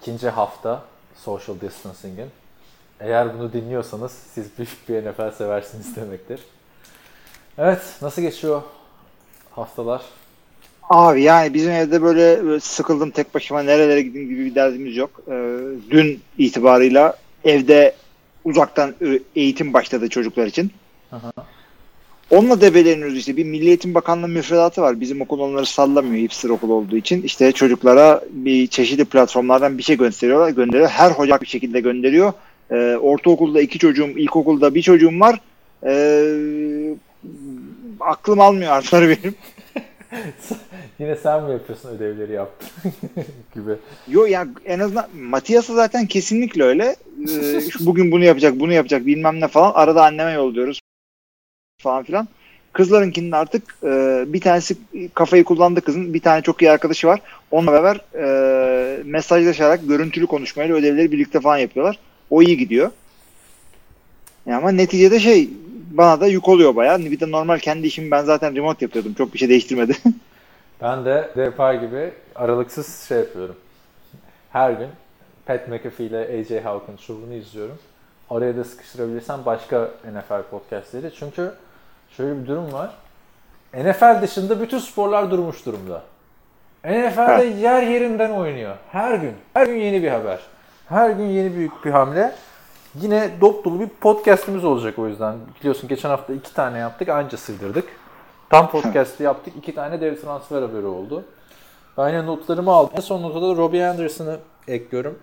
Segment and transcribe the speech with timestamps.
[0.00, 0.82] İkinci hafta
[1.16, 2.28] Social Distancing'in.
[3.00, 6.40] Eğer bunu dinliyorsanız siz büyük bir NFL seversiniz demektir.
[7.58, 8.62] Evet, nasıl geçiyor
[9.50, 10.02] haftalar?
[10.90, 15.10] Abi yani bizim evde böyle, böyle sıkıldım tek başıma nerelere gideyim gibi bir derdimiz yok.
[15.28, 15.32] Ee,
[15.90, 17.94] dün itibarıyla evde
[18.44, 18.94] uzaktan
[19.36, 20.72] eğitim başladı çocuklar için.
[21.12, 21.32] Aha.
[22.30, 23.36] Onunla debeleniyoruz işte.
[23.36, 25.00] Bir Milli Eğitim Bakanlığı müfredatı var.
[25.00, 27.22] Bizim okul onları sallamıyor hipster okul olduğu için.
[27.22, 30.50] İşte çocuklara bir çeşitli platformlardan bir şey gösteriyorlar.
[30.50, 30.88] Gönderiyor.
[30.88, 32.32] Her hoca bir şekilde gönderiyor.
[32.70, 35.40] Ee, ortaokulda iki çocuğum, ilkokulda bir çocuğum var.
[35.86, 36.94] Ee,
[38.00, 39.34] aklım almıyor artıları benim.
[40.98, 42.68] Yine sen mi yapıyorsun ödevleri yaptın
[43.54, 43.72] gibi.
[44.08, 46.96] Yo ya en azından Matias'a zaten kesinlikle öyle.
[47.28, 49.72] Ee, bugün bunu yapacak, bunu yapacak bilmem ne falan.
[49.74, 50.80] Arada anneme yolluyoruz
[51.84, 52.28] falan filan.
[52.72, 54.76] Kızlarınkinin artık e, bir tanesi
[55.14, 56.14] kafayı kullandı kızın.
[56.14, 57.20] Bir tane çok iyi arkadaşı var.
[57.50, 61.98] Onunla beraber e, mesajlaşarak görüntülü konuşmayla ödevleri birlikte falan yapıyorlar.
[62.30, 62.90] O iyi gidiyor.
[64.46, 65.50] Ya ama neticede şey
[65.90, 66.98] bana da yük oluyor bayağı.
[66.98, 69.14] Bir de normal kendi işimi ben zaten remote yapıyordum.
[69.14, 69.96] Çok bir şey değiştirmedi.
[70.82, 73.56] Ben de Depar gibi aralıksız şey yapıyorum.
[74.52, 74.88] Her gün
[75.46, 77.78] Pat McAfee ile AJ Hawkins şovunu izliyorum.
[78.30, 81.10] Oraya da sıkıştırabilirsem başka NFL podcastleri.
[81.18, 81.52] Çünkü
[82.16, 82.90] şöyle bir durum var.
[83.74, 86.02] NFL dışında bütün sporlar durmuş durumda.
[86.84, 88.76] NFL'de yer yerinden oynuyor.
[88.92, 89.32] Her gün.
[89.54, 90.40] Her gün yeni bir haber.
[90.88, 92.32] Her gün yeni büyük bir hamle.
[93.00, 95.36] Yine dop dolu bir podcastimiz olacak o yüzden.
[95.60, 97.84] Biliyorsun geçen hafta iki tane yaptık anca sığdırdık.
[98.50, 99.54] Tam podcast'ı yaptık.
[99.56, 101.24] iki tane dev transfer haberi oldu.
[101.98, 102.92] Ben yine notlarımı aldım.
[102.96, 104.38] En son notada da Robbie Anderson'ı
[104.68, 105.18] ekliyorum.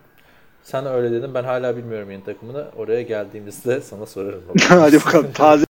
[0.63, 1.34] Sen öyle dedin.
[1.34, 2.66] Ben hala bilmiyorum yeni takımını.
[2.78, 4.44] Oraya geldiğimizde sana sorarım.
[4.69, 5.71] Hadi bakalım taze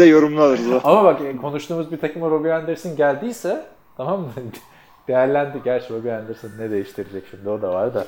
[0.00, 0.80] de yorumlu alırız o.
[0.84, 3.66] Ama bak e, konuştuğumuz bir takıma Robbie Anderson geldiyse
[3.96, 4.32] tamam mı?
[5.08, 5.60] Değerlendi.
[5.64, 8.06] Gerçi Robbie Anderson ne değiştirecek şimdi o da var da.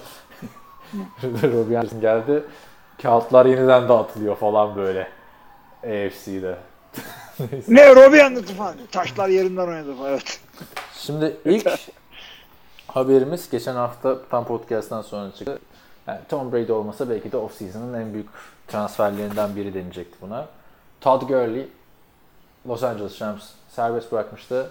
[1.23, 2.45] Robbie Anderson geldi.
[3.03, 5.09] Kağıtlar yeniden dağıtılıyor falan böyle.
[5.83, 6.57] AFC'de.
[7.69, 8.75] Ne Robbie Anderson falan.
[8.93, 10.11] Taşlar yerinden oynadı falan.
[10.11, 10.41] Evet.
[10.95, 11.71] Şimdi ilk
[12.87, 15.59] haberimiz geçen hafta tam podcast'tan sonra çıktı.
[16.07, 18.29] Yani Tom Brady olmasa belki de off-season'ın en büyük
[18.69, 20.47] transferlerinden biri denilecekti buna.
[21.07, 21.69] Todd Gurley
[22.69, 24.71] Los Angeles Rams serbest bırakmıştı.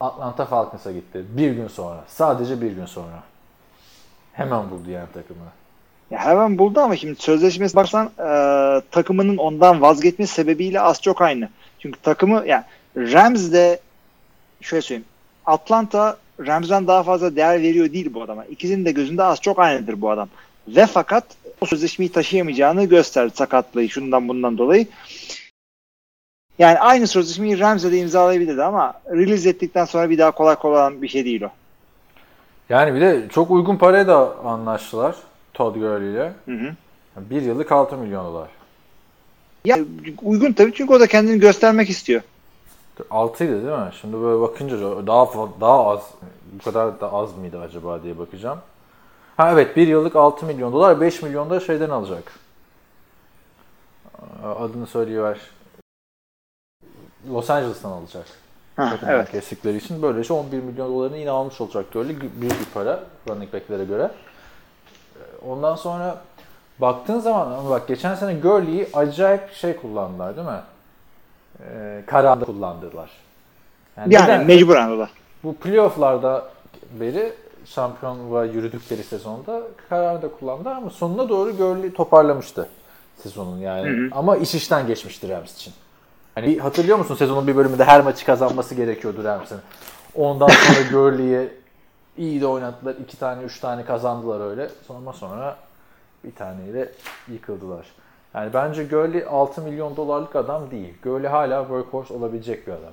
[0.00, 1.24] Atlanta Falcons'a gitti.
[1.28, 2.04] Bir gün sonra.
[2.08, 3.22] Sadece bir gün sonra.
[4.32, 5.40] Hemen buldu yani takımı.
[6.10, 11.48] Ya hemen buldu ama şimdi sözleşmesi baksan e, takımının ondan vazgeçmesi sebebiyle az çok aynı.
[11.78, 12.64] Çünkü takımı yani
[12.96, 13.80] Rams'de
[14.60, 15.08] şöyle söyleyeyim.
[15.46, 16.16] Atlanta
[16.46, 18.44] Rams'den daha fazla değer veriyor değil bu adama.
[18.44, 20.28] İkisinin de gözünde az çok aynıdır bu adam.
[20.68, 21.24] Ve fakat
[21.60, 24.86] o sözleşmeyi taşıyamayacağını gösterdi sakatlığı şundan bundan dolayı.
[26.58, 31.08] Yani aynı sözleşmeyi Rams'e de imzalayabilirdi ama release ettikten sonra bir daha kolay kolay bir
[31.08, 31.50] şey değil o.
[32.68, 35.16] Yani bir de çok uygun paraya da anlaştılar
[35.54, 36.32] Todd Gurley ile.
[36.44, 36.74] Hı hı.
[37.16, 38.48] Bir yıllık 6 milyon dolar.
[39.64, 39.78] Ya
[40.22, 42.22] uygun tabii çünkü o da kendini göstermek istiyor.
[43.10, 43.90] 6'ydı değil mi?
[44.00, 45.26] Şimdi böyle bakınca daha
[45.60, 46.00] daha az
[46.52, 48.58] bu kadar da az mıydı acaba diye bakacağım.
[49.36, 52.32] Ha evet bir yıllık 6 milyon dolar 5 milyon da şeyden alacak.
[54.58, 55.38] Adını söyleyiver.
[57.30, 58.24] Los Angeles'tan alacak.
[58.76, 59.30] Ha, evet.
[59.30, 63.84] kestikleri için böylece 11 milyon dolarını yine almış olacak böyle büyük bir para running back'lere
[63.84, 64.10] göre.
[65.16, 66.16] Ee, Ondan sonra
[66.78, 70.60] baktığın zaman ama bak geçen sene Gurley'i acayip şey kullandılar değil mi?
[71.60, 73.10] Ee, kararda kullandılar.
[73.96, 74.46] Yani neden?
[74.46, 75.08] mecburen o da.
[75.44, 76.48] Bu playoff'larda
[77.00, 77.32] beri
[77.64, 82.68] şampiyonluğa yürüdükleri sezonda kararda kullandı ama sonuna doğru Gurley toparlamıştı
[83.22, 83.88] sezonun yani.
[83.88, 84.08] Hı hı.
[84.12, 85.74] Ama iş işten geçmişti Rams için.
[86.34, 89.58] Hani hatırlıyor musun sezonun bir bölümünde her maçı kazanması gerekiyordu Rams'in.
[90.14, 91.48] Ondan sonra Gurley'i
[92.16, 92.94] iyi de oynattılar.
[92.94, 94.70] iki tane, üç tane kazandılar öyle.
[94.86, 95.56] Sonra sonra
[96.24, 96.92] bir taneyle
[97.28, 97.86] yıkıldılar.
[98.34, 100.94] Yani bence Gurley 6 milyon dolarlık adam değil.
[101.02, 102.92] Gurley hala workhorse olabilecek bir adam.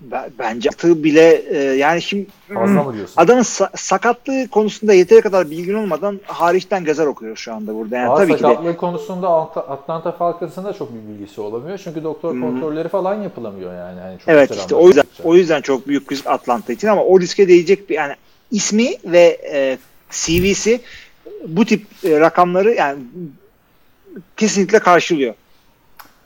[0.00, 3.14] Be- bence attığı bile e, yani şimdi Fazla mı diyorsun?
[3.16, 7.96] adamın sa- sakatlığı konusunda yeteri kadar bilgin olmadan hariçten gazel okuyoruz şu anda burada.
[7.96, 11.80] Yani Aa, tabii ki de sakatlığı konusunda Atlanta- Atlanta Falcons'ın da çok bir bilgisi olamıyor.
[11.84, 12.40] Çünkü doktor Hı hı.
[12.40, 13.98] kontrolleri falan yapılamıyor yani.
[13.98, 17.20] yani çok evet işte o yüzden o yüzden çok büyük risk Atlanta için ama o
[17.20, 18.14] riske değecek bir yani
[18.50, 19.78] ismi ve e,
[20.10, 20.80] CV'si
[21.46, 22.98] bu tip e, rakamları yani
[24.36, 25.34] kesinlikle karşılıyor.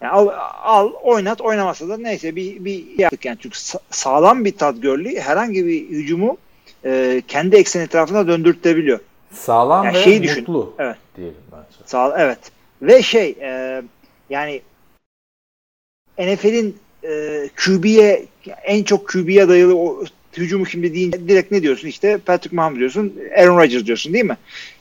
[0.02, 0.28] Yani al,
[0.62, 5.20] al oynat oynamasa da neyse bir, bir yaptık yani çünkü sa- sağlam bir Todd Gurley
[5.20, 6.37] herhangi bir hücumu
[6.84, 9.00] e, kendi ekseni etrafında döndürtebiliyor.
[9.32, 10.40] Sağlam Ya ve şeyi düşün.
[10.40, 10.96] mutlu Evet.
[11.16, 11.76] diyelim bence.
[11.87, 12.38] Sağ evet.
[12.82, 13.82] Ve şey e,
[14.31, 14.62] yani
[16.19, 18.26] NFL'in e, QB'ye
[18.64, 20.04] en çok QB'ye dayalı o
[20.37, 21.88] hücumu şimdi deyince direkt ne diyorsun?
[21.88, 24.37] İşte Patrick Mahomes diyorsun, Aaron Rodgers diyorsun değil mi?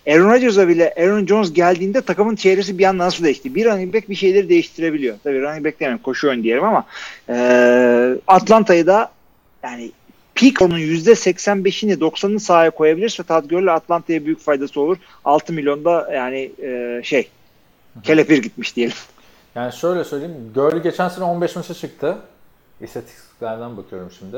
[0.07, 3.55] Aaron Rodgers'a bile Aaron Jones geldiğinde takımın çevresi bir anda nasıl değişti?
[3.55, 5.15] Bir running back bir şeyleri değiştirebiliyor.
[5.23, 6.85] Tabii running back demem koşu oyun diyelim ama
[7.29, 7.35] e,
[8.27, 9.11] Atlanta'yı da
[9.63, 9.91] yani
[10.35, 14.97] peak onun %85'ini 90'ını sahaya koyabilirse Todd Gurley Atlanta'ya büyük faydası olur.
[15.25, 17.29] 6 milyonda yani e, şey
[18.03, 18.95] kelepir gitmiş diyelim.
[19.55, 20.51] Yani şöyle söyleyeyim.
[20.55, 22.17] Gurley geçen sene 15 maça çıktı.
[22.81, 24.37] İstatistiklerden bakıyorum şimdi.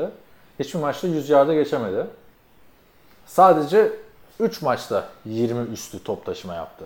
[0.58, 2.06] Hiçbir maçta 100 yarda geçemedi.
[3.26, 3.92] Sadece
[4.40, 6.84] 3 maçta 20 üstü top taşıma yaptı.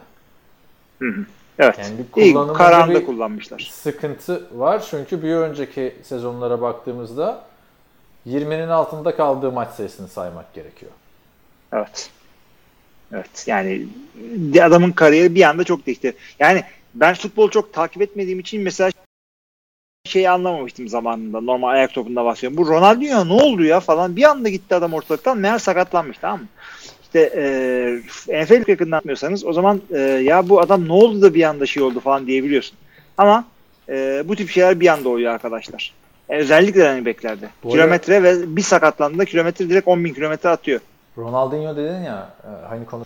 [1.58, 1.78] Evet.
[1.78, 3.70] Yani bir İyi kararında bir kullanmışlar.
[3.72, 4.86] sıkıntı var.
[4.90, 7.44] Çünkü bir önceki sezonlara baktığımızda
[8.26, 10.92] 20'nin altında kaldığı maç sayısını saymak gerekiyor.
[11.72, 12.10] Evet.
[13.12, 13.44] Evet.
[13.46, 13.86] Yani
[14.62, 16.16] adamın kariyeri bir anda çok değişti.
[16.38, 18.90] Yani ben futbolu çok takip etmediğim için mesela
[20.08, 21.40] şeyi anlamamıştım zamanında.
[21.40, 22.56] Normal ayak topunda bahsediyorum.
[22.56, 24.16] Bu Ronaldinho ne oldu ya falan.
[24.16, 25.38] Bir anda gitti adam ortalıktan.
[25.38, 26.46] Meğer sakatlanmış tamam mı?
[27.02, 27.20] İşte
[28.28, 31.66] e, NFL yakından atmıyorsanız o zaman e, ya bu adam ne oldu da bir anda
[31.66, 32.78] şey oldu falan diyebiliyorsun.
[33.18, 33.44] Ama
[33.88, 35.94] e, bu tip şeyler bir anda oluyor arkadaşlar.
[36.28, 37.48] E, özellikle running backlerde.
[37.64, 40.80] Bu Kilometre ve bir sakatlandığında kilometre direkt 10 bin kilometre atıyor.
[41.18, 43.04] Ronaldinho dedin ya e, hani konu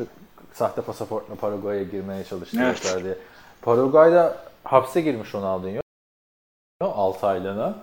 [0.52, 2.96] sahte pasaportla Paraguay'a girmeye çalıştı Evet.
[3.04, 3.14] diye.
[3.62, 5.82] Paraguay'da hapse girmiş Ronaldinho
[6.87, 7.75] 6 aylığına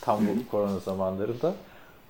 [0.00, 1.52] tam bu korona zamanlarında.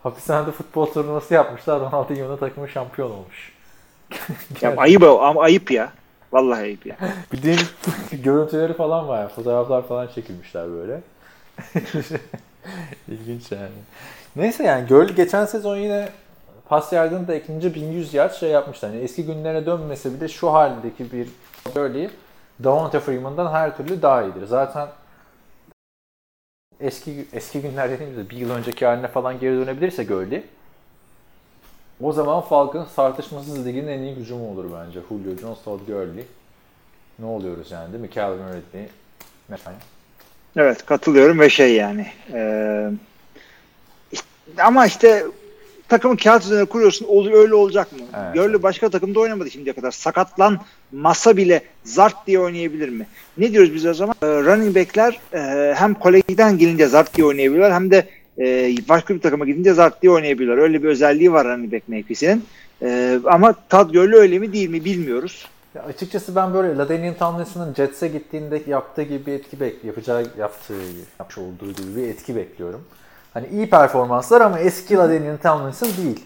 [0.02, 1.80] Hapishanede futbol turnuvası yapmışlar.
[1.80, 3.52] Ronaldinho'nun takımı şampiyon olmuş.
[4.60, 5.92] Ya ayıp ama ayıp ya.
[6.32, 6.96] Vallahi ayıp ya.
[7.32, 7.58] Bildiğin
[8.12, 9.18] görüntüleri falan var.
[9.20, 9.30] Yani.
[9.30, 11.00] Fotoğraflar falan çekilmişler böyle.
[13.08, 13.68] İlginç yani.
[14.36, 16.08] Neyse yani Gurley geçen sezon yine
[16.68, 18.86] pas yardımında ikinci 1100 yard şey yapmıştı.
[18.86, 21.28] Hani eski günlere dönmese bile şu haldeki bir
[21.74, 22.10] Gurley
[22.64, 24.46] Davante Freeman'dan her türlü daha iyidir.
[24.46, 24.88] Zaten
[26.80, 30.42] eski eski günler dediğimizde bir yıl önceki haline falan geri dönebilirse Gurley
[32.02, 35.00] o zaman Falcons tartışmasız ligin en iyi hücumu olur bence.
[35.08, 36.24] Julio Jones, Todd Gurley.
[37.18, 38.10] Ne oluyoruz yani değil mi?
[38.14, 38.88] Calvin Ridley.
[39.48, 39.76] Mesela.
[40.56, 42.90] Evet katılıyorum ve şey yani e,
[44.12, 45.24] işte- ama işte
[45.88, 47.98] takımı kağıt üzerine kuruyorsun oluyor öyle olacak mı?
[48.18, 48.34] Evet.
[48.34, 49.90] Gurley başka takımda oynamadı şimdiye kadar.
[50.90, 53.06] Sakatlanmasa bile zart diye oynayabilir mi?
[53.38, 54.14] Ne diyoruz biz o zaman?
[54.22, 58.08] E, running backler e, hem kolejden gelince zart diye oynayabilirler hem de
[58.38, 60.58] e, başka bir takıma gidince zart diye oynayabilirler.
[60.58, 62.44] Öyle bir özelliği var running back mevkisinin.
[62.82, 65.46] E, ama Todd Gurley öyle mi değil mi bilmiyoruz.
[65.74, 70.74] Ya açıkçası ben böyle LaDainian Tomlinson'ın Jets'e gittiğinde yaptığı gibi bir etki bek yapacağı yaptığı
[71.18, 72.84] yapmış olduğu gibi bir etki bekliyorum.
[73.34, 76.24] Hani iyi performanslar ama eski LaDainian Tomlinson değil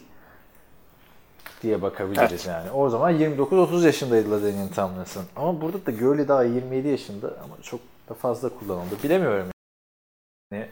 [1.62, 2.46] diye bakabiliriz Evet.
[2.46, 2.70] yani.
[2.70, 5.24] O zaman 29-30 yaşındaydı LaDainian Tomlinson.
[5.36, 8.94] Ama burada da Gurley daha 27 yaşında ama çok da fazla kullanıldı.
[9.04, 9.46] Bilemiyorum
[10.52, 10.62] yani.
[10.62, 10.68] e,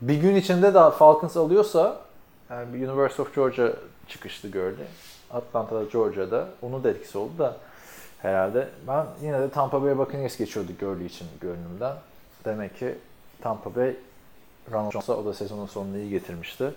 [0.00, 2.00] Bir gün içinde de Falcons alıyorsa
[2.50, 3.72] yani bir University of Georgia
[4.08, 4.86] çıkışlı Gurley.
[5.30, 7.56] Atlanta'da, Georgia'da onun da etkisi oldu da
[8.18, 8.68] herhalde.
[8.88, 11.96] Ben yine de Tampa Bay Buccaneers geçiyordu Gurley için gönlümden.
[12.44, 12.94] Demek ki
[13.40, 13.96] Tampa Bay
[14.72, 16.74] Ronald Jones'a o da sezonun sonunu iyi getirmişti.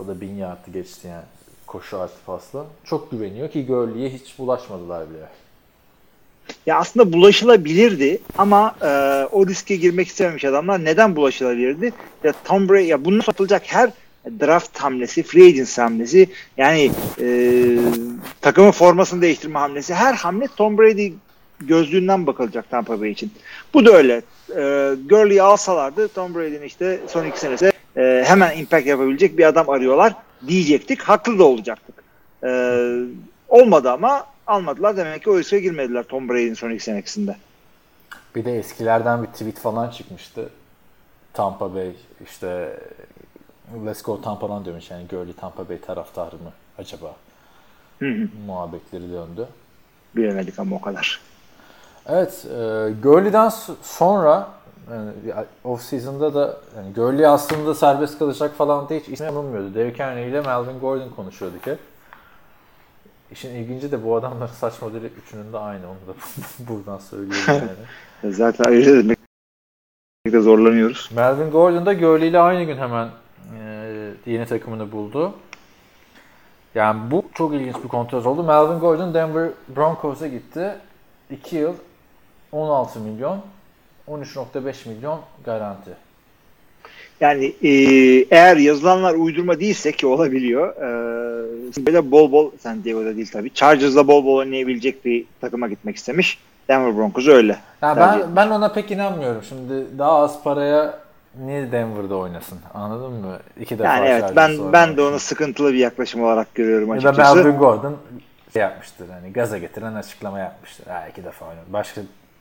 [0.00, 1.24] O da bin yardtı geçti yani
[1.66, 2.66] koşu artı pasla.
[2.84, 5.28] Çok güveniyor ki Gurley'e hiç bulaşmadılar bile.
[6.66, 8.86] Ya aslında bulaşılabilirdi ama e,
[9.32, 10.84] o riske girmek istememiş adamlar.
[10.84, 11.92] Neden bulaşılabilirdi?
[12.24, 13.90] Ya Tom Brady ya bunun yapılacak her
[14.40, 17.78] draft hamlesi, free agent hamlesi yani e,
[18.40, 21.12] takımın formasını değiştirme hamlesi her hamle Tom Brady
[21.60, 23.32] gözlüğünden bakılacak Tampa Bay için.
[23.74, 24.22] Bu da öyle.
[24.50, 29.70] E, Gurley'i alsalardı Tom Brady'nin işte son iki senesi e, hemen impact yapabilecek bir adam
[29.70, 30.12] arıyorlar
[30.46, 31.02] diyecektik.
[31.02, 31.94] Haklı da olacaktık.
[32.44, 32.48] E,
[33.48, 34.96] olmadı ama almadılar.
[34.96, 37.36] Demek ki o riske girmediler Tom Brady'nin son iki senesinde.
[38.34, 40.48] Bir de eskilerden bir tweet falan çıkmıştı.
[41.32, 41.92] Tampa Bay
[42.24, 42.78] işte
[43.86, 47.16] Let's go Tampa'dan demiş yani Gurley Tampa Bay taraftarı mı acaba?
[47.98, 48.28] Hı hı.
[48.46, 49.48] Muhabbetleri döndü.
[50.16, 51.20] Bilemedik ama o kadar.
[52.08, 53.48] Evet, e, Gurley'den
[53.82, 54.48] sonra
[54.90, 59.74] yani off season'da da yani Gurley aslında serbest kalacak falan diye hiç ismi anılmıyordu.
[59.74, 61.78] Derrick Henry ile Melvin Gordon konuşuyorduk hep.
[63.30, 65.86] İşin ilginci de bu adamların saç modeli üçünün de aynı.
[65.88, 66.14] Onu da
[66.68, 67.44] buradan söyleyeyim
[68.22, 68.34] yani.
[68.34, 71.10] Zaten ayırt etmekte zorlanıyoruz.
[71.16, 73.08] Melvin Gordon da Gurley ile aynı gün hemen
[73.60, 75.34] e, yeni takımını buldu.
[76.74, 78.42] Yani bu çok ilginç bir kontrat oldu.
[78.42, 80.74] Melvin Gordon Denver Broncos'a gitti.
[81.30, 81.74] 2 yıl
[82.56, 83.40] 16 milyon
[84.08, 85.90] 13.5 milyon garanti.
[87.20, 87.70] Yani e,
[88.30, 90.76] eğer yazılanlar uydurma değilse ki olabiliyor.
[90.76, 93.54] E, böyle bol bol San Diego'da değil tabii.
[93.54, 96.38] Chargers'la bol bol oynayabilecek bir takıma gitmek istemiş.
[96.68, 97.56] Denver Broncos öyle.
[97.82, 99.42] Ya ben ben ona pek inanmıyorum.
[99.42, 100.98] Şimdi daha az paraya
[101.44, 102.58] niye Denver'da oynasın?
[102.74, 103.38] Anladın mı?
[103.60, 104.72] İki defa Yani evet ben oynadı.
[104.72, 107.36] ben de onu sıkıntılı bir yaklaşım olarak görüyorum ya da açıkçası.
[107.36, 107.96] Melvin Gordon
[108.52, 109.08] şey yapmıştır.
[109.08, 110.86] Hani gaza getiren açıklama yapmıştır.
[110.86, 111.64] Ha iki defa oynadı.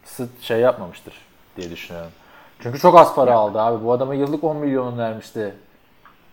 [0.06, 1.14] Başkası şey yapmamıştır
[1.58, 2.12] diye düşünüyorum.
[2.60, 3.86] Çünkü çok az para aldı abi.
[3.86, 5.54] Bu adama yıllık 10 milyon vermişti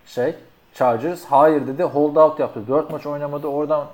[0.05, 0.35] şey
[0.73, 1.25] Chargers.
[1.25, 1.83] Hayır dedi.
[1.83, 2.67] Hold out yaptı.
[2.67, 3.47] 4 maç oynamadı.
[3.47, 3.87] Oradan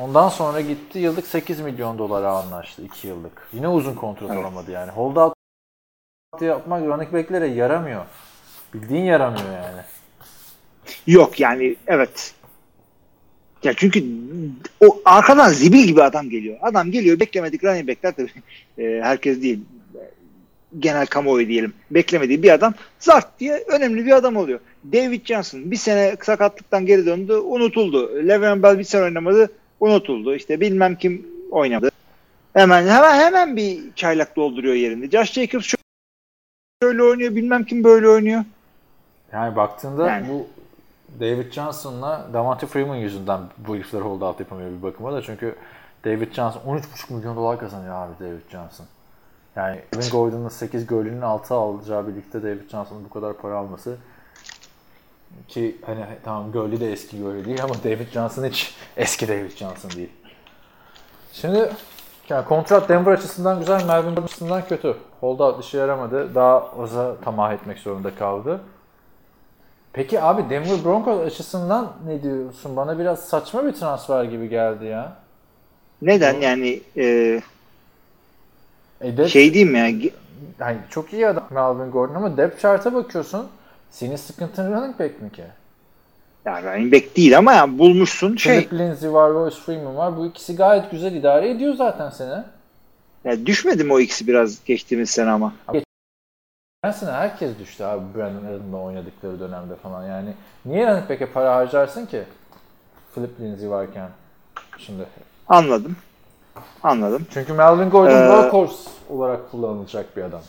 [0.00, 0.98] ondan sonra gitti.
[0.98, 2.82] Yıllık 8 milyon dolara anlaştı.
[2.82, 3.48] 2 yıllık.
[3.52, 4.44] Yine uzun kontrat Evet.
[4.44, 4.90] alamadı yani.
[4.90, 5.34] Hold out
[6.40, 8.04] yapmak running back'lere yaramıyor.
[8.74, 9.82] Bildiğin yaramıyor yani.
[11.06, 12.34] Yok yani evet.
[13.62, 14.04] Ya çünkü
[14.80, 16.56] o arkadan zibil gibi adam geliyor.
[16.62, 18.30] Adam geliyor beklemedik running backler tabii
[18.78, 19.58] e, herkes değil
[20.78, 21.72] genel kamuoyu diyelim.
[21.90, 24.60] Beklemediği bir adam zart diye önemli bir adam oluyor.
[24.92, 28.28] David Johnson bir sene sakatlıktan geri döndü unutuldu.
[28.28, 30.34] Le'Veon Bell bir sene oynamadı unutuldu.
[30.34, 31.90] İşte bilmem kim oynadı.
[32.52, 35.10] Hemen hemen hemen bir çaylak dolduruyor yerinde.
[35.10, 35.74] Josh Jacobs
[36.82, 38.44] şöyle oynuyor bilmem kim böyle oynuyor.
[39.32, 40.28] Yani baktığında Yani.
[40.28, 40.46] bu
[41.20, 45.56] David Johnson'la Davante Freeman yüzünden bu herifler hold out yapamıyor bir bakıma da çünkü
[46.04, 48.86] David Johnson 13,5 milyon dolar kazanıyor abi David Johnson.
[49.56, 53.96] Yani Kevin Gordon'ın 8 golünün 6 alacağı birlikte David Johnson'ın bu kadar para alması
[55.48, 59.90] ki hani tamam Gurley de eski Gurley değil ama David Johnson hiç eski David Johnson
[59.90, 60.10] değil.
[61.32, 61.70] Şimdi
[62.28, 64.96] yani kontrat Denver açısından güzel, Melvin açısından kötü.
[65.20, 66.34] Holdout işe yaramadı.
[66.34, 68.60] Daha aza tamah etmek zorunda kaldı.
[69.96, 72.76] Peki abi Denver Broncos açısından ne diyorsun?
[72.76, 75.12] Bana biraz saçma bir transfer gibi geldi ya.
[76.02, 77.40] Neden yani e,
[79.00, 80.10] E şey diyeyim ya
[80.60, 83.48] yani çok iyi adam Melvin Gordon ama depth chart'a bakıyorsun.
[83.90, 85.44] Senin sıkıntın running back mi ki?
[86.44, 90.16] ya running back değil ama ya bulmuşsun şey Philip Lindsay var, Royce Freeman var.
[90.16, 92.42] Bu ikisi gayet güzel idare ediyor zaten seni.
[93.24, 95.52] ya düşmedi mi o ikisi biraz geçtiğimiz sene ama.
[96.84, 100.04] Sene herkes düştü abi Brandon Allen'la oynadıkları dönemde falan.
[100.06, 100.28] Yani
[100.66, 102.22] niye running back'e para harcarsın ki?
[103.14, 104.08] Philip Lindsay varken.
[104.78, 105.06] Şimdi.
[105.48, 105.96] Anladım.
[106.82, 107.26] Anladım.
[107.30, 110.40] Çünkü Melvin Gordon Ee, workhorse olarak kullanılacak bir adam.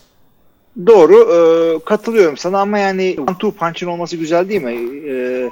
[0.87, 1.13] Doğru.
[1.15, 4.73] e, katılıyorum sana ama yani one two punch'ın olması güzel değil mi?
[5.09, 5.49] E,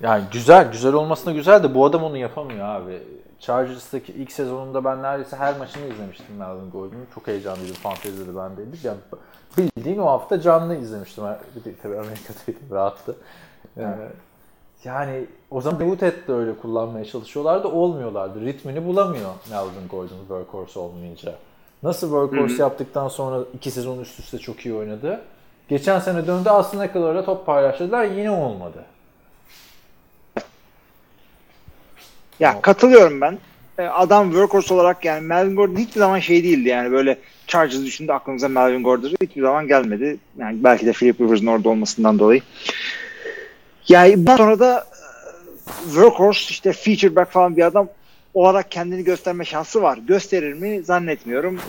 [0.00, 3.02] Yani güzel, güzel olmasına güzel de bu adam onu yapamıyor abi.
[3.40, 7.06] Chargers'taki ilk sezonunda ben neredeyse her maçını izlemiştim Melvin Gordon'un.
[7.14, 7.74] Çok heyecanlıydım.
[7.74, 8.84] Fantezide ben değildik.
[8.84, 8.98] Yani
[9.58, 11.24] bildiğin o hafta canlı izlemiştim.
[11.82, 12.62] Tabii Amerika'daydım.
[12.70, 13.16] Rahattı.
[13.78, 13.84] Ee,
[14.84, 17.68] yani o zaman Muted de öyle kullanmaya çalışıyorlardı.
[17.68, 18.40] Olmuyorlardı.
[18.40, 21.34] Ritmini bulamıyor Melvin Gordon workhorse olmayınca.
[21.82, 25.20] Nasıl workhorse yaptıktan sonra iki sezon üst üste çok iyi oynadı.
[25.68, 28.04] Geçen sene döndü aslında da top paylaştılar.
[28.04, 28.84] Yine olmadı.
[32.40, 33.38] ya katılıyorum ben.
[33.80, 38.12] E, adam workhorse olarak yani Melvin Gordon hiçbir zaman şey değildi yani böyle Chargers düşündü
[38.12, 40.16] aklımıza Melvin Gordon hiçbir zaman gelmedi.
[40.38, 42.42] Yani belki de Philip Rivers'ın orada olmasından dolayı.
[43.88, 44.86] Yani sonra da
[45.66, 47.88] e, workhorse işte feature back falan bir adam
[48.34, 49.98] olarak kendini gösterme şansı var.
[49.98, 51.60] Gösterir mi zannetmiyorum.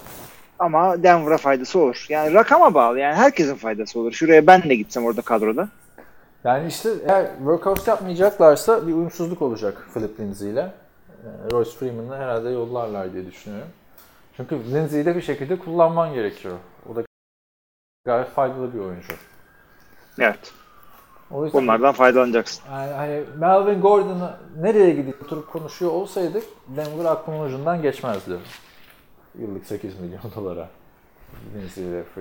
[0.60, 2.06] Ama Denver'a faydası olur.
[2.10, 3.00] Yani rakama bağlı.
[3.00, 4.12] Yani herkesin faydası olur.
[4.12, 5.70] Şuraya ben de gitsem orada kadroda.
[6.44, 10.72] Yani işte eğer workout yapmayacaklarsa bir uyumsuzluk olacak Philip Lindsay ile.
[11.24, 13.68] Ee, Royce Freeman'ı herhalde yollarlar diye düşünüyorum.
[14.38, 16.58] Çünkü Lindsay'i de bir şekilde kullanman gerekiyor.
[16.92, 17.04] O da
[18.06, 19.14] gayet faydalı bir oyuncu.
[20.20, 20.54] Evet.
[21.32, 22.64] O yüzden Bunlardan faydalanacaksın.
[22.72, 28.38] yani hani Melvin Gordon'ı nereye gidip oturup konuşuyor olsaydık Denver aklımın ucundan geçmezdi.
[29.40, 30.70] Yıllık 8 milyon dolara.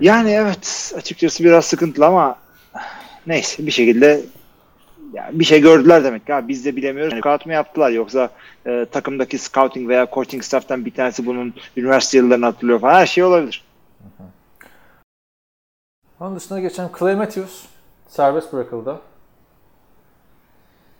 [0.00, 2.38] Yani evet açıkçası biraz sıkıntılı ama
[3.26, 4.20] neyse bir şekilde
[5.12, 6.32] yani bir şey gördüler demek ki.
[6.32, 7.18] Ha, biz de bilemiyoruz.
[7.18, 8.30] Scout mu yaptılar yoksa
[8.66, 13.24] e, takımdaki scouting veya coaching staff'tan bir tanesi bunun üniversite yıllarını hatırlıyor falan her şey
[13.24, 13.64] olabilir.
[16.20, 17.64] Onun dışında geçen Clay Matthews
[18.08, 19.00] serbest bırakıldı.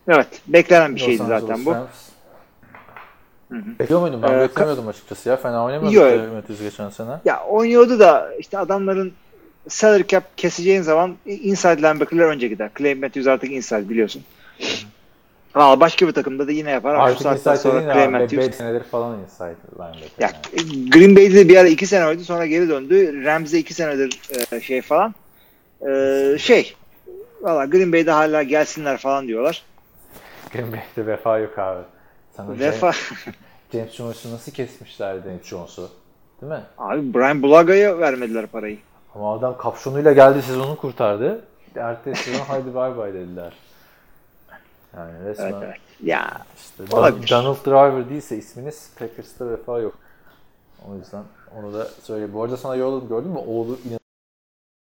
[0.09, 1.75] Evet beklenen bir Los şeydi Angeles zaten bu.
[1.75, 2.11] Rams.
[3.51, 4.23] Bekliyor muydun?
[4.23, 5.37] Ben Ee, beklemiyordum açıkçası ya.
[5.37, 7.11] Fena oynamadı Matthews geçen sene.
[7.25, 9.13] Ya oynuyordu da işte adamların
[9.69, 12.71] salary cap keseceğin zaman inside linebacker'lar önce gider.
[12.79, 14.23] Clay Matthews artık inside biliyorsun.
[15.55, 16.97] Aa, başka bir takımda da yine yapar.
[16.97, 18.09] Şu Artık saatten inside sonra Clay.
[18.09, 20.19] Matthews 5 senedir falan inside linebacker.
[20.19, 20.91] Ya, yani.
[20.91, 23.25] Green Bay'de de bir ara iki sene oynadı sonra geri döndü.
[23.25, 24.21] Rams'de iki senedir
[24.53, 25.15] e, şey falan.
[25.89, 26.75] E, şey
[27.41, 29.63] valla Green Bay'de hala gelsinler falan diyorlar.
[30.53, 31.83] Green Bay'de vefa yok abi.
[32.37, 32.93] Sana Vefa.
[33.73, 35.91] James Jones'u nasıl kesmişlerdi James Jones'u?
[36.43, 36.61] Değil mi?
[36.79, 38.79] Abi Brian Bulaga'ya vermediler parayı.
[39.15, 41.45] Ama adam kapşonuyla geldi sezonu kurtardı.
[41.77, 43.53] Ertesi sezon haydi bay bay dediler.
[44.97, 45.77] Yani resmen Evet, evet.
[46.03, 47.31] Ya işte Olabilir.
[47.31, 49.95] Donald Driver değilse isminiz Packers'ta vefa yok.
[50.89, 51.23] O yüzden
[51.59, 52.33] onu da söyle.
[52.33, 53.39] Bu arada sana yolladım gördün mü?
[53.39, 53.79] Oğlu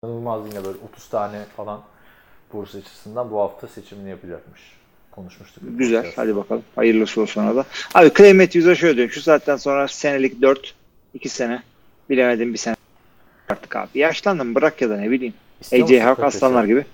[0.04, 1.82] inanılmaz yine böyle 30 tane falan
[2.54, 4.62] burs açısından bu hafta seçimini yapacakmış.
[5.12, 5.64] Konuşmuştuk.
[5.68, 6.02] güzel.
[6.02, 6.18] Podcast.
[6.18, 6.64] Hadi bakalım.
[6.76, 7.66] Hayırlısı olsun ona da.
[7.94, 9.14] Abi Clay Matthews'a şöyle diyorum.
[9.14, 10.76] Şu saatten sonra senelik 4,
[11.14, 11.64] 2 sene.
[12.10, 12.76] Bilemedim bir sene
[13.52, 14.00] artık abi.
[14.00, 15.34] Yaşlandım bırak ya da ne bileyim.
[15.62, 16.86] İstiyor AJ Hawk aslanlar gibi.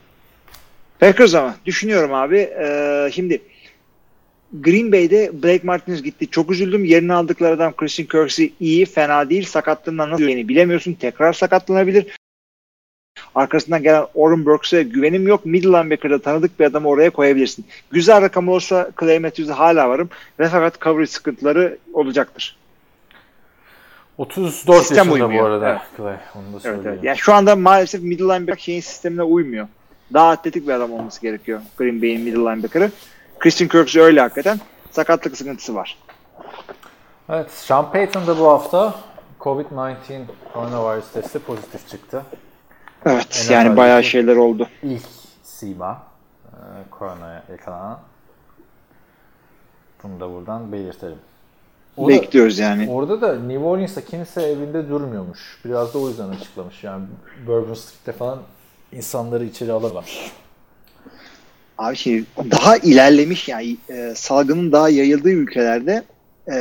[0.99, 2.37] Packers ama düşünüyorum abi.
[2.37, 3.41] Ee, şimdi
[4.53, 6.27] Green Bay'de Blake Martinez gitti.
[6.31, 6.85] Çok üzüldüm.
[6.85, 9.45] Yerini aldıkları adam Christian Kirksey iyi, fena değil.
[9.45, 10.93] Sakatlığından nasıl yeni bilemiyorsun.
[10.93, 12.05] Tekrar sakatlanabilir.
[13.35, 15.45] Arkasından gelen Oren Burks'e güvenim yok.
[15.45, 17.65] Middle linebacker'da tanıdık bir adamı oraya koyabilirsin.
[17.91, 20.09] Güzel rakam olsa Clay Matthews'e hala varım.
[20.39, 22.57] Ve fakat coverage sıkıntıları olacaktır.
[24.17, 25.43] 34 Sistem yaşında uymuyor.
[25.43, 25.69] bu arada.
[25.69, 25.81] Evet.
[25.97, 26.15] Clay.
[26.35, 26.87] Onu da Evet, söyleyeyim.
[26.93, 27.03] evet.
[27.03, 29.67] Yani şu anda maalesef middle linebacker şeyin sistemine uymuyor.
[30.13, 32.91] Daha atletik bir adam olması gerekiyor Green Bay'in middle linebacker'ı.
[33.39, 34.59] Christian Kirksey öyle hakikaten.
[34.91, 35.97] Sakatlık sıkıntısı var.
[37.29, 38.95] Evet, Sean Payton da bu hafta
[39.39, 39.95] COVID-19
[40.53, 42.23] coronavirus testi pozitif çıktı.
[43.05, 44.67] Evet NFL'deki yani bayağı şeyler oldu.
[44.83, 45.01] İlk
[45.43, 46.03] sima
[46.45, 46.55] e,
[46.89, 47.99] koronaya yakalanan.
[50.03, 51.17] Bunu da buradan belirtelim.
[51.97, 52.89] O da- Bekliyoruz yani.
[52.89, 55.39] orada da New Orleans'ta kimse evinde durmuyormuş.
[55.65, 56.83] Biraz da o yüzden açıklamış.
[56.83, 57.05] Yani
[57.47, 58.39] Bourbon Street'te falan
[58.91, 60.31] insanları içeri alırlar.
[61.77, 66.03] Abi şey daha ilerlemiş yani e, salgının daha yayıldığı ülkelerde
[66.53, 66.57] e,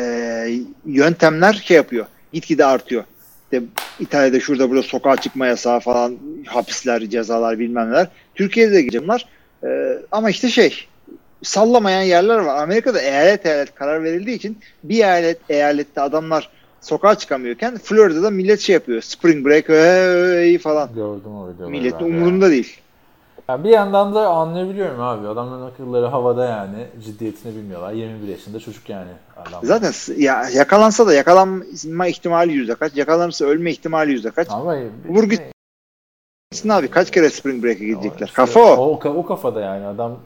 [0.87, 2.07] yöntemler şey yapıyor.
[2.33, 3.05] Gitgide artıyor.
[3.45, 3.63] İşte
[4.01, 6.17] İtalya'da şurada burada sokağa çıkma yasağı falan
[6.47, 8.09] hapisler, cezalar bilmem neler.
[8.35, 9.29] Türkiye'de de gidecekler.
[9.65, 9.69] E,
[10.13, 10.87] ama işte şey
[11.47, 12.63] sallamayan yerler var.
[12.63, 18.75] Amerika'da eyalet eyalet karar verildiği için bir eyalet eyalette adamlar sokağa çıkamıyorken Florida'da millet şey
[18.75, 19.03] yapıyor.
[19.03, 20.95] Spring break hey falan.
[20.95, 21.71] Gördüm o videoları.
[21.71, 22.81] Milletin umurunda değil.
[23.49, 25.29] Ya bir yandan da anlayabiliyorum abi.
[25.29, 26.87] Adamların akılları havada yani.
[27.05, 27.93] Ciddiyetini bilmiyorlar.
[27.93, 29.11] 21 yaşında çocuk yani.
[29.37, 29.61] Adam.
[29.63, 34.49] Zaten ya yakalansa da yakalanma ihtimali yüzde kaç, yakalanırsa ölme ihtimali yüzde kaç.
[34.51, 34.77] Ama
[35.09, 35.43] Vur git.
[36.51, 38.27] Gitsin abi kaç kere spring break'e gidecekler.
[38.27, 38.77] İşte Kafa o.
[38.77, 40.19] O, o, o kafada yani adam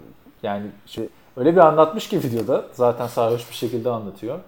[0.43, 4.39] yani şey, öyle bir anlatmış ki videoda zaten sarhoş bir şekilde anlatıyor.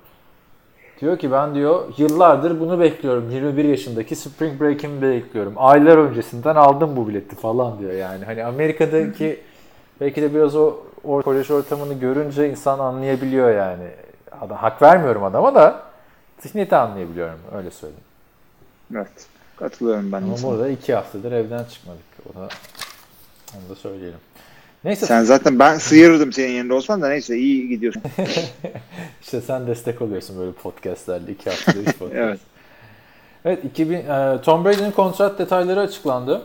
[1.01, 3.31] Diyor ki ben diyor yıllardır bunu bekliyorum.
[3.31, 5.55] 21 yaşındaki spring break'imi bekliyorum.
[5.57, 8.25] Aylar öncesinden aldım bu bileti falan diyor yani.
[8.25, 9.41] Hani Amerika'daki
[10.01, 13.89] belki de biraz o, o kolej ortamını görünce insan anlayabiliyor yani.
[14.41, 15.83] Adam, hak vermiyorum adama da
[16.41, 18.05] zihniyeti anlayabiliyorum öyle söyleyeyim.
[18.95, 19.27] Evet.
[19.57, 20.23] Katılıyorum ben.
[20.23, 22.03] Ama burada iki haftadır evden çıkmadık.
[22.31, 22.49] O da
[23.55, 24.19] onu da söyleyelim.
[24.85, 28.03] Neyse Sen zaten ben sıyırırdım senin yerinde olsan da neyse iyi gidiyorsun.
[29.23, 32.15] işte sen destek oluyorsun böyle podcastlerde iki haftada üç podcast.
[32.15, 32.41] Evet.
[33.45, 36.43] Evet 2000, e, Tom Brady'nin kontrat detayları açıklandı.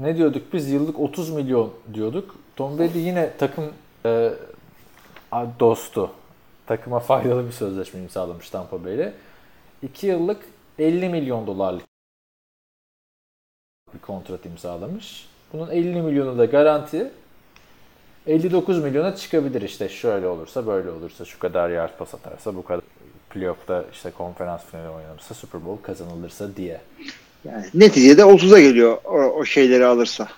[0.00, 0.70] Ne diyorduk biz?
[0.70, 2.36] Yıllık 30 milyon diyorduk.
[2.56, 3.72] Tom Brady yine takım
[4.04, 4.32] e,
[5.60, 6.10] dostu.
[6.66, 9.12] Takıma faydalı bir sözleşme imzalamış Tampa Bay'le.
[9.82, 10.44] 2 yıllık
[10.78, 11.84] 50 milyon dolarlık
[13.94, 15.29] bir kontrat imzalamış.
[15.52, 17.10] Bunun 50 milyonu da garanti.
[18.26, 22.80] 59 milyona çıkabilir işte şöyle olursa böyle olursa şu kadar yard pas atarsa bu kadar
[23.30, 26.80] playoff'ta işte konferans finali oynanırsa Super Bowl kazanılırsa diye.
[27.44, 30.28] Yani neticede 30'a geliyor o, o şeyleri alırsa.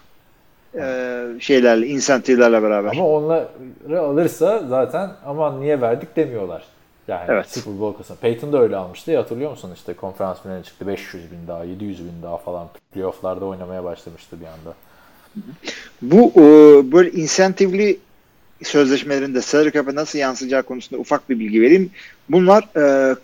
[0.75, 2.91] Ee, şeylerle, insentive'lerle beraber.
[2.91, 6.63] Ama onları alırsa zaten aman niye verdik demiyorlar.
[7.09, 7.51] Yani Evet.
[7.51, 8.17] Super Bowl kazan.
[8.17, 9.71] Peyton da öyle almıştı ya hatırlıyor musun?
[9.75, 14.47] İşte konferans finaline çıktı 500 bin daha 700 bin daha falan playoff'larda oynamaya başlamıştı bir
[14.47, 14.75] anda.
[16.03, 16.43] Bu e,
[16.93, 17.99] böyle insentivli
[18.63, 21.91] sözleşmelerin de salary cap'e nasıl yansıyacağı konusunda ufak bir bilgi vereyim.
[22.29, 23.15] Bunlar e,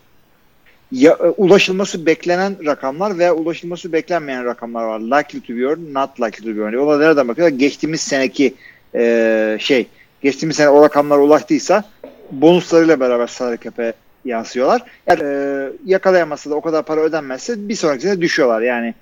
[0.92, 5.00] ya, e, ulaşılması beklenen rakamlar veya ulaşılması beklenmeyen rakamlar var.
[5.00, 6.78] Likely to be earned, not likely to be earned.
[6.78, 7.48] O da nereden bakıyor?
[7.48, 8.54] Geçtiğimiz seneki
[8.94, 9.86] e, şey,
[10.22, 11.84] geçtiğimiz sene o rakamlara ulaştıysa
[12.30, 13.92] bonuslarıyla beraber salary cap'e
[14.24, 14.82] yansıyorlar.
[15.06, 18.60] Eğer e, yakalayamazsa da o kadar para ödenmezse bir sonraki sene düşüyorlar.
[18.62, 18.94] Yani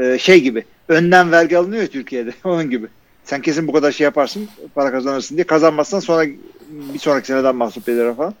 [0.00, 2.86] e, şey gibi önden vergi alınıyor Türkiye'de onun gibi.
[3.24, 6.26] Sen kesin bu kadar şey yaparsın para kazanırsın diye kazanmazsan sonra
[6.70, 8.34] bir sonraki seneden mahsup eder falan.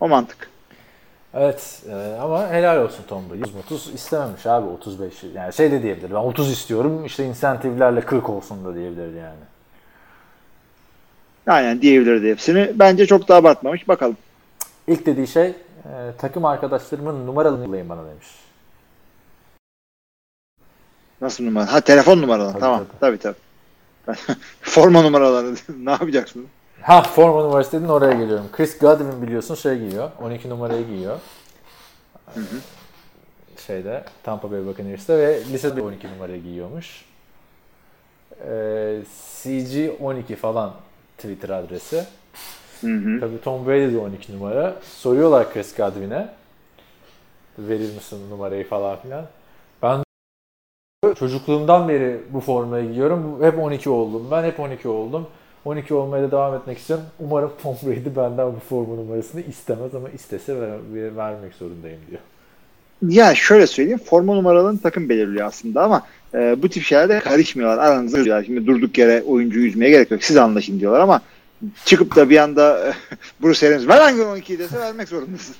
[0.00, 0.50] O mantık.
[1.34, 3.50] Evet e, ama helal olsun Tom Brady.
[3.66, 5.12] 30 istememiş abi 35.
[5.34, 6.10] Yani şey de diyebilir.
[6.10, 9.38] Ben 30 istiyorum işte insentivlerle 40 olsun da diyebilir yani.
[11.46, 12.70] Aynen diyebilirdi hepsini.
[12.74, 13.88] Bence çok da abartmamış.
[13.88, 14.16] Bakalım.
[14.88, 15.54] İlk dediği şey e,
[16.18, 18.26] takım arkadaşlarımın numaralarını bana demiş.
[21.20, 21.72] Nasıl numara?
[21.72, 22.50] Ha telefon numaralı.
[22.52, 22.84] Tabii, tamam.
[23.00, 23.18] tabii.
[23.18, 23.34] Tabii
[24.06, 24.36] tabii.
[24.62, 26.46] Forma numaraları ne yapacaksın?
[26.82, 28.46] Ha forma numarası dedin oraya geliyorum.
[28.52, 30.10] Chris Godwin biliyorsun şey giyiyor.
[30.22, 31.20] 12 numarayı giyiyor.
[33.66, 37.04] Şeyde Tampa Bay Buccaneers'te ve lisede 12 numarayı giyiyormuş.
[38.40, 39.00] Ee,
[39.44, 40.74] CG12 falan
[41.18, 42.04] Twitter adresi.
[42.80, 43.20] Hı hı.
[43.20, 44.76] Tabii Tom Brady de 12 numara.
[44.82, 46.28] Soruyorlar Chris Godwin'e.
[47.58, 49.26] Verir misin numarayı falan filan.
[51.18, 53.42] Çocukluğumdan beri bu formayı giyiyorum.
[53.42, 54.28] Hep 12 oldum.
[54.30, 55.26] Ben hep 12 oldum.
[55.64, 57.04] 12 olmaya da devam etmek istiyorum.
[57.20, 62.20] Umarım Tom Brady benden bu forma numarasını istemez ama istese ver, vermek zorundayım diyor.
[63.02, 64.00] Ya şöyle söyleyeyim.
[64.04, 66.02] Forma numaralarını takım belirliyor aslında ama
[66.34, 67.78] e, bu tip şeylerde karışmıyorlar.
[67.78, 68.44] Aranızda diyorlar.
[68.44, 70.24] Şimdi durduk yere oyuncuyu üzmeye gerek yok.
[70.24, 71.20] Siz anlaşın diyorlar ama
[71.84, 72.94] çıkıp da bir anda
[73.42, 75.56] Bruce Arians ver hangi 12'yi dese vermek zorundasın.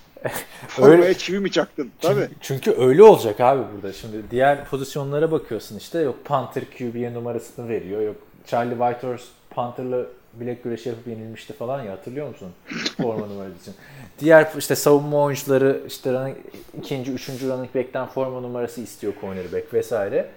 [0.69, 1.91] Formaya Öyle- çivi mi çaktın?
[2.01, 2.29] Tabii.
[2.41, 3.93] Çünkü öyle olacak abi burada.
[3.93, 5.99] Şimdi diğer pozisyonlara bakıyorsun işte.
[5.99, 8.01] Yok Panther QB'ye numarasını veriyor.
[8.01, 10.03] Yok Charlie Whitehorse Panther'la
[10.35, 12.53] bilek güreşi yapıp yenilmişti falan ya hatırlıyor musun?
[12.97, 13.75] Forma numarası için.
[14.21, 16.37] Diğer işte savunma oyuncuları işte running,
[16.79, 20.29] ikinci, üçüncü running back'ten forma numarası istiyor cornerback vesaire.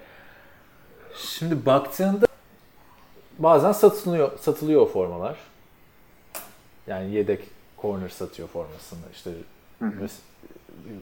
[1.16, 2.26] Şimdi baktığında
[3.38, 5.36] bazen satılıyor, satılıyor o formalar.
[6.86, 7.40] Yani yedek
[7.82, 9.00] corner satıyor formasını.
[9.14, 9.30] İşte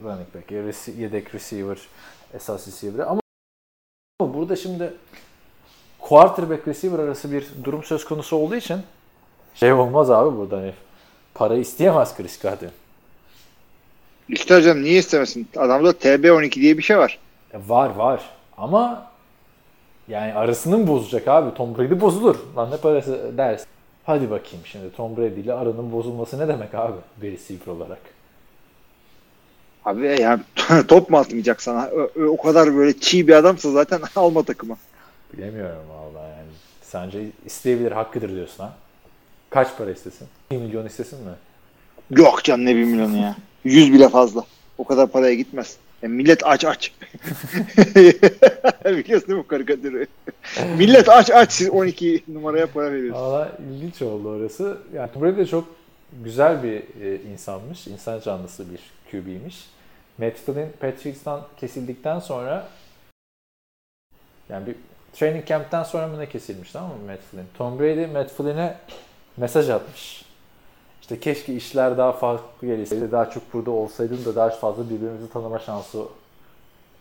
[0.04, 0.50] running back,
[0.98, 1.78] yedek receiver,
[2.34, 3.06] esas receiver.
[3.06, 3.20] Ama
[4.20, 4.92] ama burada şimdi
[5.98, 8.80] quarterback receiver arası bir durum söz konusu olduğu için
[9.54, 10.72] şey olmaz abi burada hani
[11.34, 12.70] para isteyemez Chris Godwin.
[14.28, 15.48] İster canım niye istemesin?
[15.56, 17.18] Adamda TB12 diye bir şey var.
[17.52, 18.22] E, Var var
[18.56, 19.10] ama
[20.08, 21.54] yani arasını mı bozacak abi?
[21.54, 22.36] Tom Brady bozulur.
[22.56, 23.66] Lan ne parası dersin.
[24.04, 27.98] Hadi bakayım şimdi Tom Brady ile aranın bozulması ne demek abi bir receiver olarak?
[29.84, 30.40] Abi yani
[30.88, 31.86] top mu atmayacak sana?
[31.86, 34.76] Ö- O kadar böyle çiğ bir adamsa zaten alma takımı.
[35.32, 36.48] Bilemiyorum vallahi yani.
[36.82, 38.74] Sence isteyebilir hakkıdır diyorsun ha?
[39.50, 40.26] Kaç para istesin?
[40.50, 41.30] 1 milyon istesin mi?
[42.10, 43.36] Yok canım ne bir milyonu ya.
[43.64, 44.44] 100 bile fazla.
[44.78, 45.76] O kadar paraya gitmez.
[46.02, 46.92] Ya millet aç aç.
[48.84, 50.06] Biliyorsun değil mi karikatürü?
[50.78, 53.26] millet aç aç siz 12 numaraya para veriyorsunuz.
[53.28, 54.78] Valla ilginç oldu orası.
[54.94, 55.64] Yani Tom Brady de çok
[56.24, 57.86] güzel bir e, insanmış.
[57.86, 59.68] İnsan canlısı bir QB'ymiş.
[60.18, 62.68] Matt Flynn Patriots'tan kesildikten sonra
[64.48, 64.76] yani bir
[65.12, 67.46] training camp'ten sonra mı ne kesilmiş tamam mı Matt Flynn?
[67.58, 68.76] Tom Brady Matt Flynn'e
[69.36, 70.24] mesaj atmış.
[71.00, 75.58] İşte keşke işler daha farklı gelişseydi, daha çok burada olsaydın da daha fazla birbirimizi tanıma
[75.58, 76.02] şansı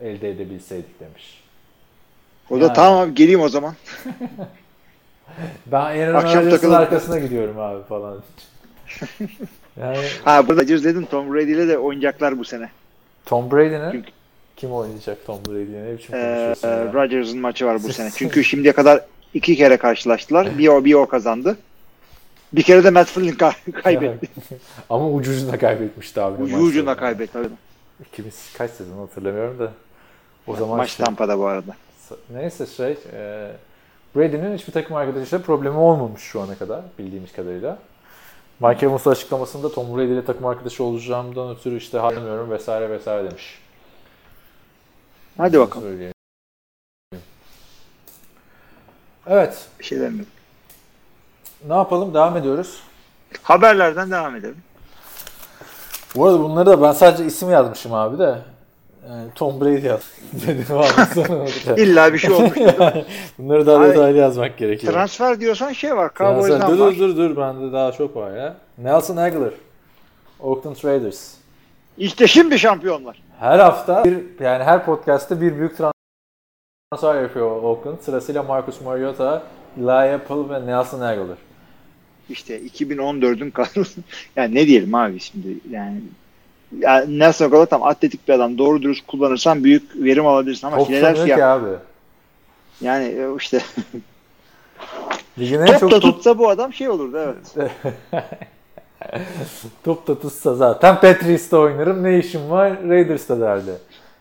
[0.01, 1.43] elde edebilseydik demiş.
[2.49, 2.73] O da Yani.
[2.73, 3.75] tamam abi geleyim o zaman.
[5.65, 8.23] Ben Aaron Rodgers'ın arkasına gidiyorum abi falan.
[9.81, 12.69] yani Ha burada dedim Tom Brady ile de oynayacaklar bu sene.
[13.25, 14.11] Tom Brady'nin Çünkü-
[14.55, 16.93] kim oynayacak Tom Brady'nin ne biçim Ee, konuşuyorsun ya?
[16.93, 18.09] Rodgers'ın maçı var bu sene.
[18.15, 19.01] Çünkü şimdiye kadar
[19.33, 20.57] iki kere karşılaştılar.
[20.57, 21.57] Bir o bir o kazandı.
[22.53, 24.27] Bir kere de Matt Flynn kay- kaybetti.
[24.89, 26.43] Ama ucucuna kaybetmişti abi.
[26.43, 27.37] Ucu ucuna kaybetti.
[27.37, 27.47] abi.
[28.05, 29.71] İkimiz kaç sezon hatırlamıyorum da.
[30.47, 31.75] O zaman Maç şey- Tampa'da bu arada.
[32.33, 33.51] neyse şey e,
[34.15, 37.77] Brady'nin hiçbir takım arkadaşıyla problemi olmamış şu ana kadar bildiğimiz kadarıyla.
[38.59, 43.59] Mike Evans açıklamasında Tom Brady ile takım arkadaşı olacağımdan ötürü işte halmiyorum vesaire vesaire demiş.
[45.37, 45.87] Hadi bakalım.
[45.87, 46.13] Söyleyeyim.
[49.27, 49.65] Evet.
[49.79, 50.31] Bir şey demiyorum.
[51.67, 52.13] Ne yapalım?
[52.13, 52.81] Devam ediyoruz.
[53.43, 54.63] Haberlerden devam edelim.
[56.15, 58.41] Bu arada bunları da ben sadece isim yazmışım abi de.
[59.09, 60.01] Yani Tom Brady yaz.
[60.47, 61.81] Dedim abi.
[61.81, 62.57] İlla bir şey olmuş.
[63.37, 64.93] Bunları daha Ay, detaylı yazmak gerekiyor.
[64.93, 66.11] Transfer diyorsan şey var.
[66.17, 68.57] Cowboys'dan dur dur dur dur bende daha çok var ya.
[68.77, 69.53] Nelson Aguilar.
[70.39, 71.33] Oakland Raiders.
[71.97, 73.23] İşte şimdi şampiyonlar.
[73.39, 77.97] Her hafta bir, yani her podcast'te bir büyük transfer yapıyor Oakland.
[78.01, 79.43] Sırasıyla Marcus Mariota,
[79.77, 81.37] Eli Apple ve Nelson Aguilar.
[82.29, 84.01] İşte 2014'ün kadrosu.
[84.35, 86.01] Yani ne diyelim abi şimdi yani
[86.79, 88.57] yani Nelson Aguilar tam atletik bir adam.
[88.57, 91.69] Doğru dürüst kullanırsan büyük verim alabilirsin ama Philadelphia abi.
[92.81, 93.61] yani e, işte
[95.39, 97.71] Ligin en top çok da top, tutsa bu adam şey olurdu evet.
[99.83, 103.71] top da tutsa zaten Patriots'ta oynarım ne işim var Raiders'ta derdi.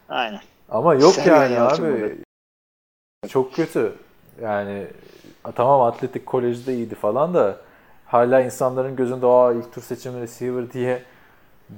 [0.08, 0.40] Aynen.
[0.68, 1.82] Ama yok Sergen yani abi.
[1.82, 2.14] burada.
[3.28, 3.92] Çok kötü.
[4.42, 4.86] Yani
[5.54, 7.56] tamam atletik kolejde iyiydi falan da
[8.06, 11.02] hala insanların gözünde aa ilk tur seçimi receiver diye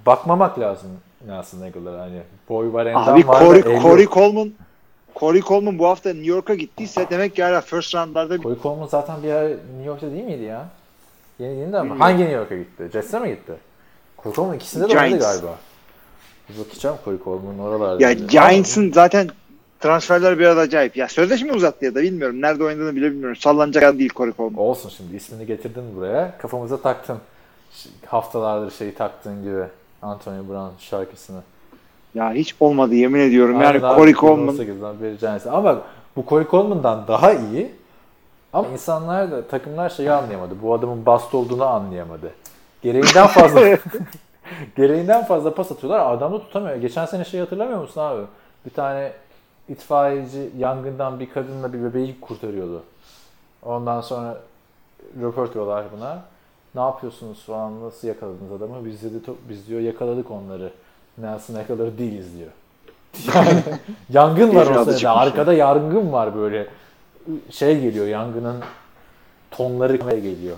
[0.06, 0.90] bakmamak lazım
[1.26, 2.00] Nelson Aguilar'a.
[2.00, 4.06] Hani boy var endam Abi var Corey, da Corey.
[4.06, 4.52] Coleman
[5.16, 8.86] Corey Coleman bu hafta New York'a gittiyse demek ki hala first roundlarda bir Corey Coleman
[8.86, 10.68] zaten bir ara New York'ta değil miydi ya?
[11.38, 12.88] Yeni yeni de ama hangi New York'a gitti?
[12.92, 13.52] Jets'e mi gitti?
[14.22, 15.26] Corey Coleman ikisinde de oynadı Giants.
[15.26, 15.54] galiba.
[16.48, 18.02] Bir bakacağım Corey Coleman oralarda.
[18.02, 19.28] ya Giants'ın zaten
[19.80, 20.96] transferler biraz acayip.
[20.96, 22.42] Ya sözleşme uzattı ya da bilmiyorum.
[22.42, 23.36] Nerede oynadığını bile bilmiyorum.
[23.36, 24.62] Sallanacak adam değil Corey Coleman.
[24.64, 26.38] Olsun şimdi ismini getirdin buraya.
[26.38, 27.18] Kafamıza taktın.
[27.78, 29.64] Ş- Haftalardır şeyi taktığın gibi.
[30.02, 31.40] Anthony Brown şarkısını.
[32.14, 33.60] Ya hiç olmadı yemin ediyorum.
[33.60, 35.50] Yani abi, Corey Coleman 2018'den beri Giants'e.
[35.50, 35.82] Ama bak
[36.16, 37.72] bu Corey Coleman'dan daha iyi.
[38.52, 40.54] Ama insanlar da takımlar şeyi anlayamadı.
[40.62, 42.30] Bu adamın bast olduğunu anlayamadı.
[42.82, 43.60] Gereğinden fazla
[44.76, 46.12] gereğinden fazla pas atıyorlar.
[46.12, 46.76] Adam da tutamıyor.
[46.76, 48.22] Geçen sene şey hatırlamıyor musun abi?
[48.66, 49.12] Bir tane
[49.68, 52.82] itfaiyeci yangından bir kadınla bir bebeği kurtarıyordu.
[53.62, 54.36] Ondan sonra
[55.22, 56.22] röport diyorlar buna.
[56.74, 58.84] Ne yapıyorsunuz falan nasıl yakaladınız adamı?
[58.84, 59.16] Biz dedi
[59.48, 60.70] biz diyor yakaladık onları.
[61.18, 62.50] Nelson yakaladı değiliz diyor.
[63.34, 63.62] Yani,
[64.10, 65.12] yangın var o sırada.
[65.12, 66.66] Arkada yangın var böyle.
[67.50, 68.56] Şey geliyor yangının
[69.50, 70.56] tonları geliyor.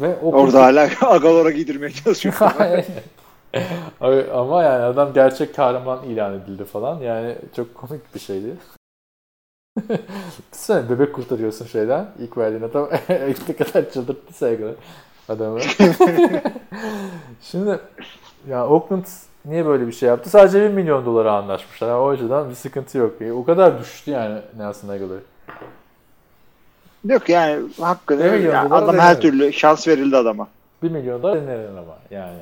[0.00, 2.34] Ve o orada hala Agalor'a giydirmeye çalışıyor.
[4.34, 7.00] Ama yani adam gerçek kahraman ilan edildi falan.
[7.00, 8.56] Yani çok komik bir şeydi.
[10.52, 12.06] Sen bebek kurtarıyorsun şeyden.
[12.18, 12.90] İlk verdiğin adam
[13.48, 14.74] ne kadar çıldırttı saygılı
[15.30, 15.60] adamı.
[17.42, 17.78] Şimdi
[18.48, 19.04] ya Oakland
[19.44, 20.30] niye böyle bir şey yaptı?
[20.30, 21.88] Sadece 1 milyon dolara anlaşmışlar.
[21.88, 23.14] Yani o açıdan bir sıkıntı yok.
[23.34, 25.18] O kadar düştü yani Nelson Aguilar.
[27.04, 29.20] Yok yani hakkını Ne milyon ya dolar adam da her yani.
[29.20, 30.48] türlü şans verildi adama.
[30.82, 32.38] 1 milyon dolar denilir ama yani.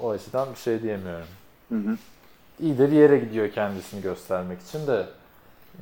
[0.00, 1.26] O açıdan bir şey diyemiyorum.
[1.68, 1.96] Hı hı.
[2.60, 5.06] iyi de bir yere gidiyor kendisini göstermek için de.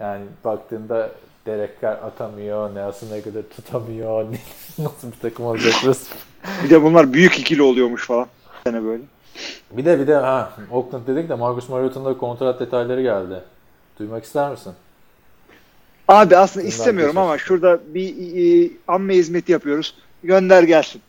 [0.01, 1.11] Yani baktığında
[1.47, 4.25] Derek Carr atamıyor, Nelson Aguilar tutamıyor.
[4.79, 6.15] Nasıl bir takım olacak burası?
[6.65, 8.27] Bir de bunlar büyük ikili oluyormuş falan.
[8.65, 9.03] Sene böyle.
[9.71, 13.41] Bir de bir de ha Oakland dedik de Marcus Mariota'nın da kontrat detayları geldi.
[13.99, 14.73] Duymak ister misin?
[16.09, 18.09] Abi aslında Bunlar istemiyorum ama şurada bir
[18.67, 19.95] e, amme hizmeti yapıyoruz.
[20.25, 21.03] Gönder gelsin.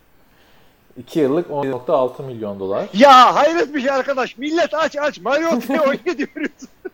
[0.98, 2.86] 2 yıllık 10.6 milyon dolar.
[2.94, 4.38] Ya hayret bir şey arkadaş.
[4.38, 5.20] Millet aç aç.
[5.22, 6.52] Mariota'ya oynuyor diyoruz.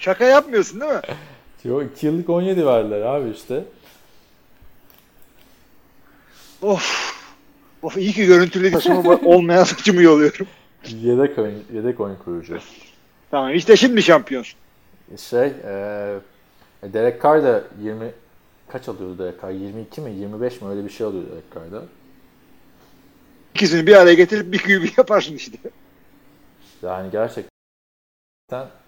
[0.00, 1.00] Şaka yapmıyorsun değil mi?
[1.64, 3.64] Yo 2 yıllık 17 verdiler abi işte.
[6.62, 7.10] Of.
[7.82, 10.46] Of iyi ki görüntülü saçımı olmayan saçımı yoluyorum.
[10.88, 12.58] Yedek oyun, yedek oyun kurucu.
[13.30, 14.58] Tamam işte şimdi şampiyonsun.
[15.16, 16.14] Şey, eee
[16.82, 18.10] Derek Carr da 20
[18.68, 19.50] kaç alıyordu Derek Carr?
[19.50, 21.84] 22 mi 25 mi öyle bir şey alıyordu Derek Carr'da.
[23.54, 25.58] İkisini bir araya getirip bir QB yaparsın işte.
[26.82, 27.49] Yani gerçekten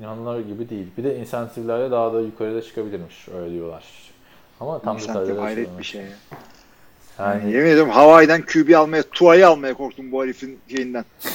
[0.00, 0.86] inanılır gibi değil.
[0.98, 3.84] Bir de insentiflerle daha da yukarıda çıkabilirmiş öyle diyorlar.
[4.60, 6.00] Ama tam detayları hayret bir şey.
[6.00, 6.08] ya.
[7.18, 11.04] Yani Yemin ediyorum Hawaii'den QB almaya, Tua'yı almaya korktum bu herifin şeyinden.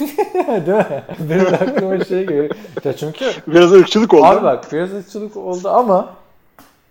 [0.66, 1.04] değil mi?
[1.20, 2.50] Benim de aklıma şey geliyor.
[2.84, 4.26] Ya çünkü Biraz ırkçılık oldu.
[4.26, 6.14] abi bak biraz ırkçılık oldu ama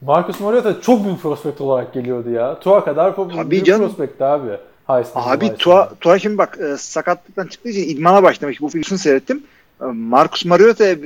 [0.01, 2.61] Marcus Mariota çok büyük prospekt olarak geliyordu ya.
[2.61, 3.87] Tua kadar po- Tabii büyük canım.
[3.87, 4.51] prospekt abi.
[4.87, 5.55] Heisman, Abi.
[5.55, 8.61] Tua, Tua şimdi bak e, sakatlıktan çıktığı için idmana başlamış.
[8.61, 9.43] Bu videosunu seyrettim.
[9.81, 10.97] Marcus Mariota'ya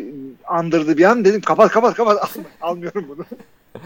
[0.47, 1.25] andırdı bir an.
[1.25, 2.23] Dedim kapat kapat kapat.
[2.23, 3.25] Al- Almıyorum bunu.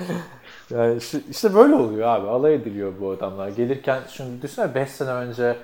[0.70, 2.28] Yani işte, işte böyle oluyor abi.
[2.28, 3.48] Alay ediliyor bu adamlar.
[3.48, 5.56] Gelirken şimdi düşünsene 5 sene önce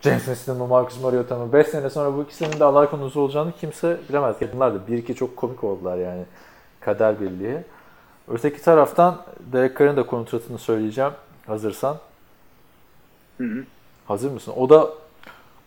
[0.00, 3.52] James Winston mı Marcus Mariota mı 5 sene sonra bu ikisinin de alay konusu olacağını
[3.60, 4.36] kimse bilemez.
[4.54, 6.24] Bunlar da bir iki çok komik oldular yani.
[6.80, 7.58] Kader birliği.
[8.28, 11.12] Öteki taraftan Derek Carr'ın da kontratını söyleyeceğim.
[11.46, 11.96] Hazırsan.
[13.38, 13.64] Hı hı.
[14.06, 14.54] Hazır mısın?
[14.56, 14.90] O da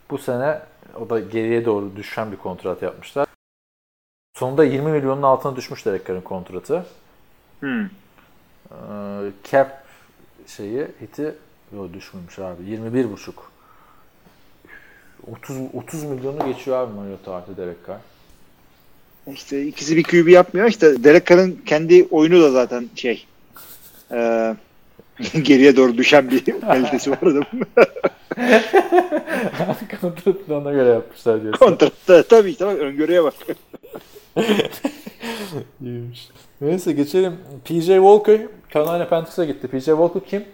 [0.09, 0.61] bu sene
[0.99, 3.27] o da geriye doğru düşen bir kontrat yapmışlar.
[4.33, 6.85] Sonunda 20 milyonun altına düşmüş Derek Carr'ın kontratı.
[7.59, 7.89] Hı.
[8.71, 9.85] Ee, cap
[10.47, 11.35] şeyi hiti
[11.75, 12.63] yo düşmemiş abi.
[12.63, 13.51] 21 buçuk.
[15.31, 17.99] 30 30 milyonu geçiyor abi Mariota artı Derek Carr.
[19.33, 20.67] İşte ikisi bir QB yapmıyor.
[20.67, 23.25] İşte Derek Carr'ın kendi oyunu da zaten şey
[24.11, 24.55] e,
[25.41, 27.65] geriye doğru düşen bir kalitesi var adamın.
[30.01, 31.65] Kontratını ona göre yapmışlar diyorsun.
[31.65, 33.33] Kontratta tabii bak öngörüye bak.
[35.81, 36.29] İyiymiş.
[36.61, 37.37] Neyse geçelim.
[37.65, 38.41] PJ Walker
[38.73, 39.67] Carolina Panthers'a gitti.
[39.67, 40.45] PJ Walker kim?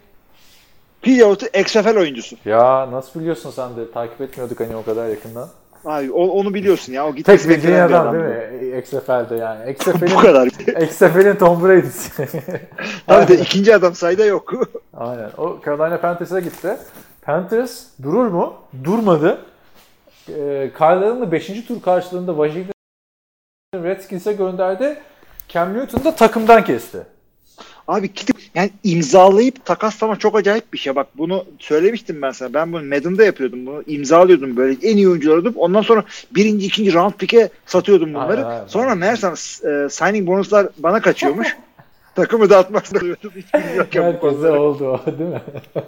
[1.01, 2.35] Piyotu XFL oyuncusu.
[2.45, 5.49] Ya nasıl biliyorsun sen de takip etmiyorduk hani o kadar yakından.
[5.85, 7.07] Abi o- onu biliyorsun ya.
[7.07, 8.13] O Tek bildiğin adam adam.
[8.13, 8.25] değil
[8.73, 8.79] mi?
[8.79, 9.65] XFL'de yani.
[9.67, 10.47] Bu XFL'in kadar.
[10.83, 12.27] XFL'in Tom Brady'si.
[13.07, 14.53] Abi de ikinci adam sayda yok.
[14.97, 15.29] Aynen.
[15.37, 16.77] O Carolina Panthers'a gitti.
[17.21, 18.53] Panthers durur mu?
[18.84, 19.41] Durmadı.
[20.29, 21.65] Ee, Kyle Allen'ı 5.
[21.67, 22.73] tur karşılığında Washington
[23.75, 24.97] Redskins'e gönderdi.
[25.47, 26.97] Cam Newton da takımdan kesti.
[27.88, 30.95] Abi gidip yani imzalayıp takaslama çok acayip bir şey.
[30.95, 32.53] Bak bunu söylemiştim ben sana.
[32.53, 33.84] Ben bunu Madden'da yapıyordum bunu.
[33.88, 38.45] imzalıyordum böyle en iyi oyuncular alıp ondan sonra birinci, ikinci round pick'e satıyordum bunları.
[38.45, 38.67] Aynen, aynen.
[38.67, 41.57] sonra meğersem e, signing bonuslar bana kaçıyormuş.
[42.15, 43.31] Takımı dağıtmak zorunda kalıyordum.
[43.36, 44.62] Hiç bilmiyorken bu Herkese konuları.
[44.62, 45.41] oldu o değil mi?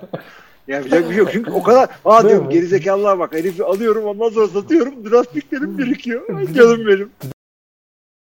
[0.68, 4.48] Yapacak bir şey yok çünkü o kadar aa diyorum gerizekalılar bak herifi alıyorum ondan sonra
[4.48, 6.38] satıyorum draft picklerim birikiyor.
[6.38, 7.10] Ay Canım benim.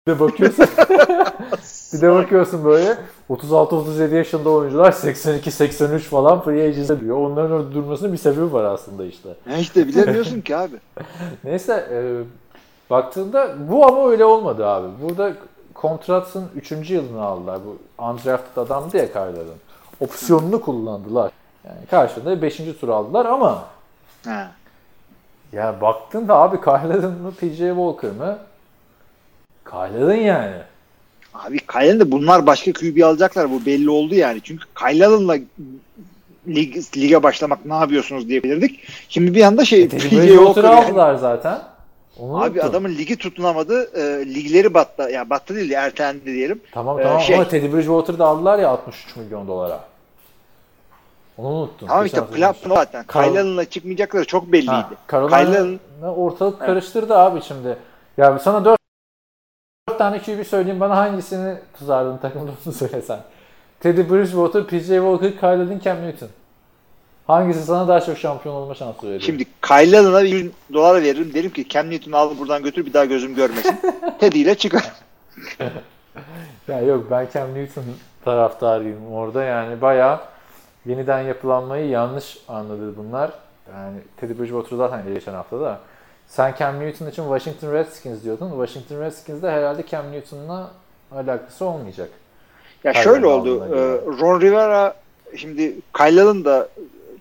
[0.09, 0.67] Bir de bakıyorsun.
[1.93, 2.99] bir de bakıyorsun böyle
[3.31, 7.17] 36-37 yaşında oyuncular 82-83 falan free agency diyor.
[7.17, 9.29] Onların orada durmasının bir sebebi var aslında işte.
[9.51, 10.77] Ya işte bilemiyorsun ki abi.
[11.45, 11.99] Neyse e,
[12.91, 14.89] baktığında bu ama öyle olmadı abi.
[15.03, 15.33] Burada
[15.75, 16.91] kontratın 3.
[16.91, 17.59] yılını aldılar.
[17.67, 19.59] Bu undrafted adamdı ya Kyler'ın.
[20.01, 21.33] Opsiyonunu kullandılar.
[21.69, 22.57] Yani karşılığında 5.
[22.81, 23.65] tur aldılar ama
[24.25, 24.51] Ha.
[25.53, 28.39] ya baktığında abi Kyler'ın mı PJ Walker mı?
[29.71, 30.57] Kyler'ın yani.
[31.35, 34.41] Abi Kyle'ın da bunlar başka QB alacaklar bu belli oldu yani.
[34.45, 35.37] Çünkü Kyle'ınla
[36.49, 38.81] lig, lige başlamak ne yapıyorsunuz diye bilirdik.
[39.09, 40.75] Şimdi bir anda şey Teddy PJ Walker yani.
[40.85, 41.59] aldılar zaten.
[42.19, 42.71] Onu Abi unuttum.
[42.71, 43.91] adamın ligi tutunamadı.
[44.01, 45.03] E, ligleri battı.
[45.03, 46.61] Ya yani battı değil de ertelendi diyelim.
[46.73, 49.81] Tamam Ee, tamam şey- ama Teddy Bridgewater'ı da aldılar ya 63 milyon dolara.
[51.39, 51.89] Onu unuttum.
[51.89, 53.05] Tamam işte plan zaten.
[53.07, 54.71] Kyle'ınla çıkmayacakları çok belliydi.
[54.71, 54.91] Ha,
[56.17, 57.77] ortalık karıştırdı abi şimdi.
[58.17, 58.79] Ya sana 4
[59.99, 63.21] tane QB söyleyeyim bana hangisini tutardın takımda onu söylesen.
[63.81, 66.29] Teddy Bridgewater, PJ Walker, Kyle'ın Cam Newton.
[67.27, 69.21] Hangisi sana daha çok şampiyon olma şansı veriyor?
[69.21, 71.35] Şimdi Kyle'ına 100 dolar veririm.
[71.35, 73.81] Derim ki Cam Newton'u al buradan götür bir daha gözüm görmesin.
[74.21, 74.93] Teddy ile çıkar.
[76.69, 77.85] Ya yok ben Cam Newton
[78.25, 80.21] taraftarıyım orada yani bayağı
[80.87, 83.31] yeniden yapılanmayı yanlış anladı bunlar.
[83.75, 85.81] Yani Teddy Bridgewater zaten geçen hafta da.
[86.29, 88.51] Sen Cam Newton için Washington Redskins diyordun.
[88.51, 90.71] Washington Redskins'de herhalde Cam Newton'la
[91.13, 92.09] alakası olmayacak.
[92.85, 93.65] Ya Kyle'ın şöyle oldu.
[93.65, 93.79] e,
[94.21, 94.95] Ron Rivera
[95.37, 96.69] şimdi Kyle'ın da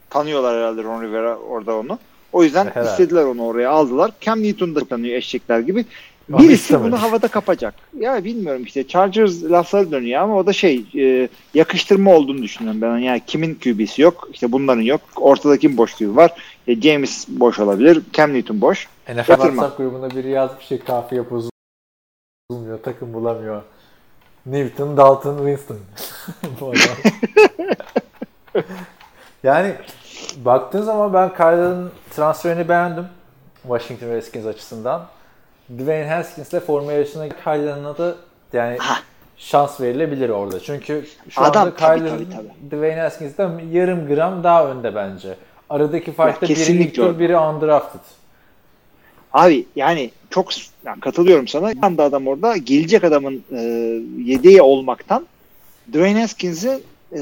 [0.09, 1.99] tanıyorlar herhalde Ron Rivera orada onu.
[2.33, 2.89] O yüzden Herhalde.
[2.89, 4.11] istediler onu oraya aldılar.
[4.21, 5.85] Cam Newton da tanıyor eşekler gibi.
[6.29, 6.91] Ama Birisi istemedi.
[6.91, 7.73] bunu havada kapacak.
[7.99, 12.97] Ya bilmiyorum işte Chargers lafları dönüyor ama o da şey e, yakıştırma olduğunu düşünüyorum ben.
[12.97, 15.01] Yani kimin QB'si yok, işte bunların yok.
[15.15, 16.31] Ortada kim boşluğu var?
[16.67, 18.87] E, James boş olabilir, Cam Newton boş.
[19.09, 19.45] NFL Yatırma.
[19.47, 23.61] WhatsApp grubunda biri yazmış şey kafiye bozulmuyor, takım bulamıyor.
[24.45, 25.77] Newton, Dalton, Winston.
[29.43, 29.75] Yani
[30.37, 33.05] baktığın zaman ben Kyle'ın transferini beğendim.
[33.61, 35.07] Washington Redskins açısından.
[35.69, 38.15] Dwayne Haskins'le forma yarışına Kyle'ına da
[38.53, 38.97] yani Ha.
[39.37, 40.59] şans verilebilir orada.
[40.59, 42.77] Çünkü şu Adam anda tabii, tabii, tabii.
[42.77, 45.35] Dwayne Haskins'ten yarım gram daha önde bence.
[45.69, 47.99] Aradaki fark da biri ilk tur, biri undrafted.
[49.33, 50.49] Abi yani çok
[50.85, 51.71] yani katılıyorum sana.
[51.71, 53.59] Bir anda adam orada gelecek adamın e,
[54.23, 55.27] yedeği olmaktan
[55.93, 56.79] Dwayne Haskins'i
[57.15, 57.19] e,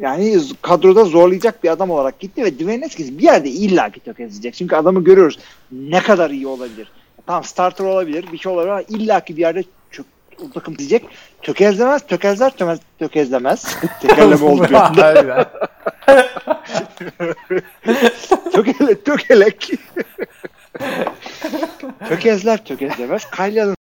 [0.00, 4.54] yani kadroda zorlayacak bir adam olarak gitti ve Dwayne Haskins bir yerde illa ki tökezleyecek.
[4.54, 5.38] Çünkü adamı görüyoruz
[5.72, 6.88] ne kadar iyi olabilir.
[7.26, 10.06] Tamam starter olabilir, bir şey olabilir ama illa ki bir yerde çök,
[10.44, 11.04] o takım diyecek.
[11.42, 13.76] Tökezlemez, tökezler, tömez, tökezlemez.
[14.00, 14.66] Tekerleme.
[14.78, 15.46] Harbiden.
[18.52, 19.70] Tökele, tökelek.
[22.08, 23.30] Tökezler tökezlemez.
[23.30, 23.76] Kyle'ın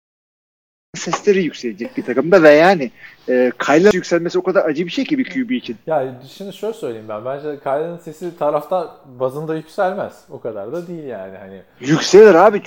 [0.98, 2.90] sesleri yükselecek bir takımda ve yani
[3.28, 5.76] e, Kyle'ın yükselmesi o kadar acı bir şey ki bir QB için.
[5.86, 7.24] Ya şimdi şöyle söyleyeyim ben.
[7.24, 8.88] Bence Kyle'ın sesi taraftar
[9.20, 10.12] bazında yükselmez.
[10.30, 11.38] O kadar da değil yani.
[11.38, 12.62] Hani Yükselir abi.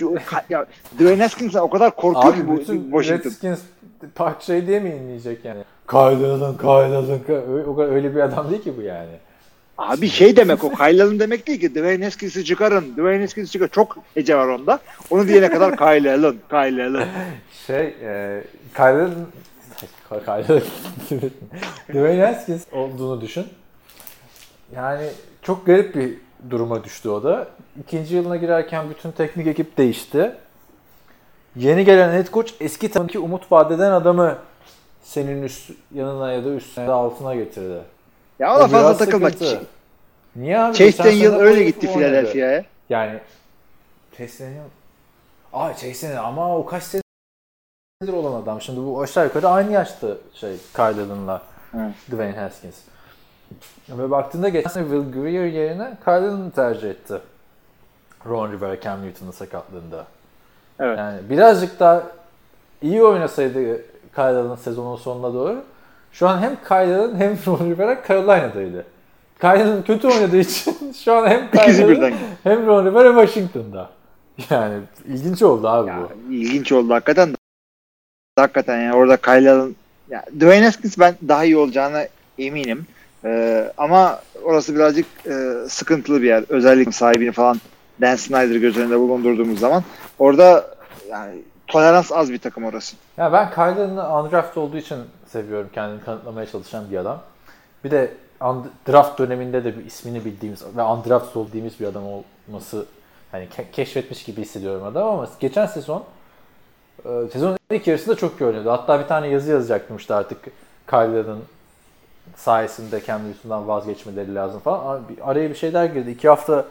[0.50, 3.30] Ya, Dwayne Haskins'den o kadar korkuyor ki abi bu bütün Washington.
[3.30, 3.60] Redskins
[4.16, 5.64] park şey diye mi inleyecek yani?
[5.90, 7.66] Kyle'ın, Kyle'ın.
[7.68, 9.16] O kadar öyle bir adam değil ki bu yani.
[9.78, 12.94] Abi şey demek o Kyle'ın demek değil ki Dwayne Haskins'i çıkarın.
[12.94, 13.68] Dwayne Haskins'i çıkar.
[13.68, 14.80] Çok hece var onda.
[15.10, 16.40] Onu diyene kadar Kyle'ın.
[16.50, 17.04] Kyle'ın.
[17.72, 18.44] Şey, e,
[18.76, 19.28] Kyle'ın
[21.90, 23.48] Dwayne Haskins olduğunu düşün.
[24.76, 25.08] Yani
[25.42, 26.18] çok garip bir
[26.50, 27.48] duruma düştü o da.
[27.80, 30.36] İkinci yılına girerken bütün teknik ekip değişti.
[31.56, 34.38] Yeni gelen head coach eski takımdaki umut vadeden adamı
[35.04, 37.82] senin üst yanına ya da üstüne ya da altına getirdi.
[38.40, 39.30] Ya O ona fazla biraz takılma.
[39.30, 39.62] sıkıntı.
[40.36, 40.78] Niye abi?
[40.78, 41.94] Chase Geçen Daniel sene öyle gitti.
[41.94, 42.64] Philadelphia'ya.
[42.90, 43.20] Yani
[44.18, 44.64] Chase Daniel
[45.54, 47.11] Aa Chase Daniel ama o kaç senedir
[48.10, 48.62] olan adam.
[48.62, 51.42] Şimdi bu aşağı yukarı aynı yaşta şey Kyle'ınla
[51.76, 51.94] Evet.
[52.12, 52.76] Dwayne Haskins.
[53.90, 57.14] Ve baktığında geçen sene Will Greer yerine Kyle'ını tercih etti.
[58.30, 60.06] Ron Rivera Cam Newton'un sakatlığında.
[60.80, 60.98] Evet.
[60.98, 62.04] Yani birazcık daha
[62.82, 63.82] iyi oynasaydı
[64.16, 65.64] Kyle'ın sezonun sonuna doğru
[66.12, 68.86] şu an hem Kyle'ın hem Ron Rivera Carolina'daydı.
[69.42, 73.90] Kyle'ın kötü oynadığı için şu an hem Kyle'ın hem Ron Rivera Washington'da.
[74.50, 75.98] Yani ilginç oldu abi Ya,
[76.30, 76.34] bu.
[76.34, 77.36] ilginç oldu hakikaten.
[78.42, 79.76] Hakikaten yani orada Kyle'ın
[80.10, 82.04] ya Dwayne Haskins ben daha iyi olacağına
[82.38, 82.86] eminim.
[83.26, 86.44] Ee, ama orası birazcık e, sıkıntılı bir yer.
[86.50, 87.62] Özellikle sahibini falan
[88.02, 89.84] Dan Snyder göz önünde bulundurduğumuz zaman
[90.20, 90.68] orada
[91.10, 91.36] yani
[91.68, 92.96] tolerans az bir takım orası.
[93.18, 97.22] Ya ben Kyle'ın undraft olduğu için seviyorum kendini kanıtlamaya çalışan bir adam.
[97.84, 98.12] Bir de
[98.88, 102.04] draft döneminde de bir ismini bildiğimiz ve undrafted olduğumuz bir adam
[102.48, 102.86] olması
[103.32, 106.04] hani ke- keşfetmiş gibi hissediyorum adam ama geçen sezon
[107.06, 108.70] e, sezonun ilk yarısında çok iyi oynadı.
[108.70, 110.38] Hatta bir tane yazı yazacaktım işte artık
[110.90, 111.40] Kyler'ın
[112.36, 115.02] sayesinde Cam Newton'dan vazgeçmeleri lazım falan.
[115.22, 116.12] Araya bir şeyler girdi.
[116.12, 116.66] İki hafta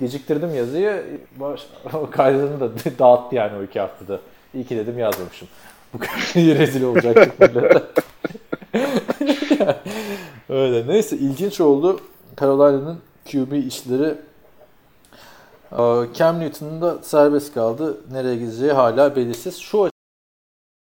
[0.00, 1.04] geciktirdim yazıyı.
[2.16, 4.20] Kyler'ın da dağıttı yani o iki haftada.
[4.54, 5.48] İyi ki dedim yazmamışım.
[5.94, 7.30] Bu kadar rezil millete.
[10.48, 10.86] Öyle.
[10.86, 12.00] Neyse ilginç oldu.
[12.40, 12.98] Carolina'nın
[13.32, 14.14] QB işleri
[16.14, 18.00] Cam Newton'un da serbest kaldı.
[18.12, 19.58] Nereye gideceği hala belirsiz.
[19.58, 19.90] Şu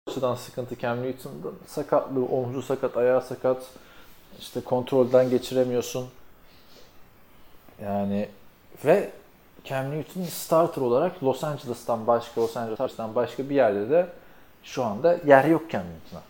[0.07, 3.63] açıdan sıkıntı Cam Newton'da sakatlığı, omzu sakat, ayağı sakat.
[4.39, 6.07] İşte kontrolden geçiremiyorsun.
[7.83, 8.29] Yani
[8.85, 9.09] ve
[9.63, 14.07] Cam Newton starter olarak Los Angeles'tan başka, Los Angeles'tan başka bir yerde de
[14.63, 16.21] şu anda yer yok Cam Newton'a.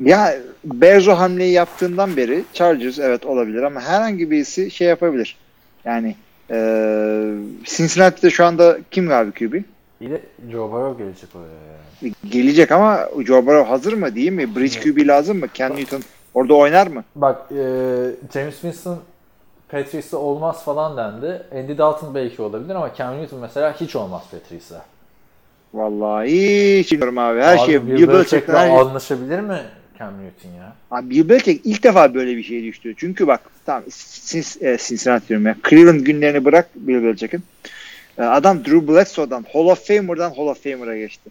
[0.00, 0.34] Ya
[0.64, 5.36] Bears o hamleyi yaptığından beri Chargers evet olabilir ama herhangi birisi şey yapabilir.
[5.84, 6.16] Yani
[6.50, 7.34] ee,
[7.64, 9.54] Cincinnati'de şu anda kim abi QB?
[10.00, 11.72] Bir de Joe Burrow gelecek oraya
[12.02, 12.14] yani.
[12.30, 14.56] Gelecek ama Joe Burrow hazır mı değil mi?
[14.56, 15.46] Bridge QB lazım mı?
[15.54, 16.02] Cam Newton
[16.34, 17.04] orada oynar mı?
[17.16, 17.56] Bak e,
[18.34, 18.98] James Winston
[19.68, 21.42] Patrice'e olmaz falan dendi.
[21.54, 24.78] Andy Dalton belki olabilir ama Cam Newton mesela hiç olmaz Patrice'e.
[25.74, 27.40] Vallahi hiç bilmiyorum abi.
[27.40, 29.60] Her abi, şey Bill Belichick'le anlaşabilir mi
[30.02, 30.72] Cam Newton ya?
[30.90, 32.94] Abi Bill Belichick ilk defa böyle bir şey düştü.
[32.96, 35.56] Çünkü bak tamam Cincinnati diyorum ya.
[35.70, 37.42] Cleveland günlerini bırak Bill Belichick'in.
[38.18, 41.30] Adam Drew Bledsoe'dan Hall of Famer'dan Hall of Famer'a geçti.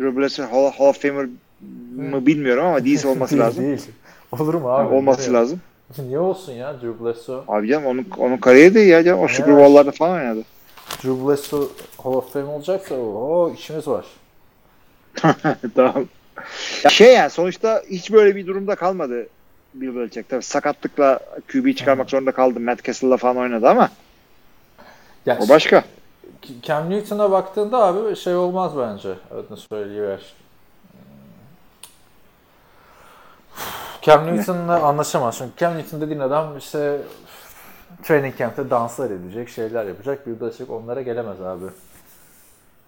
[0.00, 1.26] Drew Bledsoe Hall, Hall of Famer
[1.96, 3.64] mı bilmiyorum ama değilse olması değil, lazım.
[3.64, 3.80] Değil.
[4.32, 4.84] Olur mu abi?
[4.84, 5.60] Yani olması lazım.
[5.98, 7.42] Niye olsun ya Drew Bledsoe?
[7.48, 9.20] Abi canım onun, onun kariyeri de ya canım.
[9.20, 10.44] O Super Bowl'larda falan oynadı.
[11.04, 11.66] Drew Bledsoe
[12.02, 14.06] Hall of Fame olacaksa o işimiz var.
[15.74, 16.04] tamam.
[16.84, 19.28] Ya şey yani sonuçta hiç böyle bir durumda kalmadı
[19.74, 20.28] Bill Belichick.
[20.28, 21.20] Tabii sakatlıkla
[21.52, 22.60] QB çıkarmak zorunda kaldı.
[22.60, 23.90] Matt Castle'la falan oynadı ama
[25.26, 25.84] ya o başka.
[26.62, 29.14] Cam Newton'a baktığında abi şey olmaz bence.
[29.30, 30.20] Adını söyleyiver.
[34.02, 35.38] Cam Newton'la anlaşamaz.
[35.38, 37.00] Çünkü Cam Newton dediğin adam işte
[38.02, 40.26] training camp'te danslar edecek, şeyler yapacak.
[40.26, 41.64] Bir Belichick onlara gelemez abi.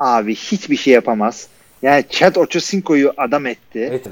[0.01, 1.49] Abi hiçbir şey yapamaz.
[1.83, 3.81] Yani Chad Ochocinco'yu adam etti.
[3.81, 4.11] Etti.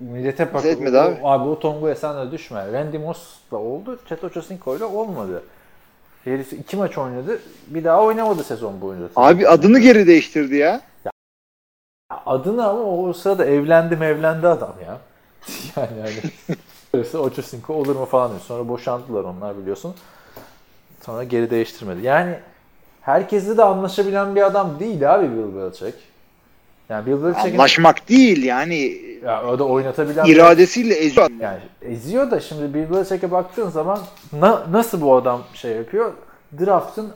[0.00, 0.64] Millete bak.
[0.64, 1.20] Etmedi abi.
[1.22, 2.72] O, abi o Tongu'ya sen de düşme.
[2.72, 3.98] Randy Moss'la oldu.
[4.08, 5.42] Chad Ochocinco'yla olmadı.
[6.24, 7.40] Herif iki maç oynadı.
[7.66, 9.08] Bir daha oynamadı sezon boyunca.
[9.16, 10.80] Abi adını geri değiştirdi ya.
[11.04, 11.10] ya
[12.26, 14.98] adını ama o sırada evlendi evlendi adam ya.
[15.76, 18.40] yani yani Ochocinco olur mu falan diyor.
[18.40, 19.94] Sonra boşandılar onlar biliyorsun.
[21.06, 22.06] Sonra geri değiştirmedi.
[22.06, 22.38] Yani
[23.00, 26.13] herkesle de anlaşabilen bir adam değil abi Bill Belichick.
[26.88, 31.30] Yani Bill Belichick'in anlaşmak değil yani ya o da oynatabilen iradesiyle eziyor.
[31.40, 33.98] Yani eziyor da şimdi Bill Belichick'e baktığın zaman
[34.32, 36.12] na, nasıl bu adam şey yapıyor?
[36.60, 37.12] Draft'ın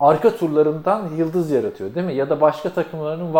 [0.00, 2.14] arka turlarından yıldız yaratıyor değil mi?
[2.14, 3.34] Ya da başka takımların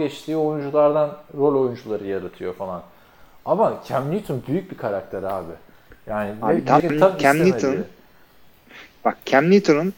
[0.00, 2.82] vazgeçtiği oyunculardan rol oyuncuları yaratıyor falan.
[3.44, 5.52] Ama Cam Newton büyük bir karakter abi.
[6.06, 7.76] Yani abi, tam, tam Cam Newton
[9.08, 9.92] Bak Cam Newton'un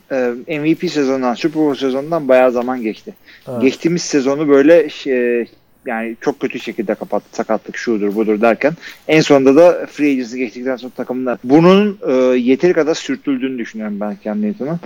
[0.49, 3.15] e, MVP sezonundan, Super Bowl sezonundan bayağı zaman geçti.
[3.49, 3.63] Evet.
[3.63, 5.49] Geçtiğimiz sezonu böyle şey,
[5.87, 7.27] yani çok kötü şekilde kapattı.
[7.33, 8.73] Sakatlık şudur budur derken
[9.09, 14.17] en sonunda da free agency geçtikten sonra takımlar bunun e, yeteri kadar sürtüldüğünü düşünüyorum ben
[14.25, 14.81] Cam Newton'un.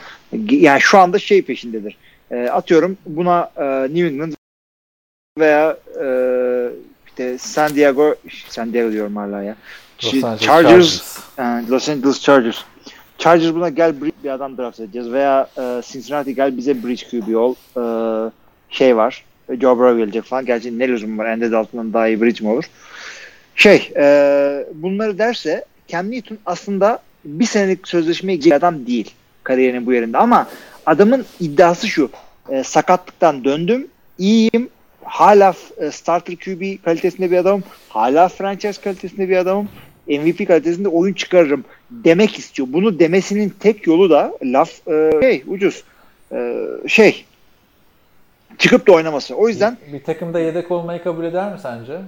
[0.51, 1.97] Yani şu anda şey peşindedir.
[2.31, 4.33] E, atıyorum buna e, New England
[5.39, 6.07] veya e,
[7.07, 8.15] işte San Diego
[8.49, 9.57] San Diego diyorum hala ya.
[10.05, 11.19] Los Chargers, Chargers.
[11.39, 12.65] Yani Los Angeles Chargers
[13.25, 13.95] Chargers buna gel
[14.25, 17.55] bir adam draft edeceğiz veya e, Cincinnati gel bize bridge QB ol.
[17.77, 17.85] E,
[18.71, 19.25] şey var.
[19.61, 20.47] Joe Burrow gelecek falan.
[20.47, 21.27] Gerçi ne lüzum var?
[21.27, 22.65] Andy Dalton'dan daha iyi bridge mi olur?
[23.57, 29.15] Şey, e, bunları derse Cam Newton aslında bir senelik sözleşmeye gidecek adam değil
[29.45, 30.49] kariyerinin bu yerinde ama
[30.87, 32.11] adamın iddiası şu.
[32.49, 33.87] E, sakatlıktan döndüm.
[34.19, 34.69] iyiyim.
[35.05, 37.63] Hala e, starter QB kalitesinde bir adamım.
[37.89, 39.69] Hala franchise kalitesinde bir adamım.
[40.09, 42.69] MVP kalitesinde oyun çıkarırım demek istiyor.
[42.71, 45.85] Bunu demesinin tek yolu da laf e, şey ucuz
[46.33, 47.25] e, şey
[48.59, 49.35] çıkıp da oynaması.
[49.35, 52.01] O yüzden bir, bir takımda yedek olmayı kabul eder mi sence?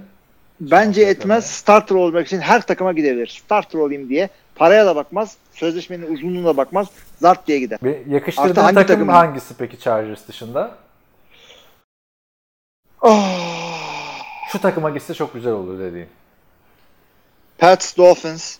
[0.61, 1.45] Bence Şu etmez.
[1.51, 3.41] Starter olmak için her takıma gidebilir.
[3.45, 5.37] Starter olayım diye paraya da bakmaz.
[5.53, 6.87] Sözleşmenin uzunluğuna bakmaz.
[7.21, 7.79] Zart diye gider.
[7.83, 9.13] Bir yakıştırdığın hangi takım takımın?
[9.13, 10.71] hangisi peki Chargers dışında?
[13.01, 13.47] Oh.
[14.51, 16.07] Şu takıma gitse çok güzel olur dediğin.
[17.57, 18.57] Pats, Dolphins.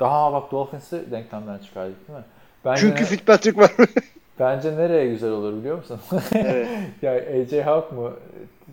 [0.00, 2.24] Daha bak Dolphins'i denklemden çıkardık değil mi?
[2.64, 3.70] Bence Çünkü Fitzpatrick var.
[4.40, 6.00] bence nereye güzel olur biliyor musun?
[6.34, 6.68] Evet.
[7.02, 8.12] ya AJ Hawk mu?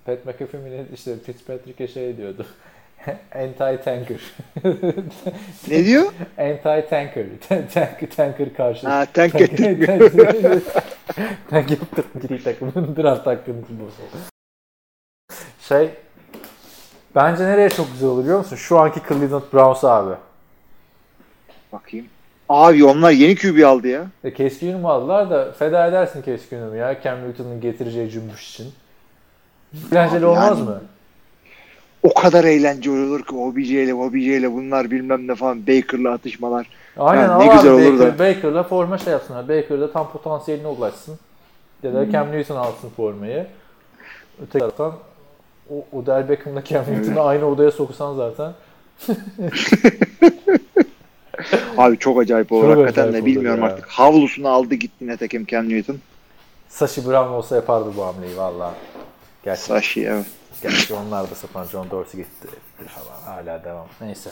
[0.06, 2.46] Pat McAfee mi işte Fitzpatrick'e şey diyordu.
[3.36, 4.20] Anti-tanker.
[5.68, 6.12] Ne diyor?
[6.38, 7.26] Anti-tanker.
[7.74, 8.88] Tank, tanker karşı.
[8.90, 10.12] Ha, tank Tank- ettirmiyor.
[11.50, 14.18] Tank yaptırdım gri takımın draft hakkını bozuldu.
[15.62, 15.90] Şey
[17.16, 18.56] bence nereye çok güzel olur biliyor musun?
[18.56, 20.16] Şu anki Cleveland Browns abi.
[21.72, 22.06] Bakayım.
[22.50, 24.06] Abi onlar yeni QB aldı ya.
[24.24, 28.74] E, Case Keenum aldılar da feda edersin Case Keenum'u ya Cam Newton'un getireceği cümbüş için.
[29.92, 30.82] Eğlenceli olmaz yani- mı?
[32.04, 36.68] O kadar eğlenceli olur ki OBJ ile OBJ ile bunlar bilmem ne falan Baker'la atışmalar.
[36.98, 38.20] Aynen al ne güzel olur Baker, da.
[38.20, 39.50] Baker'la forma şey yapsınlar.
[39.50, 41.20] Baker'da tam potansiyeline ulaşsın.
[41.84, 43.48] Ya da Cam Newton alsın formayı.
[44.42, 44.94] Öteki taraftan
[45.72, 48.54] o Odell Beckham'la Cam Newton'u aynı odaya soksan zaten.
[51.78, 53.70] Abi çok acayip olur Çok hakikaten de bilmiyorum ya.
[53.70, 53.88] artık.
[53.88, 55.98] Havlusunu aldı gitti Netekim Cam Newton.
[56.70, 58.74] Sashi Brown olsa yapardı bu hamleyi valla.
[59.44, 60.26] Gerçi, Sashi evet.
[60.62, 62.48] gerçi onlar da sapan John Dorsey gitti
[62.88, 63.22] falan.
[63.36, 63.88] Hala devam.
[64.02, 64.30] Neyse.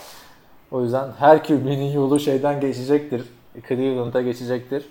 [0.72, 3.22] O yüzden her QB'nin yolu şeyden geçecektir.
[3.68, 4.86] Cleveland'a geçecektir.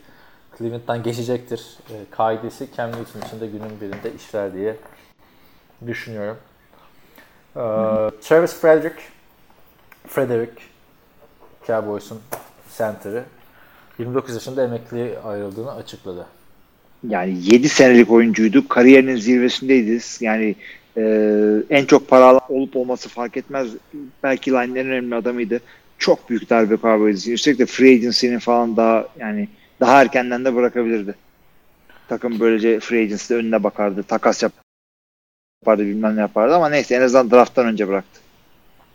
[0.58, 1.78] Cleveland'dan geçecektir.
[1.90, 4.76] E, kaidesi Cam Newton için de günün birinde işler diye
[5.86, 6.36] düşünüyorum.
[7.56, 7.60] Ee,
[8.22, 8.96] Travis Frederick
[10.06, 10.52] Frederick
[11.66, 12.20] Cowboys'un
[12.78, 13.24] center'ı
[13.98, 16.26] 29 yaşında emekliye ayrıldığını açıkladı.
[17.08, 18.68] Yani 7 senelik oyuncuydu.
[18.68, 19.98] Kariyerinin zirvesindeydi.
[20.20, 20.54] Yani
[20.96, 21.02] e,
[21.70, 23.68] en çok paralı olup olması fark etmez.
[24.22, 25.60] Belki line'ın en önemli adamıydı.
[25.98, 27.28] Çok büyük darbe Cowboys.
[27.28, 29.48] Üstelik de free agency'nin falan daha yani
[29.80, 31.14] daha erkenden de bırakabilirdi.
[32.08, 34.02] Takım böylece free agency'de önüne bakardı.
[34.02, 34.42] Takas
[35.62, 38.20] yapardı bilmem ne yapardı ama neyse en azından drafttan önce bıraktı.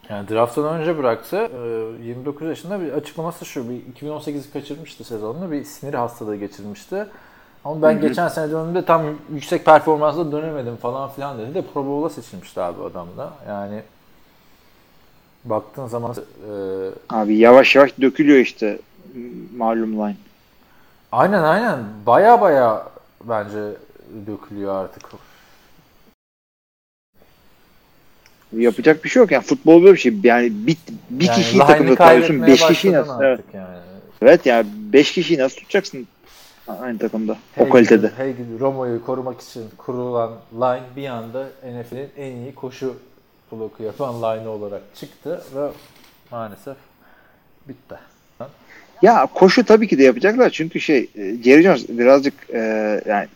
[0.10, 1.38] Yani drafttan önce bıraktı.
[1.38, 3.70] Ee, 29 yaşında bir açıklaması şu.
[3.70, 5.52] Bir 2018'i kaçırmıştı sezonunu.
[5.52, 7.06] Bir sinir hastalığı geçirmişti.
[7.66, 9.02] Ama ben geçen sene dönemde tam
[9.34, 13.34] yüksek performansla dönemedim falan filan dedi de Pro Bowl'a seçilmişti abi adam da.
[13.48, 13.82] Yani
[15.46, 16.54] baktığın zaman e,
[17.10, 18.80] Abi yavaş yavaş dökülüyor işte
[19.58, 20.16] malum line.
[21.12, 22.88] aynen aynen baya baya
[23.24, 23.60] bence
[24.28, 25.04] dökülüyor artık.
[28.58, 30.14] Yapacak bir şey yok yani futbol böyle bir şey.
[30.24, 30.78] Yani bir,
[31.10, 32.48] bir Yani kişiyi takımda tutuyorsun.
[32.48, 33.22] Beş kişiyi nasıl?
[33.22, 33.40] Evet.
[33.54, 33.78] yani.
[34.22, 36.08] evet yani beş kişiyi nasıl tutacaksın
[36.68, 37.38] aynı takımda?
[37.56, 38.12] Hey o kalitede.
[38.18, 42.96] Hey gidi Romo'yu korumak için kurulan line bir anda NFL'in en iyi koşu
[43.52, 45.70] bloku yapan line olarak çıktı ve
[46.32, 46.78] maalesef
[47.68, 47.96] bitti.
[49.02, 52.60] Ya koşu tabii ki de yapacaklar çünkü şey e, Jerry Jones birazcık e,
[53.06, 53.28] yani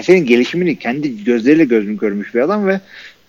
[0.00, 2.80] NFL'in gelişimini kendi gözleriyle gözüm görmüş bir adam ve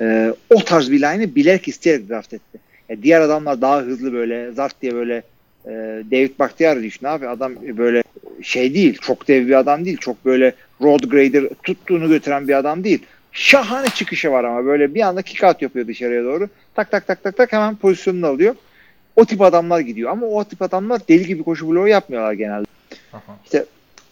[0.01, 2.59] e, o tarz bir line'ı bilerek isteyerek draft etti.
[2.89, 5.23] Ya diğer adamlar daha hızlı böyle zart diye böyle
[5.65, 5.71] e,
[6.11, 8.03] David Bakhtiar düşün abi adam böyle
[8.41, 12.83] şey değil çok dev bir adam değil çok böyle road grader tuttuğunu götüren bir adam
[12.83, 13.05] değil.
[13.31, 16.49] Şahane çıkışı var ama böyle bir anda kick out yapıyor dışarıya doğru.
[16.75, 18.55] Tak tak tak tak tak hemen pozisyonunu alıyor.
[19.15, 22.65] O tip adamlar gidiyor ama o tip adamlar deli gibi koşu bloğu yapmıyorlar genelde.
[23.13, 23.37] Aha.
[23.43, 23.65] İşte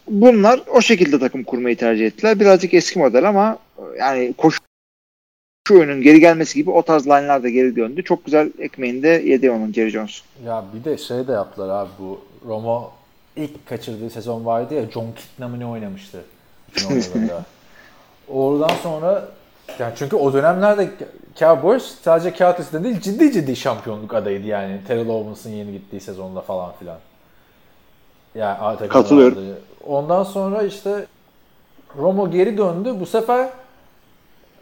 [0.08, 2.40] bunlar o şekilde takım kurmayı tercih ettiler.
[2.40, 3.58] Birazcık eski model ama
[3.98, 4.58] yani koşu
[5.70, 8.04] şu oyunun geri gelmesi gibi o tarz line'lar da geri döndü.
[8.04, 10.22] Çok güzel ekmeğinde yedi onun Jerry Jones.
[10.46, 12.92] Ya bir de şey de yaptılar abi bu Romo
[13.36, 16.24] ilk kaçırdığı sezon vardı ya John Kitna mı ne oynamıştı
[16.74, 17.40] 2010'larda.
[18.28, 19.28] Oradan sonra
[19.78, 20.90] yani çünkü o dönemlerde
[21.38, 24.80] Cowboys sadece kağıt üstünde değil ciddi ciddi şampiyonluk adayıydı yani.
[24.88, 26.98] Terrell Owens'ın yeni gittiği sezonda falan filan.
[28.34, 29.38] Yani Katılıyorum.
[29.86, 31.06] Ondan sonra işte
[31.98, 32.94] Romo geri döndü.
[33.00, 33.48] Bu sefer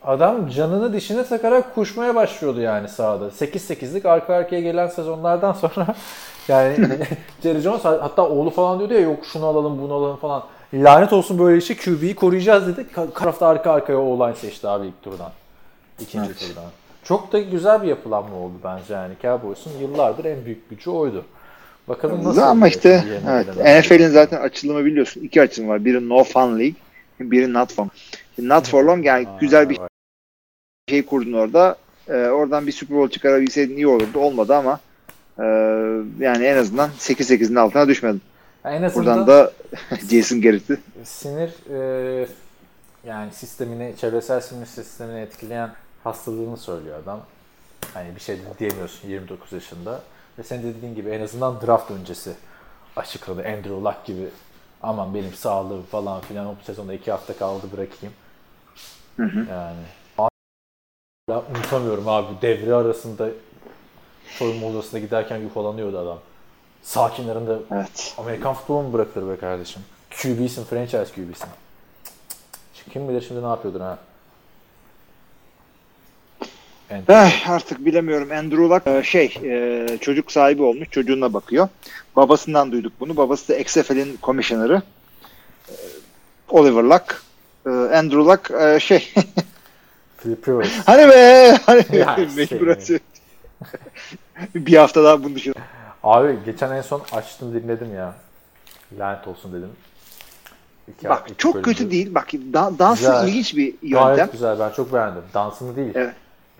[0.02, 3.24] adam canını dişine takarak koşmaya başlıyordu yani sahada.
[3.28, 5.86] 8-8'lik arka arkaya gelen sezonlardan sonra
[6.48, 6.76] yani
[7.42, 10.42] Jerry Jones hatta oğlu falan diyordu ya yok şunu alalım bunu alalım falan.
[10.74, 12.86] Lanet olsun böyle işi QB'yi koruyacağız dedi.
[13.14, 15.32] Karafta arka arkaya o seçti abi ilk turdan.
[16.00, 16.40] İkinci Evet.
[16.40, 16.64] turdan.
[17.04, 19.14] Çok da güzel bir yapılanma oldu bence yani.
[19.22, 21.24] Cowboys'un yıllardır en büyük gücü oydu.
[21.88, 23.46] Bakalım nasıl ama işte evet,
[23.84, 25.20] NFL'in zaten açılımı biliyorsun.
[25.20, 25.84] İki açılım var.
[25.84, 26.74] Biri No Fun League,
[27.20, 27.90] biri Not Fun.
[28.38, 29.78] Not For Long yani Aa, güzel bir
[30.88, 31.76] şey kurdun orada.
[32.08, 34.18] Ee, oradan bir Super Bowl çıkarabilseydin iyi olurdu.
[34.18, 34.80] Olmadı ama
[35.38, 35.44] e,
[36.18, 38.22] yani en azından 8-8'in altına düşmedin.
[38.64, 39.52] Yani en azından Buradan da
[40.10, 42.28] Jason Garrett'i sinir e,
[43.06, 45.70] yani sistemini, çevresel sinir sistemini etkileyen
[46.04, 47.20] hastalığını söylüyor adam.
[47.94, 50.02] Hani bir şey diyemiyorsun 29 yaşında.
[50.38, 52.32] Ve senin de dediğin gibi en azından draft öncesi
[52.96, 53.40] açıkladı.
[53.40, 54.28] Andrew Luck gibi
[54.82, 58.14] aman benim sağlığım falan filan o sezonda iki hafta kaldı bırakayım.
[59.18, 59.38] Hı hı.
[59.38, 59.76] Yani
[60.16, 63.28] hala unutamıyorum abi devre arasında
[64.28, 66.18] soyunma odasına giderken yufalanıyordu adam.
[66.82, 68.14] Sağ kenarında Evet.
[68.18, 69.82] Amerikan futbolu mu bırakılır be kardeşim?
[70.10, 71.48] QB'sin, franchise QB'sin.
[72.92, 73.98] Kim bilir şimdi ne yapıyordur ha?
[76.90, 78.30] Eh, artık bilemiyorum.
[78.32, 80.90] Andrew Luck e, şey e, çocuk sahibi olmuş.
[80.90, 81.68] Çocuğuna bakıyor.
[82.16, 83.16] Babasından duyduk bunu.
[83.16, 84.82] Babası da XFL'in komisyoneri.
[85.68, 85.74] E,
[86.48, 87.27] Oliver Luck.
[87.66, 89.14] E, Andrew Luck e, şey
[90.18, 90.70] Philip Rivers.
[90.86, 91.84] hani be hani
[92.36, 92.76] mecbur
[94.54, 95.54] bir hafta daha bunu düşün.
[96.02, 98.14] Abi geçen en son açtım dinledim ya.
[98.98, 99.70] Lanet olsun dedim.
[100.88, 101.72] İki- Bak çok bölümdür.
[101.72, 102.14] kötü değil.
[102.14, 103.28] Bak da, dansı Güzel.
[103.28, 104.16] ilginç bir yöntem.
[104.16, 105.22] Gayet güzel ben çok beğendim.
[105.34, 105.92] Dansını değil.
[105.94, 106.14] Evet.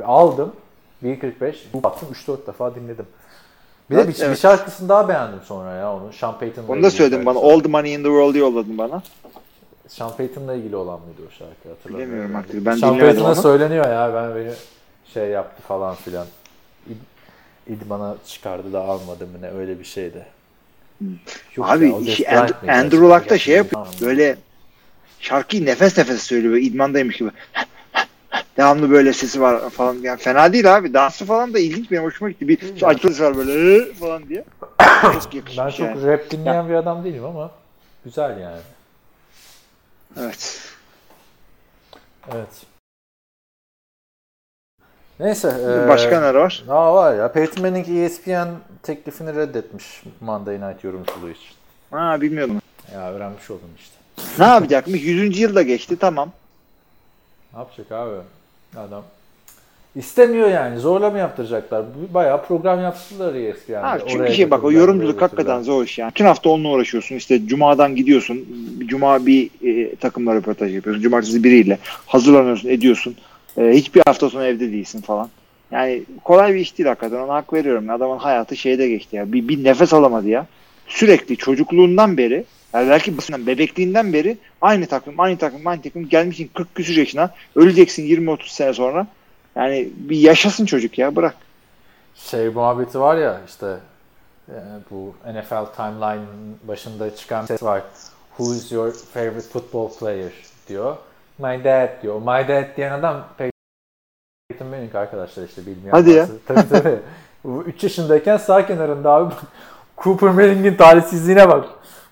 [0.04, 0.52] Aldım
[1.04, 3.06] 1.45 bu baktım 3-4 defa dinledim.
[3.90, 4.38] Bir de Evet, bir, bir evet.
[4.38, 6.12] şarkısını daha beğendim sonra ya onu.
[6.12, 7.38] Sean Payton'la Onu da söyledin bana.
[7.38, 9.02] All the money in the world yolladın bana.
[9.88, 12.12] Sean Payton'la ilgili olan mıydı o şarkı hatırlamıyorum.
[12.12, 12.66] Bilemiyorum artık.
[12.66, 14.52] Ben Sean Payton'a söyleniyor ya ben beni
[15.14, 16.26] şey yaptı falan filan.
[16.86, 16.96] İd,
[17.74, 20.26] idmana çıkardı da almadı mı ne öyle bir şeydi.
[21.56, 21.70] Yok.
[21.70, 22.72] Abi ya, işi And-?
[22.72, 23.86] Andrew Luck da şey yapıyor.
[24.00, 24.36] Böyle
[25.20, 26.52] şarkıyı nefes nefese söylüyor.
[26.54, 27.30] Böyle idmandaymış gibi.
[28.56, 29.96] Devamlı böyle sesi var falan.
[30.02, 30.94] Yani fena değil abi.
[30.94, 31.90] Dansı falan da ilginç.
[31.90, 32.48] Benim hoşuma gitti.
[32.48, 34.44] Bir açıklısı var böyle falan diye.
[35.02, 36.06] Çok Ben çok yani.
[36.06, 37.50] rap dinleyen bir adam değilim ama
[38.04, 38.60] güzel yani.
[40.18, 40.60] Evet.
[42.32, 42.48] Evet.
[45.20, 45.48] Neyse.
[45.60, 46.64] eee, Başka neler var?
[46.68, 47.32] Aa var ya.
[47.32, 48.48] Peyton Manning ESPN
[48.82, 51.50] teklifini reddetmiş Monday Night yorumculuğu için.
[51.90, 52.62] Ha bilmiyordum.
[52.92, 53.94] Ya öğrenmiş oldum işte.
[54.38, 55.02] Ne yapacakmış?
[55.02, 55.38] 100.
[55.40, 55.96] yılda geçti.
[55.96, 56.32] Tamam.
[57.52, 58.16] Ne yapacak abi?
[58.76, 59.04] Adam
[59.98, 60.78] istemiyor yani.
[60.78, 61.84] Zorla mı yaptıracaklar?
[62.14, 63.78] Bayağı program yaptılar E ESPN'de.
[63.78, 66.10] Abi çünkü Oraya şey bak o yorumculuk hakikaten zor iş yani.
[66.10, 67.16] Bütün hafta onunla uğraşıyorsun.
[67.16, 68.46] İşte cumadan gidiyorsun.
[68.86, 71.02] Cuma bir e, takımla röportaj yapıyorsun.
[71.02, 71.78] Cumartesi biriyle.
[72.06, 73.16] Hazırlanıyorsun, ediyorsun.
[73.56, 75.28] E, hiçbir hafta sonu evde değilsin falan.
[75.70, 77.16] Yani kolay bir iş değil hakikaten.
[77.16, 77.90] Ona hak veriyorum.
[77.90, 79.32] Adamın hayatı şeyde geçti ya.
[79.32, 80.46] Bir, bir nefes alamadı ya.
[80.86, 82.44] Sürekli çocukluğundan beri
[82.74, 87.30] yani belki basından bebekliğinden beri aynı takım, aynı takım, aynı takım gelmişsin 40 küsur yaşına
[87.56, 89.06] öleceksin 20-30 sene sonra.
[89.58, 91.34] Yani bir yaşasın çocuk ya bırak.
[92.14, 93.76] Şey muhabbeti var ya işte
[94.48, 94.56] e,
[94.90, 96.26] bu NFL timeline
[96.62, 97.82] başında çıkan ses var.
[98.36, 100.32] Who is your favorite football player
[100.68, 100.96] diyor.
[101.38, 102.18] My dad diyor.
[102.18, 106.28] My dad diyen adam Peyton Manning arkadaşlar işte bilmeyen Hadi ya.
[106.46, 106.98] Tabii tabii.
[107.44, 109.34] Bu 3 yaşındayken sağ kenarında abi
[109.98, 111.64] Cooper Manning'in talihsizliğine bak.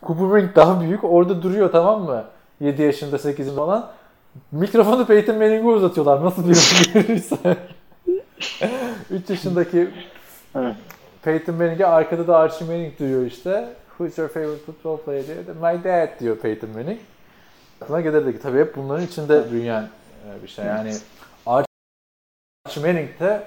[0.02, 2.24] Cooper Manning daha büyük orada duruyor tamam mı?
[2.60, 3.90] 7 yaşında 8 falan.
[4.52, 6.24] Mikrofonu Peyton Manning'e uzatıyorlar.
[6.24, 6.56] Nasıl bir
[6.94, 7.56] verirse.
[9.10, 9.90] 3 yaşındaki.
[11.22, 13.68] Peyton Manning'e arkada da Archie Manning duyuyor işte.
[13.88, 15.38] Who is your favorite football player diyor.
[15.56, 16.98] My dad diyor Peyton Manning.
[17.80, 20.64] Aklına gelirdi ki tabii hep bunların içinde büyüyen e, bir şey.
[20.64, 20.92] Yani
[21.46, 23.42] Archie Manning de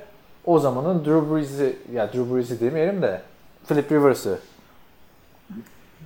[0.45, 3.21] o zamanın Drew Brees'i, ya Drew Brees'i demeyelim de
[3.67, 4.39] Philip Rivers'ı.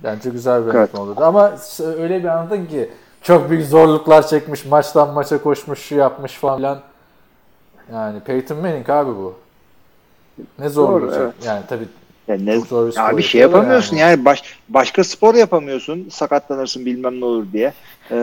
[0.04, 0.94] Bence güzel bir Evet.
[0.94, 1.24] olurdu.
[1.24, 2.90] Ama öyle bir anladın ki
[3.24, 6.80] çok büyük zorluklar çekmiş, maçtan maça koşmuş, şu yapmış falan filan.
[7.92, 9.34] Yani Peyton Manning abi bu.
[10.58, 11.34] Ne zorluğu Doğru, evet.
[11.44, 11.84] Yani tabii
[12.28, 14.10] Yani ne, zor bir ya bir şey yapamıyorsun yani.
[14.10, 17.72] yani, baş, başka spor yapamıyorsun sakatlanırsın bilmem ne olur diye.
[18.10, 18.16] Ee,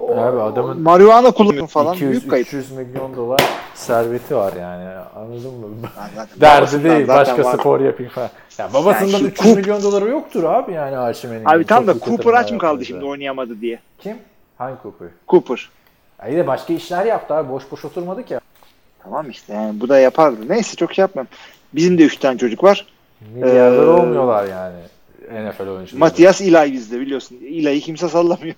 [0.00, 2.48] o- Abi adamın marihuana kullanıyorsun falan büyük kayıp.
[2.48, 3.40] 200-300 milyon dolar
[3.74, 5.66] serveti var yani anladın mı?
[5.98, 7.58] Yani zaten Derdi değil başka var.
[7.58, 8.30] spor yapayım falan.
[8.58, 11.44] Ya babasından Yani şu 300 Coop- milyon doları yoktur abi yani Manning'in.
[11.44, 13.78] Abi tam da Cooper aç mı kaldı şimdi oynayamadı diye.
[13.98, 14.16] Kim?
[14.58, 15.08] Hangi Cooper?
[15.28, 15.70] Cooper.
[16.22, 18.40] Ya yine başka işler yaptı abi boş boş oturmadık ya.
[19.02, 20.36] Tamam işte yani bu da yapardı.
[20.48, 21.26] Neyse çok şey yapmam.
[21.74, 22.86] Bizim de 3 tane çocuk var.
[23.34, 24.76] Milyarder Ee, olmuyorlar yani
[25.50, 25.98] NFL oyuncuları.
[26.00, 27.36] Matias İlay bizde biliyorsun.
[27.40, 28.54] İlay'ı kimse sallamıyor.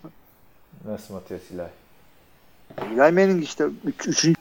[0.85, 1.69] Nasıl Matias İlay?
[2.93, 4.07] İlay Manning işte 3.
[4.07, 4.37] Üç, üçüncü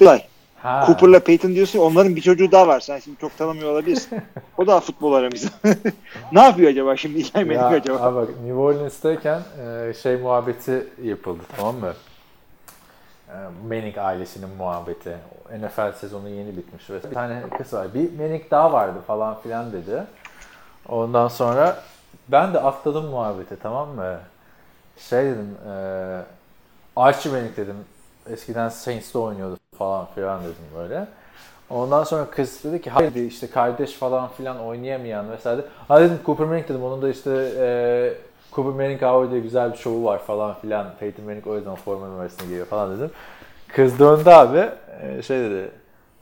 [0.00, 0.26] İlay.
[0.62, 0.82] Ha.
[0.86, 2.80] Cooper'la Peyton diyorsun ya, onların bir çocuğu daha var.
[2.80, 4.22] Sen şimdi çok tanımıyor olabilirsin.
[4.58, 5.48] o da futbol aramızda.
[6.32, 8.02] ne yapıyor acaba şimdi Ya, Manning acaba?
[8.02, 11.92] abi bak New Orleans'tayken e, şey muhabbeti yapıldı tamam mı?
[13.28, 13.34] E,
[13.68, 15.16] Manning ailesinin muhabbeti.
[15.60, 17.94] NFL sezonu yeni bitmiş ve bir tane kız var.
[17.94, 20.04] Bir Manning daha vardı falan filan dedi.
[20.88, 21.82] Ondan sonra
[22.28, 24.18] ben de atladım muhabbeti tamam mı?
[24.96, 25.72] Şey dedim e,
[26.96, 27.76] Archie dedim.
[28.30, 31.06] Eskiden Saints'te oynuyordu falan filan dedim böyle.
[31.70, 35.64] Ondan sonra kız dedi ki hayır işte kardeş falan filan oynayamayan vesaire.
[35.88, 38.14] Ha dedim Cooper Manning dedim onun da işte e,
[38.52, 40.86] Cooper Manning diye güzel bir şovu var falan filan.
[41.00, 43.10] Peyton Manning o yüzden forma numarasını giyiyor falan dedim.
[43.68, 44.70] Kız döndü abi
[45.02, 45.70] e, şey dedi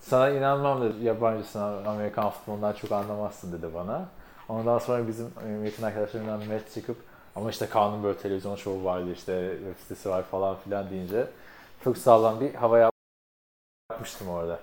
[0.01, 4.05] sana inanmam dedi yabancısın Amerikan futbolundan çok anlamazsın dedi bana.
[4.49, 6.97] Ondan sonra bizim e, yakın arkadaşlarımdan Matt çıkıp
[7.37, 11.26] ama işte Kaan'ın böyle televizyon şovu vardı işte web sitesi var falan filan deyince
[11.85, 12.91] çok sağlam bir hava
[13.91, 14.59] yapmıştım orada.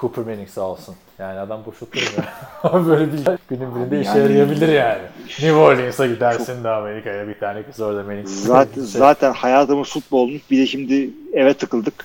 [0.00, 0.94] Cooper Manning sağ olsun.
[1.18, 2.24] Yani adam boş oturmuyor.
[2.88, 3.18] Böyle bir
[3.48, 5.02] günün birinde işe yani- yarayabilir yani.
[5.28, 8.28] New Orleans'a gidersin de Amerika'ya bir tane kız orada Manning.
[8.28, 10.50] Zaten, Şey, zaten hayatımız futbolmuş.
[10.50, 12.04] Bir de şimdi eve tıkıldık.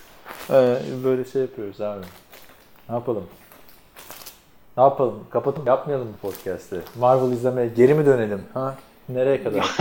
[0.49, 2.05] Ee, böyle şey yapıyoruz abi.
[2.89, 3.23] Ne yapalım?
[4.77, 5.23] Ne yapalım?
[5.29, 6.79] Kapatıp yapmayalım bu podcast'i.
[6.99, 8.41] Marvel izlemeye geri mi dönelim?
[8.53, 8.75] Ha?
[9.09, 9.77] Nereye kadar?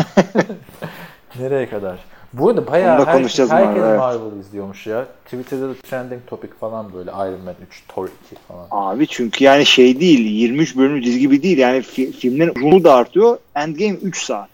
[1.41, 1.99] Nereye kadar?
[2.33, 3.99] Bu arada bayağı herkes Marvel, evet.
[3.99, 5.07] Marvel izliyormuş ya.
[5.24, 8.66] Twitter'da da trending topic falan böyle Iron Man 3, Thor 2 falan.
[8.70, 12.95] Abi çünkü yani şey değil 23 bölümlük dizi gibi değil yani fi- filmlerin uzunluğu da
[12.95, 13.39] artıyor.
[13.55, 14.49] Endgame 3 saat.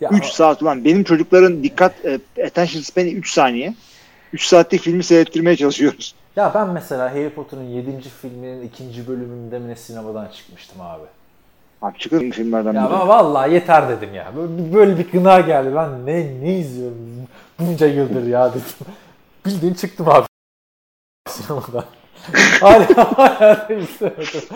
[0.00, 3.74] Ya, 3 saat ulan benim çocukların dikkat e, attention span'i 3 saniye.
[4.32, 6.14] 3 saatlik filmi seyrettirmeye çalışıyoruz.
[6.36, 8.00] ya ben mesela Harry Potter'ın 7.
[8.22, 9.08] filminin 2.
[9.08, 11.02] bölümünde mi ne sinemadan çıkmıştım abi.
[11.82, 14.32] Abi çıkın filmlerden Ya va- vallahi yeter dedim ya.
[14.72, 15.74] Böyle, bir gına geldi.
[15.74, 16.96] Ben ne ne izliyorum
[17.58, 18.62] bunca yıldır ya dedim.
[19.46, 20.26] Bildiğin çıktım abi
[21.28, 21.84] sinemadan.
[22.60, 23.68] hala.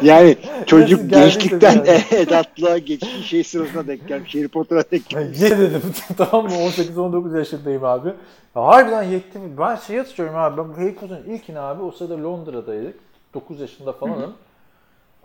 [0.02, 4.34] Yani çocuk gençlikten edatlığa geçiş şey sırasına denk gelmiş.
[4.34, 5.40] Harry Potter'a denk gelmiş.
[5.40, 5.82] Ye dedim.
[6.16, 6.50] tamam mı?
[6.52, 8.08] 18-19 yaşındayım abi.
[8.56, 9.58] Ya harbiden yetti mi?
[9.58, 10.62] Ben şey hatırlıyorum abi.
[10.62, 12.94] Ben Harry Potter'ın ilkini abi o sırada Londra'daydık.
[13.34, 14.32] 9 yaşında falanım.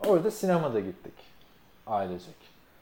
[0.08, 1.14] Orada sinemada gittik.
[1.88, 2.36] Ailecek.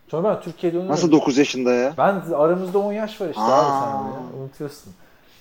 [0.08, 0.92] Sonra ben Türkiye'de döndüm.
[0.92, 1.94] Nasıl 9 yaşında ya?
[1.98, 3.60] Ben aramızda 10 yaş var işte Aa.
[3.60, 4.42] abi sen ya.
[4.42, 4.94] Unutuyorsun.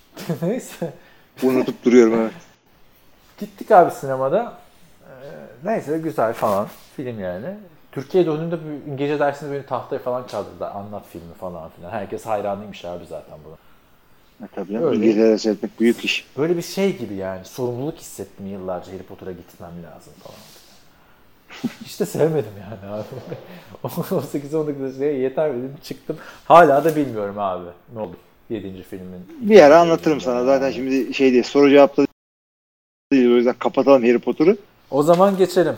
[0.43, 0.93] Neyse.
[1.43, 2.33] Unutup duruyorum evet.
[3.39, 4.53] Gittik abi sinemada.
[5.09, 5.15] Ee,
[5.65, 6.69] neyse güzel falan.
[6.97, 7.55] Film yani.
[7.93, 10.73] Türkiye'ye döndüğümde bir İngilizce dersinde beni tahtaya falan kaldırdılar.
[10.75, 11.91] Anlat filmi falan filan.
[11.91, 13.55] Herkes hayranıymış abi zaten buna.
[14.47, 14.79] E, tabii.
[14.79, 14.97] Öyle.
[14.97, 16.27] İngilizce'de seyretmek büyük iş.
[16.39, 17.45] Böyle bir şey gibi yani.
[17.45, 20.39] Sorumluluk hissettim yıllarca Harry Potter'a gitmem lazım falan.
[21.85, 23.05] Hiç de sevmedim yani abi.
[23.85, 26.17] 18-19 yaşında yeter dedim çıktım.
[26.45, 28.17] Hala da bilmiyorum abi ne oldu
[28.51, 28.83] 7.
[28.83, 29.29] filmin.
[29.41, 30.45] Bir ara anlatırım sana.
[30.45, 31.43] Zaten şimdi şey değil.
[31.45, 32.07] Soru cevapta
[33.13, 33.31] değil.
[33.31, 34.57] O yüzden kapatalım Harry Potter'ı.
[34.91, 35.77] O zaman geçelim.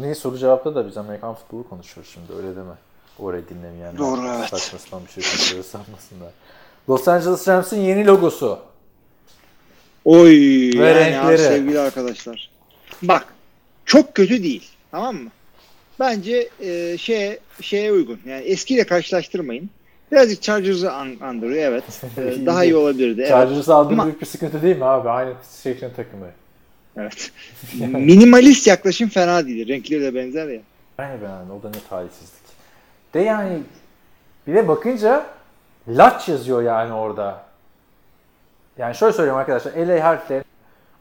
[0.00, 2.72] Ne soru cevapta da biz Amerikan futbolu konuşuyoruz şimdi öyle deme.
[3.18, 3.98] Orayı dinlemeyenler.
[3.98, 4.48] Doğru, evet.
[4.48, 6.30] Saçma sapan bir şey konuşuyoruz sanmasınlar.
[6.88, 8.58] Los Angeles Rams'in yeni logosu.
[10.04, 11.26] Oy Ve yani renkleri.
[11.26, 12.50] abi sevgili arkadaşlar.
[13.02, 13.26] Bak
[13.84, 14.68] çok kötü değil.
[14.90, 15.30] Tamam mı?
[16.00, 18.20] Bence e, şeye, şeye uygun.
[18.26, 19.70] Yani eskiyle karşılaştırmayın.
[20.12, 21.84] Birazcık Chargers'ı an, andırıyor evet.
[22.18, 23.20] E, daha iyi olabilirdi.
[23.20, 23.30] Evet.
[23.30, 25.08] Chargers'ı Ama- büyük bir sıkıntı değil mi abi?
[25.08, 25.32] Aynı
[25.62, 26.26] şehrin takımı.
[26.96, 27.30] evet.
[27.80, 29.68] Minimalist yaklaşım fena değil.
[29.68, 30.60] Renkleri de benzer ya.
[30.98, 31.50] De beğendim.
[31.60, 32.48] O da ne talihsizlik.
[33.14, 33.58] De yani
[34.46, 35.26] bir de bakınca
[35.88, 37.42] Latch yazıyor yani orada.
[38.78, 39.72] Yani şöyle söyleyeyim arkadaşlar.
[39.76, 40.44] LA harfleri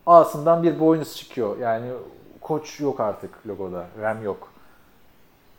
[0.05, 1.59] A'sından bir boynuz çıkıyor.
[1.59, 1.85] Yani
[2.47, 3.87] koç yok artık logoda.
[4.01, 4.53] Ram yok.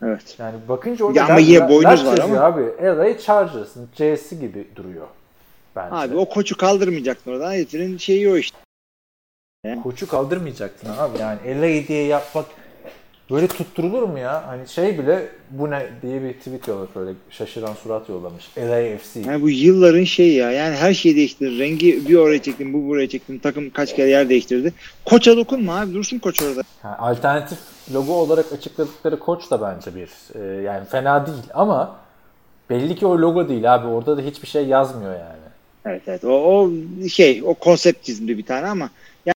[0.03, 0.37] Evet.
[0.39, 2.41] Yani bakınca orada Ya ama yine boynuz var ama.
[2.41, 2.63] Abi.
[2.83, 5.07] LA Chargers'ın C'si gibi duruyor.
[5.77, 5.95] Bence.
[5.95, 7.53] Abi o koçu kaldırmayacaktın oradan.
[7.53, 8.59] Herifin şeyi o işte.
[9.83, 11.19] Koçu kaldırmayacaktın abi.
[11.19, 12.47] Yani LA diye yapmak
[13.31, 14.47] böyle tutturulur mu ya?
[14.47, 18.49] Hani şey bile bu ne diye bir tweet yollamış böyle şaşıran surat yollamış.
[18.59, 19.21] LAFC.
[19.21, 20.51] Yani bu yılların şeyi ya.
[20.51, 21.59] Yani her şeyi değiştirdi.
[21.59, 23.39] Rengi bir oraya çektim, bu buraya çektim.
[23.39, 24.73] Takım kaç kere yer değiştirdi.
[25.05, 25.95] Koça dokunma abi.
[25.95, 26.63] Dursun koç orada.
[26.85, 27.59] Yani alternatif
[27.95, 31.97] logo olarak açıkladıkları koç da bence bir e, yani fena değil ama
[32.71, 33.87] belli ki o logo değil abi.
[33.87, 35.49] Orada da hiçbir şey yazmıyor yani.
[35.87, 36.25] Evet evet.
[36.25, 36.71] O, o
[37.09, 38.91] şey, o konsept çizimdi bir tane ama
[39.27, 39.35] yani,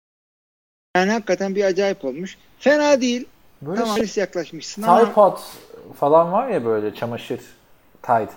[0.96, 2.38] yani hakikaten bir acayip olmuş.
[2.60, 3.26] Fena değil.
[3.62, 5.38] Böyle tamam şey, yaklaşmışsın ama Tide Pod
[6.00, 7.40] falan var ya böyle çamaşır
[8.02, 8.30] Tide.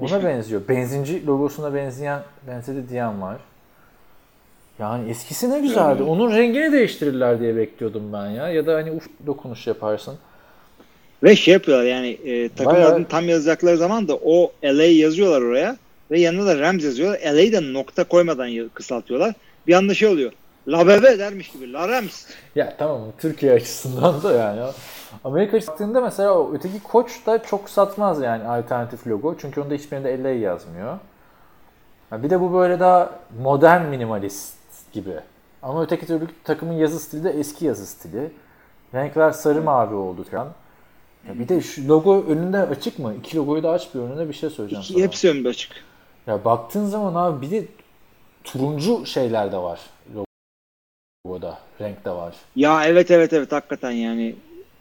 [0.00, 0.62] Ona benziyor.
[0.68, 3.36] Benzinci logosuna benzeyen benzedi diyen var.
[4.78, 6.02] Yani eskisi ne güzeldi.
[6.02, 8.48] Onun rengini değiştirirler diye bekliyordum ben ya.
[8.48, 10.18] Ya da hani uf dokunuş yaparsın.
[11.22, 15.42] ve şey yapıyorlar yani e, takım Bayağı- adını tam yazacakları zaman da o LA yazıyorlar
[15.42, 15.76] oraya
[16.10, 17.20] ve yanına da Rams yazıyorlar.
[17.20, 19.34] LA'yı da nokta koymadan kısaltıyorlar.
[19.66, 20.32] Bir anda şey oluyor.
[20.68, 21.72] La Bebe dermiş gibi.
[21.72, 22.26] La Rams.
[22.54, 24.60] Ya tamam Türkiye açısından da yani.
[25.24, 29.36] Amerika baktığında mesela o öteki koç da çok satmaz yani alternatif logo.
[29.38, 30.98] Çünkü onda hiçbirinde LA yazmıyor.
[32.12, 33.10] Bir de bu böyle daha
[33.42, 34.54] modern minimalist
[34.92, 35.14] gibi.
[35.62, 38.32] Ama öteki türlü takımın yazı stili de eski yazı stili.
[38.94, 40.48] Renkler sarı mavi oldu falan.
[41.28, 43.14] Ya bir de şu logo önünde açık mı?
[43.14, 45.02] İki logoyu da aç bir önüne bir şey söyleyeceğim İki, sana.
[45.02, 45.72] hepsi önde açık.
[46.26, 47.64] Ya baktığın zaman abi bir de
[48.44, 49.80] turuncu şeyler de var
[51.26, 51.58] logoda.
[51.80, 52.34] Renk de var.
[52.56, 54.34] Ya evet evet evet hakikaten yani.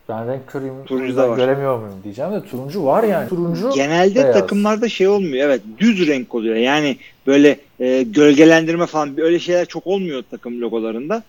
[0.10, 1.38] Ben renk körüyüm, Turuncu da var.
[1.38, 3.30] göremiyor muyum diyeceğim de turuncu var yani.
[3.30, 4.34] Turuncu Genelde beyaz.
[4.34, 5.46] takımlarda şey olmuyor.
[5.46, 6.56] Evet düz renk oluyor.
[6.56, 11.24] Yani böyle e, gölgelendirme falan öyle şeyler çok olmuyor takım logolarında.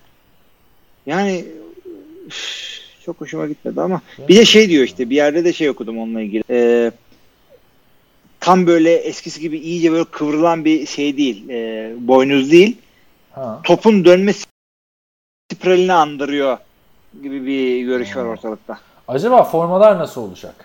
[1.05, 1.45] Yani
[2.27, 5.99] üf, çok hoşuma gitmedi ama bir de şey diyor işte bir yerde de şey okudum
[5.99, 6.43] onunla ilgili.
[6.49, 6.91] E,
[8.39, 11.49] tam böyle eskisi gibi iyice böyle kıvrılan bir şey değil.
[11.49, 12.77] E, boynuz değil.
[13.31, 13.59] Ha.
[13.63, 14.33] Topun dönme
[15.55, 16.57] spiralini andırıyor
[17.23, 18.29] gibi bir görüş var Hmm.
[18.31, 18.77] ortalıkta.
[19.07, 20.55] Acaba formalar nasıl olacak?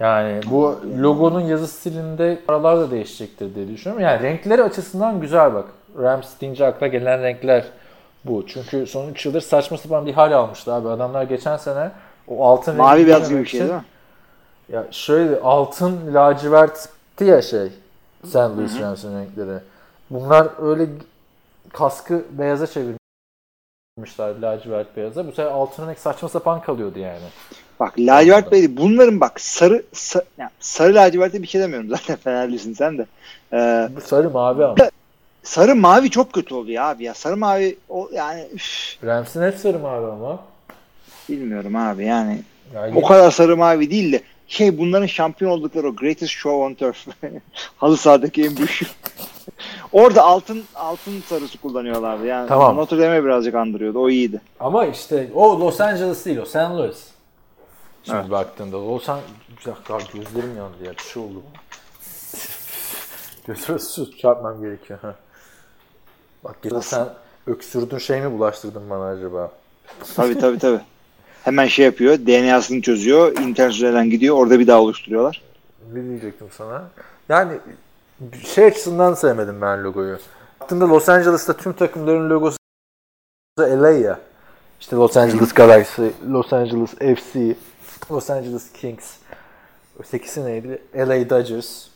[0.00, 4.04] Yani bu logonun yazı stilinde paralar da değişecektir diye düşünüyorum.
[4.04, 5.64] Yani renkleri açısından güzel bak.
[5.98, 7.64] Rams deyince akla gelen renkler
[8.24, 8.46] bu.
[8.46, 10.88] Çünkü son 3 yıldır saçma sapan bir hal almıştı abi.
[10.88, 11.90] Adamlar geçen sene
[12.28, 13.84] o altın Mavi beyaz gibi bir şey değil mi?
[14.72, 17.68] Ya şöyle altın lacivertti ya şey.
[18.26, 18.36] St.
[18.36, 19.58] Louis Rams'in renkleri.
[20.10, 20.86] Bunlar öyle
[21.72, 22.66] kaskı beyaza
[24.06, 25.26] çevirmişler lacivert beyaza.
[25.26, 27.18] Bu sefer altın renk saçma sapan kalıyordu yani.
[27.80, 28.76] Bak lacivert beydi.
[28.76, 33.06] Bunların bak sarı sa- yani sarı laciverte bir şey demiyorum zaten Fenerlisin sen de.
[33.52, 34.74] Ee, Bu sarı mavi ama.
[35.42, 37.14] sarı mavi çok kötü oldu ya abi ya.
[37.14, 40.38] Sarı mavi o yani üf, Rams'in hep sarı mavi ama.
[41.28, 42.40] bilmiyorum abi yani.
[42.74, 46.74] Yani O kadar sarı mavi değil de şey bunların şampiyon oldukları o Greatest Show on
[46.74, 47.06] Turf.
[47.76, 48.80] Halı sahadaki en büyük.
[49.92, 52.26] Orada altın altın sarısı kullanıyorlardı.
[52.26, 52.76] Yani Tamam.
[52.76, 53.98] Notre Dame'e birazcık andırıyordu.
[53.98, 54.40] O iyiydi.
[54.60, 56.56] Ama işte o Los Angeles değil o St.
[56.56, 57.04] Louis.
[58.04, 58.30] Şimdi Evet.
[58.30, 59.30] baktığında Los Angeles
[59.60, 61.42] bir dakika gözlerim yandı ya bir şey oldu.
[63.46, 64.98] Gözüme su çarpmam gerekiyor.
[65.02, 65.14] Ha.
[66.44, 67.08] Bak geçen sen
[67.46, 69.50] öksürdün şey mi bulaştırdın bana acaba?
[70.16, 70.80] Tabii tabii tabii.
[71.44, 72.18] Hemen şey yapıyor.
[72.18, 73.38] DNA'sını çözüyor.
[73.38, 74.36] internet üzerinden gidiyor.
[74.36, 75.42] Orada bir daha oluşturuyorlar.
[75.92, 76.84] Ne diyecektim sana?
[77.28, 77.52] Yani
[78.44, 80.18] şey açısından sevmedim ben logoyu.
[80.60, 82.56] Baktığında Los Angeles'ta tüm takımların logosu
[83.60, 84.20] LA ya.
[84.80, 86.02] İşte Los Angeles Galaxy,
[86.32, 87.56] Los Angeles FC,
[88.10, 89.16] Los Angeles Kings.
[89.98, 90.82] Ötekisi neydi?
[90.96, 91.86] LA Dodgers.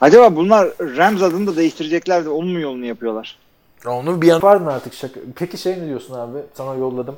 [0.00, 3.38] Acaba bunlar Rams adını da değiştirecekler de onun mu yolunu yapıyorlar?
[3.84, 5.20] Ya Onu bir yan var mı artık şaka?
[5.36, 6.38] Peki şey ne diyorsun abi?
[6.54, 7.16] Sana yolladım.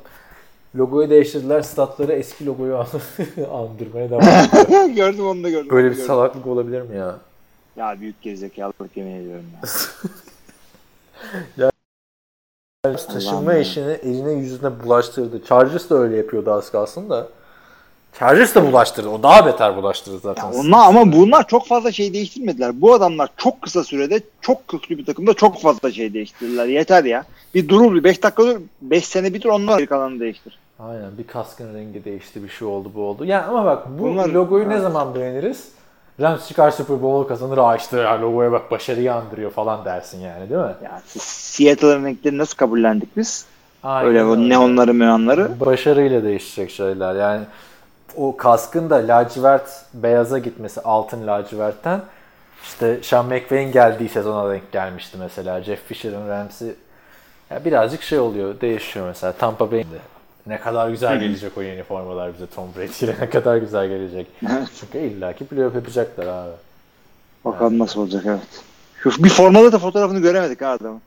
[0.77, 1.61] Logoyu değiştirdiler.
[1.61, 2.87] Statları eski logoyu an-
[3.53, 4.85] andırmaya devam ediyor.
[4.95, 5.69] gördüm onu da gördüm.
[5.69, 6.07] Böyle bir gördüm.
[6.07, 7.15] salaklık olabilir mi ya?
[7.75, 9.45] Ya büyük gerizekalılık yemin ediyorum
[11.57, 11.71] ya.
[13.07, 13.59] Taşınma ya.
[13.59, 15.45] işini eline yüzüne bulaştırdı.
[15.45, 17.27] Chargers da öyle yapıyordu az kalsın da.
[18.19, 19.09] Chargers da bulaştırdı.
[19.09, 20.43] O daha beter bulaştırdı zaten.
[20.43, 22.81] Ya onlar ama bunlar çok fazla şey değiştirmediler.
[22.81, 26.65] Bu adamlar çok kısa sürede çok köklü bir takımda çok fazla şey değiştirdiler.
[26.65, 27.25] Yeter ya.
[27.55, 30.59] Bir durur bir 5 dakika dur 5 sene bitir ondan geri kalanını değiştir.
[30.79, 33.25] Aynen bir kaskın rengi değişti bir şey oldu bu oldu.
[33.25, 34.83] Yani ama bak bu Bunlar- logoyu ne Evet.
[34.83, 35.69] zaman beğeniriz?
[36.21, 40.49] Rams çıkar Super Bowl kazanır aa işte ya logoya bak başarıyı andırıyor falan dersin yani
[40.49, 40.73] değil mi?
[40.83, 43.45] Ya Seattle'ın renklerini nasıl kabullendik biz?
[43.83, 45.59] Aynen Öyle o neonları meonları.
[45.59, 47.41] Başarıyla değişecek şeyler yani
[48.15, 52.01] o kaskın da lacivert beyaza gitmesi altın lacivertten
[52.63, 56.75] işte Sean McVay'in geldiği sezona denk gelmişti mesela Jeff Fisher'ın Rams'i
[57.49, 59.97] ya birazcık şey oluyor değişiyor mesela Tampa Bay'in de
[60.47, 64.27] ne kadar güzel gelecek o yeni formalar bize Tom Brady'yle ne kadar güzel gelecek.
[64.79, 66.53] Çünkü illaki playoff yapacaklar abi.
[67.45, 68.63] Bakalım nasıl olacak evet.
[69.03, 71.01] Şu bir formalı da fotoğrafını göremedik ha adamın.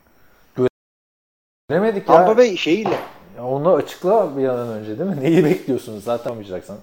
[1.71, 2.15] Demedik ya.
[2.15, 2.99] Tampa Bay şeyiyle.
[3.37, 3.45] ya.
[3.45, 5.17] Onu açıkla bir an önce değil mi?
[5.21, 6.03] Neyi bekliyorsunuz?
[6.03, 6.77] Zaten olmayacaksan.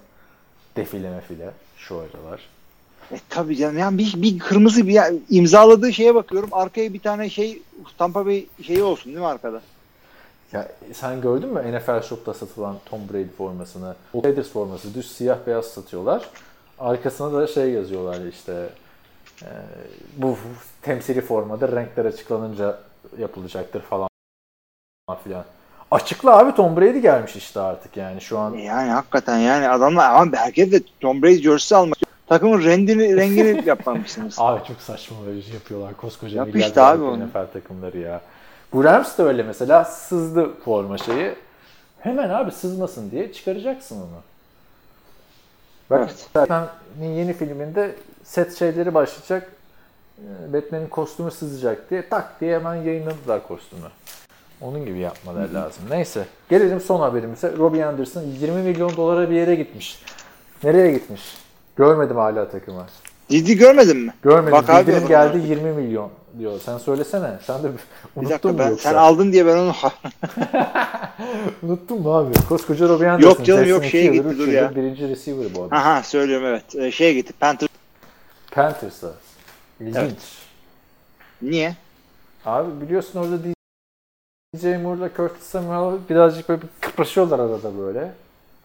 [0.77, 1.51] Defile mefile.
[1.77, 2.41] Şu aralar.
[3.11, 4.99] E tabii canım yani bir, bir kırmızı bir
[5.29, 6.49] imzaladığı şeye bakıyorum.
[6.51, 7.61] Arkaya bir tane şey
[7.97, 9.61] Tampa Bay şeyi olsun değil mi arkada?
[10.53, 13.95] Ya sen gördün mü NFL Shop'ta satılan Tom Brady formasını?
[14.13, 16.29] O Raiders forması düz siyah beyaz satıyorlar.
[16.79, 18.69] Arkasına da şey yazıyorlar işte
[19.41, 19.49] e,
[20.17, 20.37] bu
[20.81, 22.79] temsili formada renkler açıklanınca
[23.19, 24.09] yapılacaktır falan
[25.23, 25.43] filan.
[25.91, 28.53] Açıkla abi Tom Brady gelmiş işte artık yani şu an.
[28.53, 31.97] Yani hakikaten yani adamlar ama herkes de Tom Brady jersey almak.
[32.27, 34.35] Takımın rengini, rengini yapmamışsınız.
[34.39, 37.03] Abi çok saçma böyle şey yapıyorlar koskoca Yap işte abi.
[37.03, 38.21] NFL takımları ya.
[38.73, 41.35] Bu Rams de öyle mesela sızdı forma şeyi.
[41.99, 44.21] Hemen abi sızmasın diye çıkaracaksın onu.
[45.89, 46.29] Bak Evet.
[46.35, 49.51] Batman'in yeni filminde set şeyleri başlayacak.
[50.17, 53.87] Ee, Batman'in kostümü sızacak diye tak diye hemen yayınladılar kostümü.
[54.61, 55.83] Onun gibi yapmaları lazım.
[55.89, 56.25] Neyse.
[56.49, 57.57] Gelelim son haberimize.
[57.57, 60.03] Robbie Anderson 20 milyon dolara bir yere gitmiş.
[60.63, 61.37] Nereye gitmiş?
[61.75, 62.85] Görmedim hala takımı.
[63.29, 64.13] Ciddi görmedin mi?
[64.21, 64.51] Görmedim.
[64.51, 65.47] Bak o geldi zaman.
[65.47, 66.09] 20 milyon
[66.39, 66.59] diyor.
[66.65, 67.31] Sen söylesene.
[67.47, 67.79] Sen de Bir
[68.15, 68.89] unuttun dakika mu ben, yoksa?
[68.89, 69.73] sen aldın diye ben onu
[71.63, 72.33] Unuttun mu abi?
[72.49, 73.29] Koskoca Robbie Anderson.
[73.29, 74.75] Yok canım, yok, şeye gitti, dur ya.
[74.75, 75.77] Birinci receiver bu adam.
[75.77, 76.75] Aha söylüyorum evet.
[76.75, 77.33] Ee, şeye gitti.
[77.39, 77.69] Panthers.
[78.51, 79.11] Panthers'a.
[79.79, 79.95] İlginç.
[79.97, 80.17] Evet.
[81.41, 81.75] Niye?
[82.45, 83.37] Abi biliyorsun orada
[84.55, 88.11] DJ Moore'la Curtis Samuel birazcık böyle bir kıpraşıyorlar arada böyle.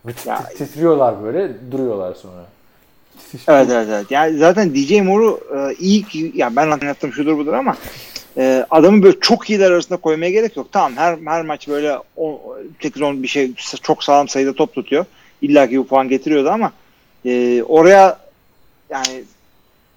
[0.06, 0.14] Bir
[0.58, 2.44] titriyorlar böyle, duruyorlar sonra.
[3.48, 4.10] Evet evet evet.
[4.10, 7.76] Yani zaten DJ Moore'u e, iyi ki yani ben anlattım şudur budur ama
[8.36, 10.66] e, adamı böyle çok iyiler arasında koymaya gerek yok.
[10.72, 15.04] Tamam her her maç böyle 8-10 bir şey çok sağlam sayıda top tutuyor.
[15.42, 16.72] İlla ki bu puan getiriyordu ama
[17.24, 18.18] e, oraya
[18.90, 19.24] yani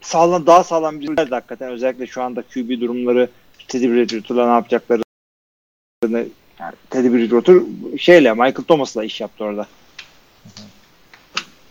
[0.01, 3.29] sağlam daha sağlam bir yerdi hakikaten özellikle şu anda QB durumları
[3.67, 5.01] Teddy Bridgewater'la ne yapacakları
[6.03, 6.27] yani
[6.89, 7.55] Teddy Bridgewater
[7.97, 9.67] şeyle Michael Thomas'la iş yaptı orada.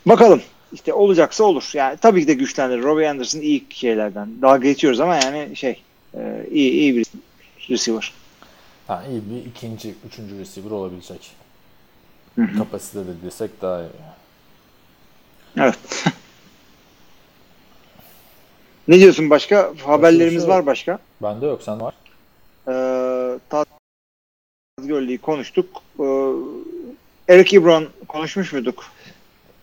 [0.07, 0.43] Bakalım.
[0.75, 1.71] İşte olacaksa olur.
[1.75, 2.83] Yani tabii ki de güçlendirir.
[2.83, 4.29] Robbie Anderson iyi şeylerden.
[4.43, 5.83] Dalga geçiyoruz ama yani şey
[6.15, 7.07] e, iyi iyi bir
[7.71, 8.13] receiver.
[8.87, 11.31] Ha, iyi bir ikinci, üçüncü receiver olabilecek.
[12.35, 12.59] Hı hı.
[12.59, 13.89] Kapasitede desek daha iyi.
[15.57, 16.05] Evet.
[18.89, 19.73] ne diyorsun başka?
[19.85, 20.99] Haberlerimiz şey var başka.
[21.23, 21.95] Bende yok, sen var.
[22.69, 23.39] Ee,
[24.83, 25.83] Gurley'i konuştuk.
[26.01, 26.05] Ee,
[27.29, 28.85] Eric Ebron konuşmuş muyduk?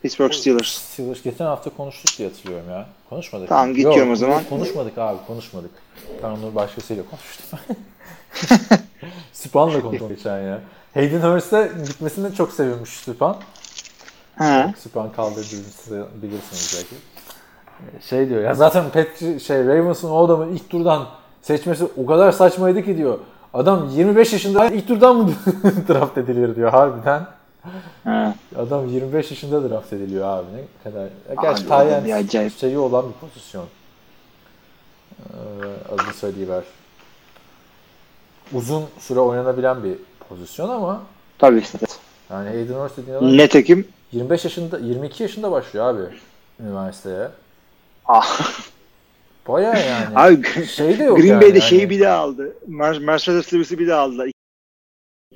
[0.02, 0.68] Pittsburgh Steelers.
[0.68, 2.86] Steelers geçen hafta konuştuk diye hatırlıyorum ya.
[3.10, 3.50] Konuşmadık.
[3.50, 3.76] Tamam, mı?
[3.76, 4.44] geçiyorum Yok, o zaman.
[4.50, 5.72] Konuşmadık abi, konuşmadık.
[6.24, 7.60] Ben onu başkasıyla konuştum.
[9.34, 10.60] Span'la konuştum geçen ya.
[10.94, 13.38] Hayden Hurst'e gitmesine çok sevinmiş Span.
[14.36, 14.74] Ha.
[14.80, 16.96] Span kaldırdığınızı bilirsiniz belki.
[18.06, 21.08] Şey diyor ya zaten Petri, şey Ravens'ın o adamı ilk turdan
[21.42, 23.20] seçmesi o kadar saçmaydı ki diyor.
[23.54, 25.32] Adam 25 yaşında ilk turdan mı
[25.90, 27.28] draft edilir diyor harbiden.
[28.56, 31.10] Adam 25 yaşında draft ediliyor abi ne kadar.
[31.42, 33.66] Gerçi Tayyen şeyi olan bir pozisyon.
[35.20, 35.34] Ee,
[35.94, 36.64] adını söyleyiver.
[38.54, 39.94] Uzun süre oynanabilen bir
[40.30, 41.02] pozisyon ama
[41.40, 41.64] Tabii.
[42.30, 46.02] yani Hayden Hurst dediğin adam Netekim 25 yaşında 22 yaşında başlıyor abi
[46.60, 47.28] üniversiteye.
[48.06, 48.42] ah.
[49.48, 50.06] Baya yani.
[50.16, 51.42] Abi şey de yok Green yani.
[51.42, 52.54] Bay'de hani- şeyi bir daha aldı.
[52.70, 54.32] Mer- Mercedes Lewis'i bir daha aldılar.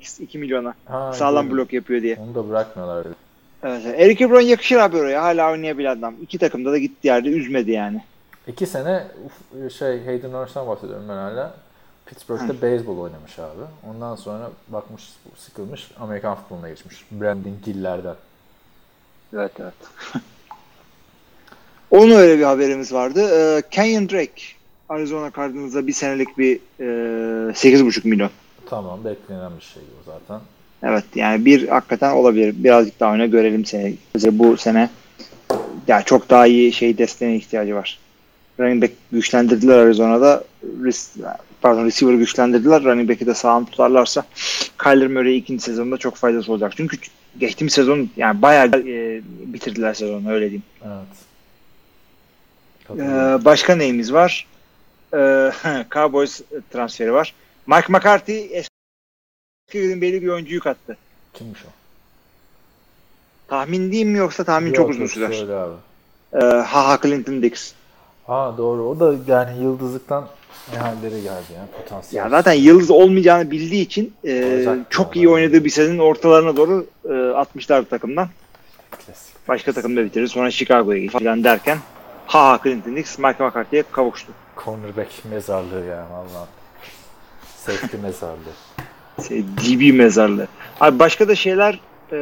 [0.00, 0.74] 2 milyona.
[0.84, 2.16] Ha, Sağlam blok yapıyor diye.
[2.16, 3.06] Onu da bırakmıyorlar.
[3.62, 3.82] Evet.
[3.86, 5.22] Eric Ebron yakışır abi oraya.
[5.22, 6.14] Hala oynayabilen adam.
[6.22, 8.02] İki takımda da gitti yerde üzmedi yani.
[8.46, 11.54] İki sene uf, şey Hayden Hurst'tan bahsediyorum ben hala.
[12.06, 13.62] Pittsburgh'te beyzbol oynamış abi.
[13.90, 15.02] Ondan sonra bakmış
[15.36, 17.04] sıkılmış Amerikan futboluna geçmiş.
[17.10, 18.14] Brandon Gill'lerden.
[19.34, 19.74] Evet evet.
[21.90, 23.20] Onun öyle bir haberimiz vardı.
[23.20, 24.42] Ee, Kenyon Drake
[24.88, 26.84] Arizona Cardinals'a bir senelik bir e,
[27.52, 28.30] 8,5 milyon.
[28.70, 30.40] Tamam beklenen bir şey o zaten.
[30.82, 32.54] Evet yani bir hakikaten olabilir.
[32.56, 33.94] Birazcık daha oyna görelim seni.
[34.14, 34.90] Özellikle bu sene
[35.88, 37.98] ya çok daha iyi şey desteğine ihtiyacı var.
[38.60, 40.44] Running back güçlendirdiler Arizona'da.
[40.82, 42.84] Res- Pardon receiver güçlendirdiler.
[42.84, 44.24] Running back'i de sağlam tutarlarsa
[44.82, 46.72] Kyler Murray ikinci sezonda çok faydası olacak.
[46.76, 46.96] Çünkü
[47.38, 50.62] geçtiğimiz sezon yani bayağı e, bitirdiler sezonu öyle diyeyim.
[50.84, 51.26] Evet.
[52.90, 54.46] Ee, başka neyimiz var?
[55.14, 55.50] Ee,
[55.94, 56.40] Cowboys
[56.70, 57.34] transferi var.
[57.66, 60.96] Mike McCarthy eski Bay'li bir oyuncuyu kattı.
[61.34, 61.68] Kimmiş o?
[63.48, 65.32] Tahmin değil mi yoksa tahmin Yok, çok uzun sürer.
[65.32, 65.74] Söyle abi.
[66.34, 67.72] Ee, Haha Clinton Dix.
[68.26, 68.82] Ha doğru.
[68.88, 70.28] O da yani yıldızlıktan
[70.72, 71.66] ne hallere geldi ya.
[71.82, 72.24] Potansiyel.
[72.24, 76.86] Ya zaten yıldız olmayacağını bildiği için e, Olacak çok iyi oynadığı bir senenin ortalarına doğru
[77.08, 78.28] e, atmışlar takımdan.
[78.90, 79.48] Klasik.
[79.48, 80.26] Başka takımda bitirir.
[80.26, 81.78] Sonra Chicago'ya gitti falan derken
[82.26, 84.32] Haha Clinton Dix Mike McCarthy'ye kavuştu.
[84.64, 86.48] Cornerback mezarlığı ya valla.
[87.66, 88.36] Safety mezarlığı.
[89.28, 90.46] Şey, DB mezarlığı.
[90.80, 91.80] Abi başka da şeyler
[92.12, 92.16] e,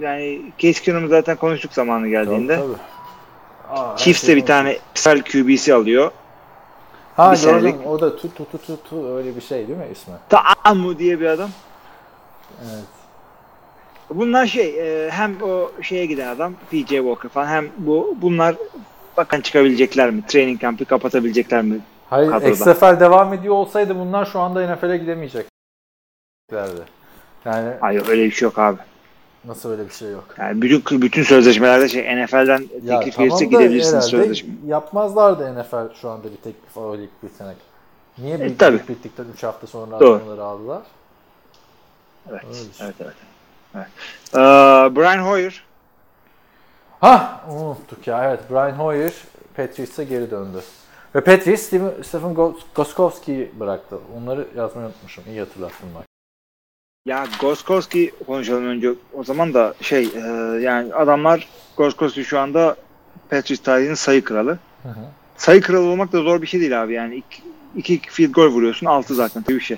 [0.00, 2.56] yani Keenum'u zaten konuştuk zamanı geldiğinde.
[2.56, 3.78] Tabii, tabii.
[3.78, 6.10] Aa, her Chiefs şey de bir tane kısal QB'si alıyor.
[7.16, 7.50] Ha bir gördüm.
[7.60, 10.14] senelik- O da tu tu tu tu tu öyle bir şey değil mi ismi?
[10.28, 11.50] Taamu diye bir adam.
[12.62, 12.84] Evet.
[14.10, 14.74] Bunlar şey
[15.06, 18.54] e, hem o şeye giden adam PJ Walker falan hem bu bunlar
[19.16, 20.22] bakan çıkabilecekler mi?
[20.28, 21.78] Training camp'i kapatabilecekler mi?
[22.10, 22.48] Hayır Kadroda.
[22.48, 25.48] XFL devam ediyor olsaydı bunlar şu anda NFL'e gidemeyeceklerdi.
[27.44, 28.78] Yani Hayır öyle bir şey yok abi.
[29.44, 30.24] nasıl öyle bir şey yok?
[30.38, 34.50] Yani bütün bütün sözleşmelerde şey NFL'den Ya teklif tamam gelirse da gidebilirsiniz sözleşme.
[34.66, 37.54] yapmazlardı NFL şu anda bir teklif o lig bitene.
[38.18, 38.78] Niye bir tabii.
[38.78, 40.14] lig bittikten 3 hafta sonra Doğru.
[40.16, 40.82] adamları aldılar?
[42.30, 42.42] Evet.
[42.50, 42.70] Düşün.
[42.80, 43.14] Evet evet.
[43.74, 43.86] evet.
[44.34, 44.38] Ee,
[44.96, 45.64] Brian Hoyer
[47.00, 49.12] Ha unuttuk ya evet Brian Hoyer
[49.56, 50.58] Patriots'a geri döndü.
[51.14, 53.98] Ve Steven, Stephen Gos- Gostkowski'yi bıraktı.
[54.16, 55.24] Onları yazmayı unutmuşum.
[55.28, 56.04] İyi hatırlattın bak.
[57.06, 58.90] ya Goskowski konuşalım önce.
[59.14, 60.20] O zaman da şey e,
[60.60, 62.76] yani adamlar Goskowski şu anda
[63.30, 64.58] Patriots tarihinin sayı kralı.
[64.82, 65.00] Hı hı.
[65.36, 66.94] Sayı kralı olmak da zor bir şey değil abi.
[66.94, 67.42] Yani iki,
[67.96, 68.86] iki field goal vuruyorsun.
[68.86, 69.44] Altı zaten.
[69.48, 69.76] Bir şey.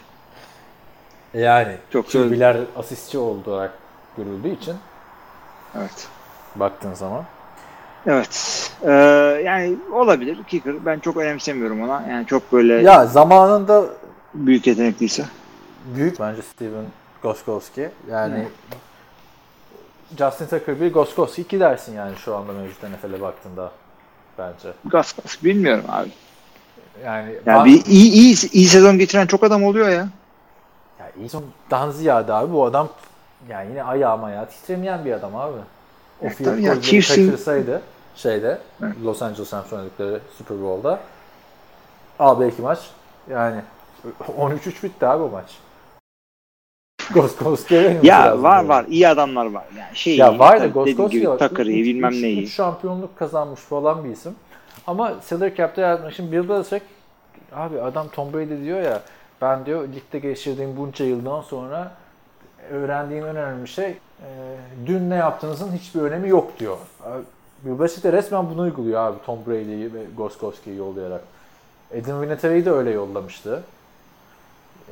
[1.34, 3.78] Yani Çok QB'ler asistçi olarak
[4.16, 4.74] görüldüğü için
[5.78, 6.08] Evet.
[6.56, 7.24] baktığın zaman.
[8.06, 8.56] Evet.
[8.84, 8.90] Ee,
[9.44, 10.38] yani olabilir.
[10.44, 10.86] Kicker.
[10.86, 12.04] Ben çok önemsemiyorum ona.
[12.10, 13.84] Yani çok böyle Ya zamanında
[14.34, 15.24] büyük yetenekliyse.
[15.94, 16.84] büyük bence Steven
[17.22, 17.88] Goskowski.
[18.10, 18.48] Yani
[20.18, 23.70] Justin Tucker bir Goskowski iki dersin yani şu anda mevcut NFL'e baktığında
[24.38, 24.68] bence.
[24.84, 26.08] Goskowski bilmiyorum abi.
[27.04, 30.08] Yani Yani ben- bir iyi, iyi, iyi sezon geçiren çok adam oluyor ya.
[31.00, 32.88] Ya Eason'dan ziyade abi bu adam
[33.48, 35.56] yani yine ayağı ayağı titremeyen bir adam abi.
[36.22, 37.82] O field tabii ya, golleri Chiefs'in- kaçırsaydı
[38.16, 38.92] şeyde Evet.
[39.04, 41.00] Los Angeles Rams oynadıkları Super Bowl'da
[42.18, 42.78] al belki maç
[43.30, 43.60] yani
[44.38, 45.58] 13-3 bitti abi o maç.
[47.14, 48.84] Goskowski'ye benim Ya var var.
[48.88, 49.64] iyi adamlar var.
[49.78, 51.50] Yani şey Ya var da Goskowski var.
[51.50, 52.42] Üç- bilmem üç- neyi.
[52.42, 54.34] üç şampiyonluk kazanmış falan bir isim.
[54.86, 56.82] Ama salary cap'te yaratmak için Bill Belichick
[57.52, 59.02] abi adam Tom Brady diyor ya
[59.40, 61.92] ben diyor ligde geçirdiğim bunca yıldan sonra
[62.70, 63.94] öğrendiğim en önemli şey
[64.86, 66.76] dün ne yaptığınızın hiçbir önemi yok diyor.
[67.64, 71.20] Bill de resmen bunu uyguluyor abi Tom Brady'yi ve Goskowski'yi yollayarak.
[71.90, 73.62] Edin Vinatieri'yi de öyle yollamıştı.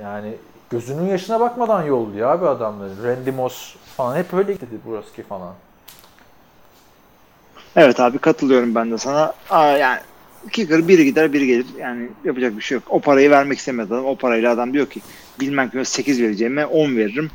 [0.03, 0.35] Yani
[0.71, 2.91] gözünün yaşına bakmadan yolluyor abi adamları.
[3.05, 5.55] Randy Moss falan hep öyle dedi Broski falan.
[7.77, 9.35] Evet abi katılıyorum ben de sana.
[9.51, 10.01] Aa, yani
[10.53, 11.67] kicker biri gider biri gelir.
[11.79, 12.85] Yani yapacak bir şey yok.
[12.89, 14.07] O parayı vermek istemedi adam.
[14.07, 15.01] O parayla adam diyor ki
[15.41, 17.31] bilmem ki 8 vereceğime 10 veririm.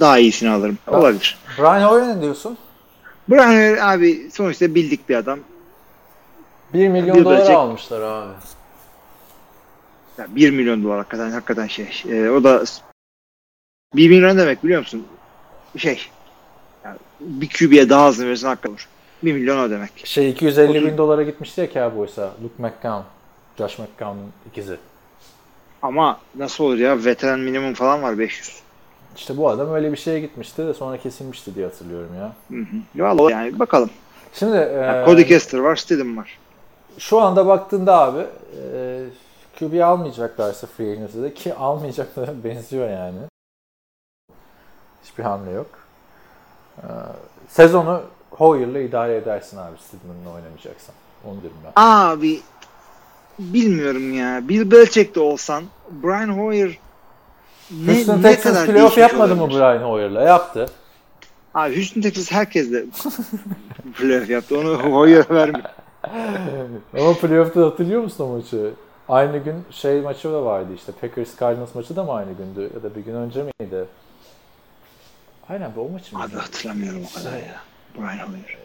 [0.00, 0.78] Daha iyisini alırım.
[0.86, 1.00] Ha.
[1.00, 1.38] Olabilir.
[1.58, 2.58] Brian Hoyer ne diyorsun?
[3.30, 5.38] Brian abi sonuçta bildik bir adam.
[6.74, 8.32] 1 milyon dolar almışlar abi.
[10.18, 12.02] Ya 1 milyon dolar hakikaten, hakikaten şey.
[12.08, 12.64] Ee, o da
[13.94, 15.06] 1 milyon demek biliyor musun?
[15.76, 16.00] Şey.
[16.84, 18.88] Yani bir QB'ye daha hızlı verirsin hakikaten olur.
[19.22, 19.90] 1 milyon o demek.
[20.04, 22.22] Şey 250 bin Otuz- dolara gitmişti ya Cowboys'a.
[22.42, 23.02] Luke McCown.
[23.58, 24.76] Josh McCown'un ikizi.
[25.82, 27.04] Ama nasıl olur ya?
[27.04, 28.62] Veteran minimum falan var 500.
[29.16, 32.32] İşte bu adam öyle bir şeye gitmişti de sonra kesilmişti diye hatırlıyorum ya.
[32.56, 33.02] Hı hı.
[33.04, 33.90] Vallahi yani bakalım.
[34.34, 36.38] Şimdi Yani e, Cody Kester var, Stidham var.
[36.98, 38.20] şu anda baktığında abi
[38.74, 39.04] e,
[39.58, 43.18] QB almayacaklarsa free agency'de ki almayacaklara benziyor yani.
[45.04, 45.66] Hiçbir hamle yok.
[46.78, 46.86] E,
[47.48, 50.94] sezonu Hoyer'la idare edersin abi Stidham'la oynamayacaksan.
[51.24, 51.72] Onu diyorum ben.
[51.76, 52.40] Abi
[53.38, 54.48] bilmiyorum ya.
[54.48, 56.78] Bill Belichick de olsan Brian Hoyer
[57.86, 59.58] ne, Houston ne Texans kadar playoff yapmadı mı olabilir?
[59.60, 60.22] Brian Hoyer'la?
[60.22, 60.66] Yaptı.
[61.54, 62.84] Abi Houston Texans herkes de
[63.98, 64.58] playoff yaptı.
[64.58, 65.64] Onu Hoyer vermiyor.
[66.98, 68.70] Ama playoff'ta hatırlıyor musun o maçı?
[69.08, 70.92] Aynı gün şey maçı da vardı işte.
[71.00, 72.70] Packers Cardinals maçı da mı aynı gündü?
[72.74, 73.84] Ya da bir gün önce miydi?
[75.48, 76.26] Aynen bu o maç mıydı?
[76.26, 77.60] Abi hatırlamıyorum o kadar ya.
[77.98, 78.58] Brian Hoyer.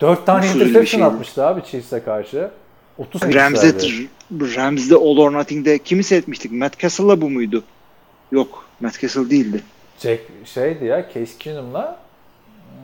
[0.00, 1.04] Dört tane interception şeydi.
[1.04, 2.50] atmıştı abi Chiefs'e karşı.
[2.98, 3.88] 30 Rams'de.
[4.56, 6.52] Rams'de All or Nothing'de kimi seyretmiştik?
[6.52, 7.64] Matt Castle'la bu muydu?
[8.34, 8.64] Yok.
[8.80, 9.62] Matt Castle değildi.
[9.98, 11.98] Jack, şeydi ya Case Keenum'la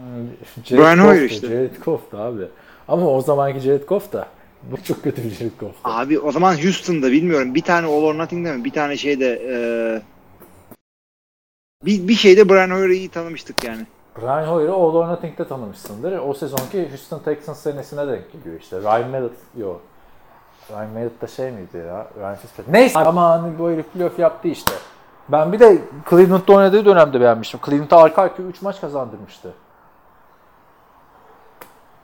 [0.00, 1.46] hmm, Jared Brian Hoyer işte.
[1.46, 2.44] Jared Goff'tu abi.
[2.88, 4.28] Ama o zamanki Jared Goff da
[4.62, 5.80] bu çok kötü bir Jared Goff'tu.
[5.84, 7.54] Abi o zaman Houston'da bilmiyorum.
[7.54, 8.64] Bir tane All or Nothing'de mi?
[8.64, 10.02] Bir tane şeyde eee
[11.86, 13.86] bir, bir şeyde Brian Hoyer'ı iyi tanımıştık yani.
[14.20, 16.18] Brian Hoyer'ı All or Nothing'de tanımışsındır.
[16.18, 18.80] O sezonki Houston Texans senesine denk geliyor işte.
[18.80, 19.80] Ryan Mallett, yok.
[20.70, 22.08] Ryan Mallett da şey miydi ya?
[22.18, 22.72] Ryan Fitzpatrick.
[22.72, 24.72] Neyse ama hani bu herif playoff yaptı işte.
[25.32, 25.78] Ben bir de
[26.10, 27.60] Cleveland'da oynadığı dönemde beğenmiştim.
[27.66, 29.52] Cleveland'a arka arkaya 3 maç kazandırmıştı.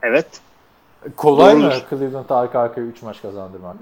[0.03, 0.27] Evet.
[1.17, 1.85] Kolay mı Doğrudur.
[1.89, 3.75] Cleveland'a arka arkaya 3 maç kazandırmak?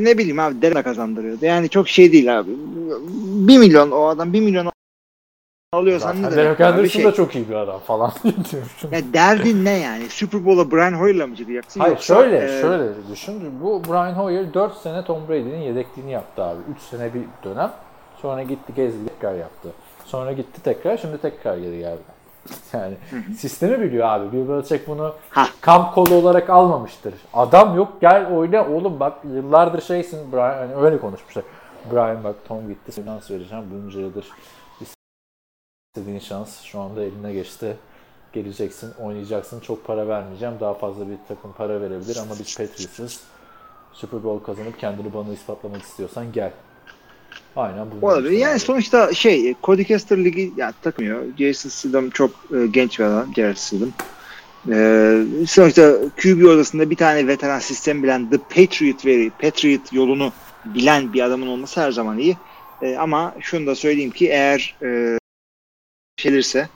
[0.00, 1.44] Ne bileyim abi Derek kazandırıyordu.
[1.44, 2.50] Yani çok şey değil abi.
[2.50, 4.70] 1 milyon o adam 1 milyon
[5.72, 6.36] alıyorsan ne demek?
[6.36, 6.60] Derek?
[6.60, 8.12] Anderson Şey, da çok iyi bir adam falan
[8.92, 10.08] ya derdin ne yani?
[10.08, 11.80] Super Bowl'a Brian Hoyer'la mı çıkacaksın?
[11.80, 13.60] Hayır Yoksa, şöyle e, şöyle düşün.
[13.62, 16.58] Bu Brian Hoyer 4 sene Tom Brady'nin yedekliğini yaptı abi.
[16.76, 17.72] 3 sene bir dönem.
[18.22, 19.68] Sonra gitti gezdi tekrar yaptı.
[20.04, 22.02] Sonra gitti tekrar şimdi tekrar geri geldi.
[22.72, 22.94] Yani
[23.36, 24.32] sistemi biliyor abi.
[24.32, 25.46] Bill Belichick bunu Ha.
[25.60, 27.14] kamp kolu olarak almamıştır.
[27.34, 31.44] Adam yok gel oyna oğlum bak yıllardır şeysin Brian hani öyle konuşmuşlar.
[31.92, 34.26] Brian bak Tom gitti finans vereceğim bunca yıldır
[35.96, 37.76] istediğin şans şu anda eline geçti.
[38.32, 40.54] Geleceksin, oynayacaksın, çok para vermeyeceğim.
[40.60, 43.20] Daha fazla bir takım para verebilir ama biz Patriots'ız.
[43.92, 46.52] Super Bowl kazanıp kendini bana ispatlamak istiyorsan gel.
[47.56, 48.06] Aynen bu.
[48.06, 48.30] Olabilir.
[48.30, 51.22] Yani sonuçta şey Cody Kester ligi ya takmıyor.
[51.38, 53.34] Jason Stidham çok e, genç bir adam.
[53.36, 53.90] Jared Stidham.
[54.72, 54.76] E,
[55.46, 55.92] sonuçta
[56.22, 60.32] QB odasında bir tane veteran sistem bilen The Patriot veri, Patriot yolunu
[60.64, 62.36] bilen bir adamın olması her zaman iyi.
[62.82, 65.18] E, ama şunu da söyleyeyim ki eğer e,
[66.16, 66.68] gelirse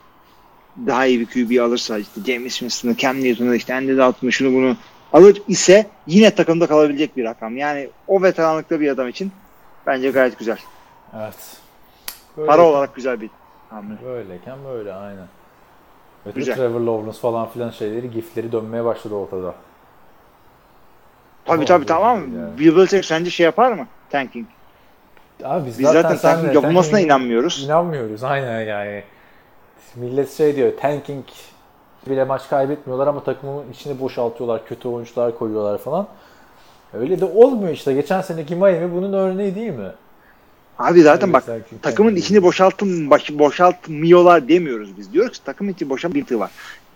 [0.87, 4.77] daha iyi bir QB alırsa işte James Winston'ı, Cam Newton'u, işte Andy Dalton'u şunu bunu
[5.13, 7.57] alır ise yine takımda kalabilecek bir rakam.
[7.57, 9.31] Yani o veteranlıkta bir adam için
[9.87, 10.57] bence gayet güzel.
[11.17, 11.57] Evet.
[12.47, 13.29] Para olarak güzel bir
[13.69, 13.93] hamle.
[14.05, 15.27] Böyleyken böyle aynen.
[16.25, 16.55] Evet, Güzel.
[16.55, 19.53] Trevor Lawrence falan filan şeyleri, gifleri dönmeye başladı ortada.
[21.45, 22.19] Tabii tabii tamam.
[22.19, 22.59] yani.
[22.59, 23.87] Bill Belichick sence şey yapar mı?
[24.09, 24.47] Tanking.
[25.43, 27.63] Abi biz, Biz zaten senle tanking yapılmasına tanking'e inanmıyoruz.
[27.65, 29.03] İnanmıyoruz aynen yani.
[29.95, 31.25] Millet şey diyor tanking
[32.07, 36.07] bile maç kaybetmiyorlar ama takımın içini boşaltıyorlar, kötü oyuncular koyuyorlar falan.
[36.93, 37.93] Öyle de olmuyor işte.
[37.93, 39.91] Geçen seneki Miami bunun örneği değil mi?
[40.79, 41.43] Abi zaten Öyle bak
[41.81, 45.13] takımın içini boşaltın baş, boşaltmıyorlar demiyoruz biz.
[45.13, 46.51] Diyoruz ki takımın içi boşan bir var.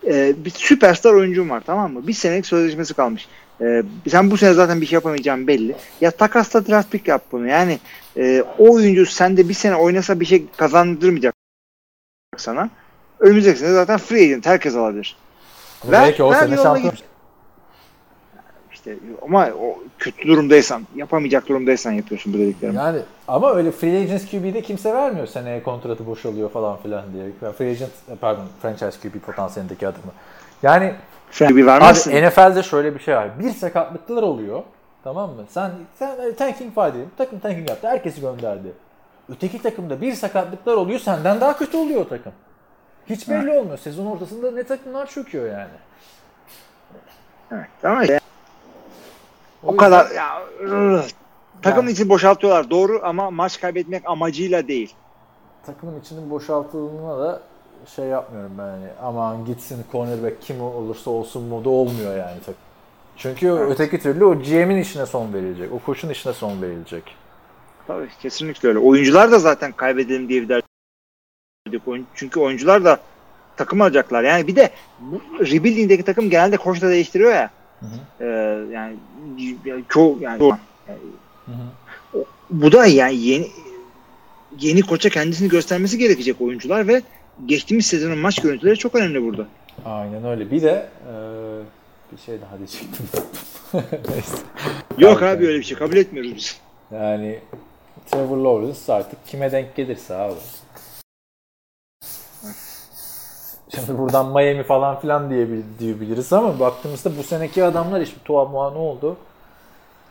[0.06, 2.06] Ee, bir süperstar oyuncum var tamam mı?
[2.06, 3.28] Bir senelik sözleşmesi kalmış.
[3.60, 5.76] Ee, sen bu sene zaten bir şey yapamayacağın belli.
[6.00, 7.48] Ya takasla draft pick yap bunu.
[7.48, 7.78] Yani
[8.16, 11.34] e, o oyuncu sende bir sene oynasa bir şey kazandırmayacak
[12.36, 12.70] sana.
[13.20, 15.16] Önümüzdeki sene zaten free agent herkes alabilir.
[15.82, 16.94] Ama Ver- belki o ver sene şampiyon.
[18.84, 22.76] İşte ama o kötü durumdaysan, yapamayacak durumdaysan yapıyorsun bu dediklerimi.
[22.76, 22.98] Yani
[23.28, 27.24] ama öyle free agent QB'de kimse vermiyor seneye kontratı boşalıyor falan filan diye.
[27.42, 27.90] Yani Free agent
[28.20, 30.12] pardon franchise QB potansiyelindeki adımı.
[30.62, 30.94] Yani
[31.30, 32.26] Sen bir abi vermezsin.
[32.26, 33.38] NFL'de şöyle bir şey var.
[33.38, 34.62] Bir sakatlıklar oluyor.
[35.04, 35.44] Tamam mı?
[35.48, 37.10] Sen sen tanking var diyelim.
[37.16, 37.88] Takım tanking yaptı.
[37.88, 38.72] Herkesi gönderdi.
[39.28, 40.98] Öteki takımda bir sakatlıklar oluyor.
[40.98, 42.32] Senden daha kötü oluyor o takım.
[43.06, 43.78] Hiç belli olmuyor.
[43.78, 45.68] Sezon ortasında ne takımlar çöküyor yani.
[47.52, 48.04] Evet, ama
[49.64, 51.02] o yüzden- kadar ya, ıh,
[51.62, 54.94] takımın için boşaltıyorlar doğru ama maç kaybetmek amacıyla değil.
[55.66, 57.42] takımın içinin boşaltıldığına da
[57.96, 62.54] şey yapmıyorum ben yani aman gitsin cornerback kim olursa olsun modu olmuyor yani takım.
[63.16, 65.72] Çünkü öteki türlü o GM'in işine son verilecek.
[65.72, 67.16] O koçun işine son verilecek.
[67.86, 68.78] Tabii kesinlikle öyle.
[68.78, 72.98] Oyuncular da zaten kaybedelim diye bir derdi Çünkü oyuncular da
[73.56, 74.22] takım alacaklar.
[74.22, 74.70] Yani bir de
[75.00, 77.50] bu rebuilding'deki takım genelde koç da değiştiriyor ya.
[77.84, 78.26] Hı Ee,
[78.72, 78.96] yani
[79.64, 80.98] yani çoğu yani, yani
[81.46, 82.24] Hı hı.
[82.50, 83.48] bu da yani yeni
[84.60, 87.02] yeni koça kendisini göstermesi gerekecek oyuncular ve
[87.46, 89.46] geçtiğimiz sezonun maç görüntüleri çok önemli burada.
[89.84, 90.50] Aynen öyle.
[90.50, 91.12] Bir de e,
[92.12, 93.06] bir şey daha diyecektim.
[94.10, 94.36] Neyse.
[94.98, 96.60] Yok abi öyle bir şey kabul etmiyoruz biz.
[96.92, 97.38] Yani
[98.10, 100.34] Trevor Lawrence artık kime denk gelirse abi.
[103.74, 108.70] Şimdi buradan Miami falan filan diyebil- diyebiliriz ama baktığımızda bu seneki adamlar işte tuhaf muha
[108.70, 109.16] ne oldu?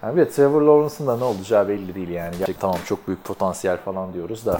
[0.03, 2.37] Yani bir de Trevor Lawrence'ın da ne olacağı belli değil yani.
[2.37, 4.59] Gerçek tamam çok büyük potansiyel falan diyoruz da.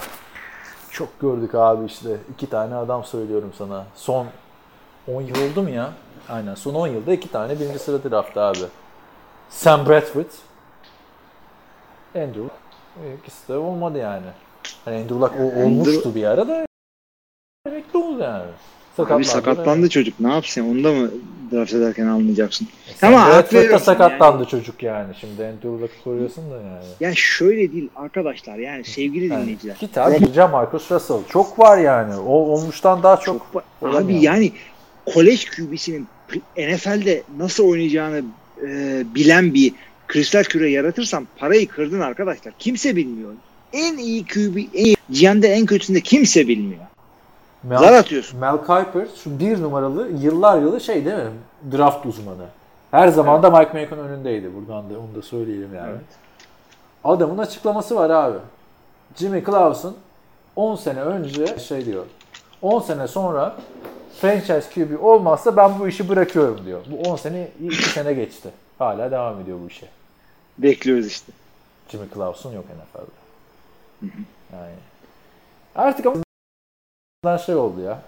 [0.90, 2.16] Çok gördük abi işte.
[2.34, 3.84] iki tane adam söylüyorum sana.
[3.94, 4.26] Son
[5.08, 5.92] 10 yıl oldu mu ya?
[6.28, 8.58] Aynen son 10 yılda iki tane birinci sıra draft abi.
[9.50, 10.24] Sam Bradford,
[12.14, 12.48] Andrew.
[13.20, 14.26] İkisi de olmadı yani.
[14.84, 16.66] Hani Andrew Luck o- olmuştu bir ara da
[17.66, 18.50] emekli oldu yani.
[18.98, 20.20] Abi sakatlandı çocuk.
[20.20, 20.70] Ne yapsın?
[20.70, 21.10] Onu da mı
[21.52, 22.68] draft ederken almayacaksın?
[23.02, 25.14] Ama Ama hak Bradford da veriyorum sakatlandı çocuk yani.
[25.20, 26.84] Şimdi Andrew Luck'ı koruyorsun da yani.
[27.00, 28.56] Yani şöyle değil arkadaşlar.
[28.58, 29.76] Yani sevgili yani dinleyiciler.
[29.80, 31.16] git abi gideceğim Marcus Russell.
[31.28, 32.16] Çok var yani.
[32.16, 33.46] O olmuştan daha çok.
[33.80, 34.52] Çok, abi yani
[35.06, 36.06] kolej QB'sinin
[36.58, 38.22] NFL'de nasıl oynayacağını
[38.66, 39.72] e, bilen bir
[40.08, 42.54] kristal küre yaratırsan parayı kırdın arkadaşlar.
[42.58, 43.30] Kimse bilmiyor.
[43.72, 46.80] En iyi QB, en iyi, en kötüsünde kimse bilmiyor.
[47.68, 48.40] Mel, Zar atıyorsun.
[48.40, 51.30] Mel Kiper şu bir numaralı yıllar yılı şey değil mi?
[51.72, 52.46] Draft uzmanı.
[52.90, 54.50] Her zaman da Mike Mayock'un önündeydi.
[54.54, 55.90] Buradan da onu da söyleyelim yani.
[55.90, 56.00] Evet.
[57.04, 58.38] Adamın açıklaması var abi.
[59.16, 59.92] Jimmy Clausen
[60.56, 62.04] 10 sene önce şey diyor.
[62.62, 63.56] 10 sene sonra
[64.20, 66.80] franchise QB olmazsa ben bu işi bırakıyorum diyor.
[66.90, 68.48] Bu 10 sene 2 sene geçti.
[68.78, 69.86] Hala devam ediyor bu işe.
[70.58, 71.32] Bekliyoruz işte.
[71.88, 74.10] Jimmy Clausen yok NFL'de.
[74.52, 74.74] Yani
[75.74, 76.23] artık ama
[77.38, 77.98] şey oldu ya.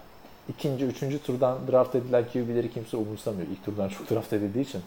[0.49, 3.47] İkinci, üçüncü turdan draft edilen QB'leri kimse umursamıyor.
[3.47, 4.81] İlk turdan çok draft edildiği için.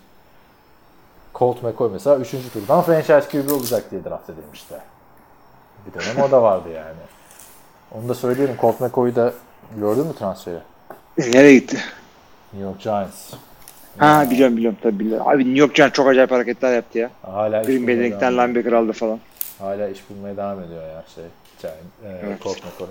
[1.35, 4.75] Colt McCoy mesela üçüncü turdan franchise QB olacak diye draft edilmişti.
[5.87, 6.99] Bir dönem o da vardı yani.
[7.93, 8.57] Onu da söyleyelim.
[8.61, 9.33] Colt McCoy'u da
[9.77, 10.59] gördün mü transferi?
[11.19, 11.79] Nereye gitti?
[12.53, 13.33] New York Giants.
[13.99, 15.29] Ha biliyorum biliyorum tabii biliyorum.
[15.29, 17.11] Abi New York Giants çok acayip hareketler yaptı ya.
[17.23, 18.49] Hala Green Bay'den giden ediyor.
[18.49, 19.21] linebacker aldı falan.
[19.59, 21.25] Hala iş bulmaya devam ediyor ya şey.
[21.61, 22.43] Giant, e, Evet.
[22.43, 22.89] Colt McCoy.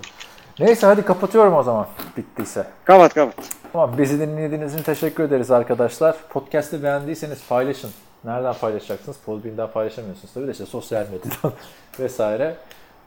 [0.60, 2.66] Neyse hadi kapatıyorum o zaman bittiyse.
[2.84, 3.34] Kapat kapat.
[3.72, 6.16] Tamam bizi dinlediğiniz için teşekkür ederiz arkadaşlar.
[6.30, 7.90] Podcast'ı beğendiyseniz paylaşın.
[8.24, 9.16] Nereden paylaşacaksınız?
[9.26, 11.52] Podbean'den paylaşamıyorsunuz tabii de işte sosyal medyadan
[12.00, 12.54] vesaire.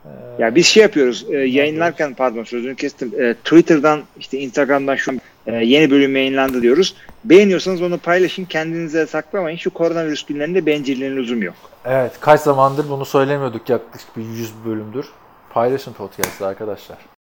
[0.06, 0.10] Ee,
[0.40, 1.26] Ya biz şey yapıyoruz.
[1.30, 3.12] e, yayınlarken pardon sözünü kestim.
[3.22, 5.12] E, Twitter'dan işte Instagram'dan şu
[5.48, 6.96] e, yeni bölüm yayınlandı diyoruz.
[7.26, 8.46] Beğeniyorsanız onu paylaşın.
[8.46, 9.58] Kendinize saklamayın.
[9.58, 11.56] Şu koronavirüs günlerinde bencilliğin lüzum yok.
[11.86, 15.06] Evet kaç zamandır bunu söylemiyorduk yaklaşık bir 100 bölümdür.
[15.50, 17.13] Paylaşın podcast'ı arkadaşlar.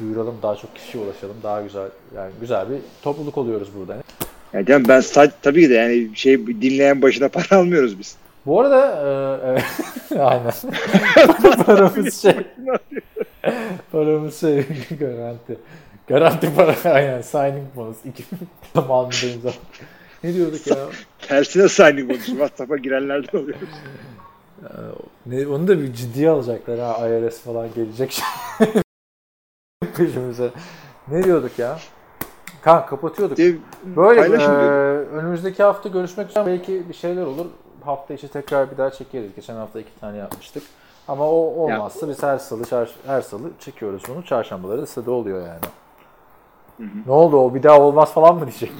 [0.00, 1.36] Duyuralım daha çok kişiye ulaşalım.
[1.42, 3.96] Daha güzel yani güzel bir topluluk oluyoruz burada.
[4.52, 8.16] Ya canım ben sa- tabii ki de yani şey dinleyen başına para almıyoruz biz.
[8.46, 9.64] Bu arada e, evet,
[10.18, 10.52] aynen.
[11.66, 12.36] Paramız şey.
[13.92, 14.64] Paramız şey
[15.00, 15.56] garanti.
[16.08, 17.96] Garanti para aynen signing bonus.
[18.04, 18.24] İki
[18.74, 19.50] zamanında imza.
[20.24, 20.76] Ne diyorduk ya?
[21.18, 22.26] Tersine signing olmuş.
[22.26, 23.56] WhatsApp'a girenlerden oluyor.
[25.26, 28.22] Ne, onu da bir ciddiye alacaklar ha IRS falan gelecek
[29.96, 30.50] peşimize.
[31.08, 31.78] Ne diyorduk ya?
[32.62, 33.36] Kan kapatıyorduk.
[33.36, 34.46] Diye Böyle e,
[35.16, 36.46] önümüzdeki hafta görüşmek üzere.
[36.46, 37.46] Belki bir şeyler olur.
[37.84, 39.34] Hafta içi tekrar bir daha çekeriz.
[39.36, 40.62] Geçen hafta iki tane yapmıştık.
[41.08, 44.24] Ama o olmazsa biz her salı çar- her salı çekiyoruz bunu.
[44.24, 45.60] Çarşambaları da de oluyor yani.
[47.06, 48.72] Ne oldu o bir daha olmaz falan mı diyecek?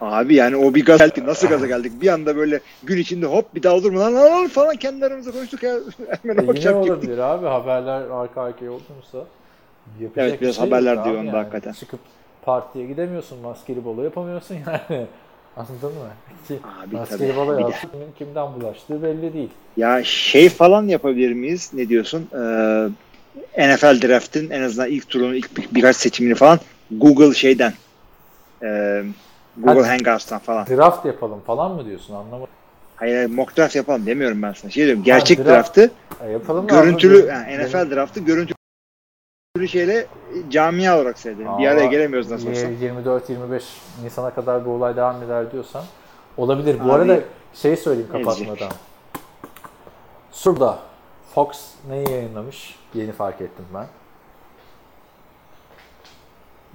[0.00, 1.26] Abi yani o bir gaz geldi.
[1.26, 1.92] Nasıl gaza geldik?
[2.02, 5.06] Bir anda böyle gün içinde hop bir daha olur mu lan, lan, lan falan kendi
[5.06, 5.74] aramızda konuştuk ya.
[6.22, 6.90] Hemen E, yine akşam gittik.
[6.92, 7.46] olabilir abi.
[7.46, 9.18] Haberler arka arkaya olursa.
[10.00, 11.72] Yapacak Evet, biraz bir şey haberler diyor onda hakikaten.
[11.72, 12.00] Çıkıp
[12.42, 13.38] partiye gidemiyorsun.
[13.40, 15.06] Maskeli balo yapamıyorsun yani.
[15.56, 16.08] Anladın mı?
[16.48, 19.50] Ki Abi maskeli balo yapsın, kimden bulaştığı belli değil.
[19.76, 21.70] Ya şey falan yapabilir miyiz?
[21.74, 22.28] Ne diyorsun?
[22.32, 26.58] Ee, NFL Draft'ın en azından ilk turunu, ilk bir- birkaç seçimini falan
[26.90, 27.72] Google şeyden
[28.62, 29.02] ee,
[29.56, 29.88] Google Hadi.
[30.04, 30.66] Hangouts'tan falan.
[30.66, 32.46] Draft yapalım falan mı diyorsun anlamadım.
[32.96, 34.70] Hayır hayır, mock draft yapalım demiyorum ben sana.
[34.70, 35.90] Şey diyorum gerçek draft- draft'ı
[36.26, 38.54] E, yapalım görüntülü yani NFL draftı görüntülü
[39.68, 40.06] şeyle
[40.50, 41.58] camia olarak seyredelim.
[41.58, 42.66] Bir araya gelemiyoruz nasıl olsa.
[42.66, 43.62] 24-25
[44.04, 45.84] Nisan'a kadar bu olay devam eder diyorsan
[46.36, 46.80] olabilir.
[46.80, 47.20] Bu Abi, arada
[47.54, 48.72] şey söyleyeyim kapatmadan.
[50.30, 50.78] Surda
[51.34, 51.48] Fox
[51.88, 52.76] neyi yayınlamış?
[52.94, 53.86] Yeni fark ettim ben.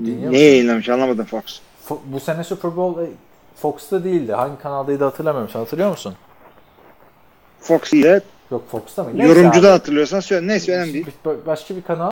[0.06, 1.44] Dinliyor Ne yayınlamış anlamadım Fox.
[1.90, 3.08] Fo- bu sene Super Bowl e,
[3.56, 4.34] Fox'ta değildi.
[4.34, 5.54] Hangi kanaldaydı hatırlamıyorum.
[5.54, 6.16] Hatırlıyor musun?
[7.60, 8.22] Fox ile
[8.52, 9.10] Yok Fox'ta mı?
[9.14, 9.72] Neyse yorumcudan abi.
[9.72, 10.48] hatırlıyorsan söyle.
[10.48, 11.08] Neyse önemli değil.
[11.46, 12.12] Başka bir kanal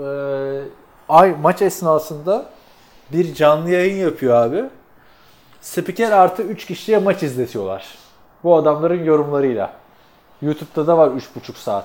[0.00, 0.62] eee,
[1.08, 2.46] ay maç esnasında
[3.12, 4.64] bir canlı yayın yapıyor abi.
[5.60, 7.84] Spiker artı 3 kişiye maç izletiyorlar.
[8.44, 9.72] Bu adamların yorumlarıyla.
[10.42, 11.84] YouTube'da da var 3,5 saat.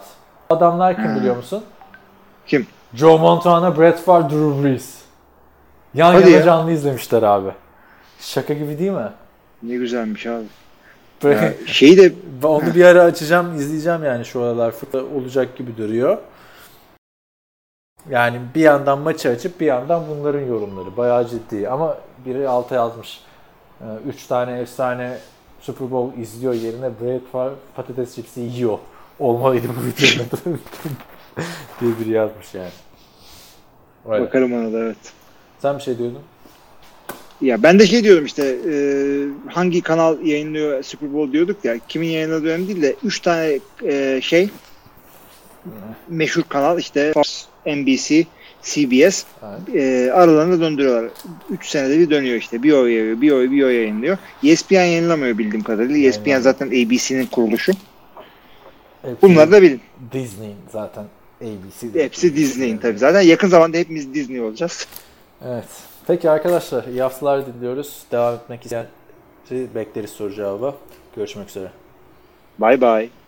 [0.49, 1.63] Adamlar kim biliyor musun?
[2.47, 2.67] Kim?
[2.93, 4.95] Joe Montana, Brett Favre, Drew Brees.
[5.93, 6.43] Yan Hadi yana ya.
[6.43, 7.49] canlı izlemişler abi.
[8.19, 9.09] Şaka gibi değil mi?
[9.63, 10.43] Ne güzelmiş abi.
[11.23, 12.13] Böyle- Ya, şeyi de
[12.47, 14.73] Onu bir ara açacağım, izleyeceğim yani şu aralar
[15.15, 16.17] olacak gibi duruyor.
[18.09, 20.97] Yani bir yandan maçı açıp bir yandan bunların yorumları.
[20.97, 23.19] Bayağı ciddi ama biri alta yazmış.
[24.07, 25.17] 3 tane efsane
[25.61, 28.77] Super Bowl izliyor yerine Favre patates çipsi yiyor.
[29.19, 30.59] Olmalıydı bu videonun
[31.81, 32.69] diye biri yazmış yani.
[34.09, 34.25] Öyle.
[34.25, 34.97] bakarım ona da evet.
[35.59, 36.19] Sen bir şey diyordun.
[37.41, 38.75] Ya ben de şey diyordum işte e,
[39.51, 44.19] hangi kanal yayınlıyor Super Bowl diyorduk ya kimin yayınladığı önemli değil de 3 tane e,
[44.21, 44.49] şey
[46.07, 48.25] meşhur kanal işte Fox, NBC,
[48.63, 49.75] CBS Evet.
[49.75, 51.11] e, aralarında döndürüyorlar.
[51.49, 52.63] 3 senede bir dönüyor işte.
[52.63, 54.17] Bir o yayıyor, bir o, bir o yayınlıyor.
[54.43, 56.07] ESPN yayınlamıyor bildiğim kadarıyla.
[56.09, 57.71] ESPN zaten ABC'nin kuruluşu.
[59.01, 59.81] Hepsi Bunları da bilin.
[60.11, 61.05] Disney'in zaten
[61.41, 62.03] ABC.
[62.03, 62.97] Hepsi Disney'in tabii.
[62.97, 64.87] Zaten yakın zamanda hepimiz Disney olacağız.
[65.45, 65.67] Evet.
[66.07, 68.03] Peki arkadaşlar iyi haftalar diliyoruz.
[68.11, 68.85] Devam etmek isteyen
[69.51, 70.73] bekleriz soru cevabı.
[71.15, 71.71] Görüşmek üzere.
[72.59, 73.20] Bye bye.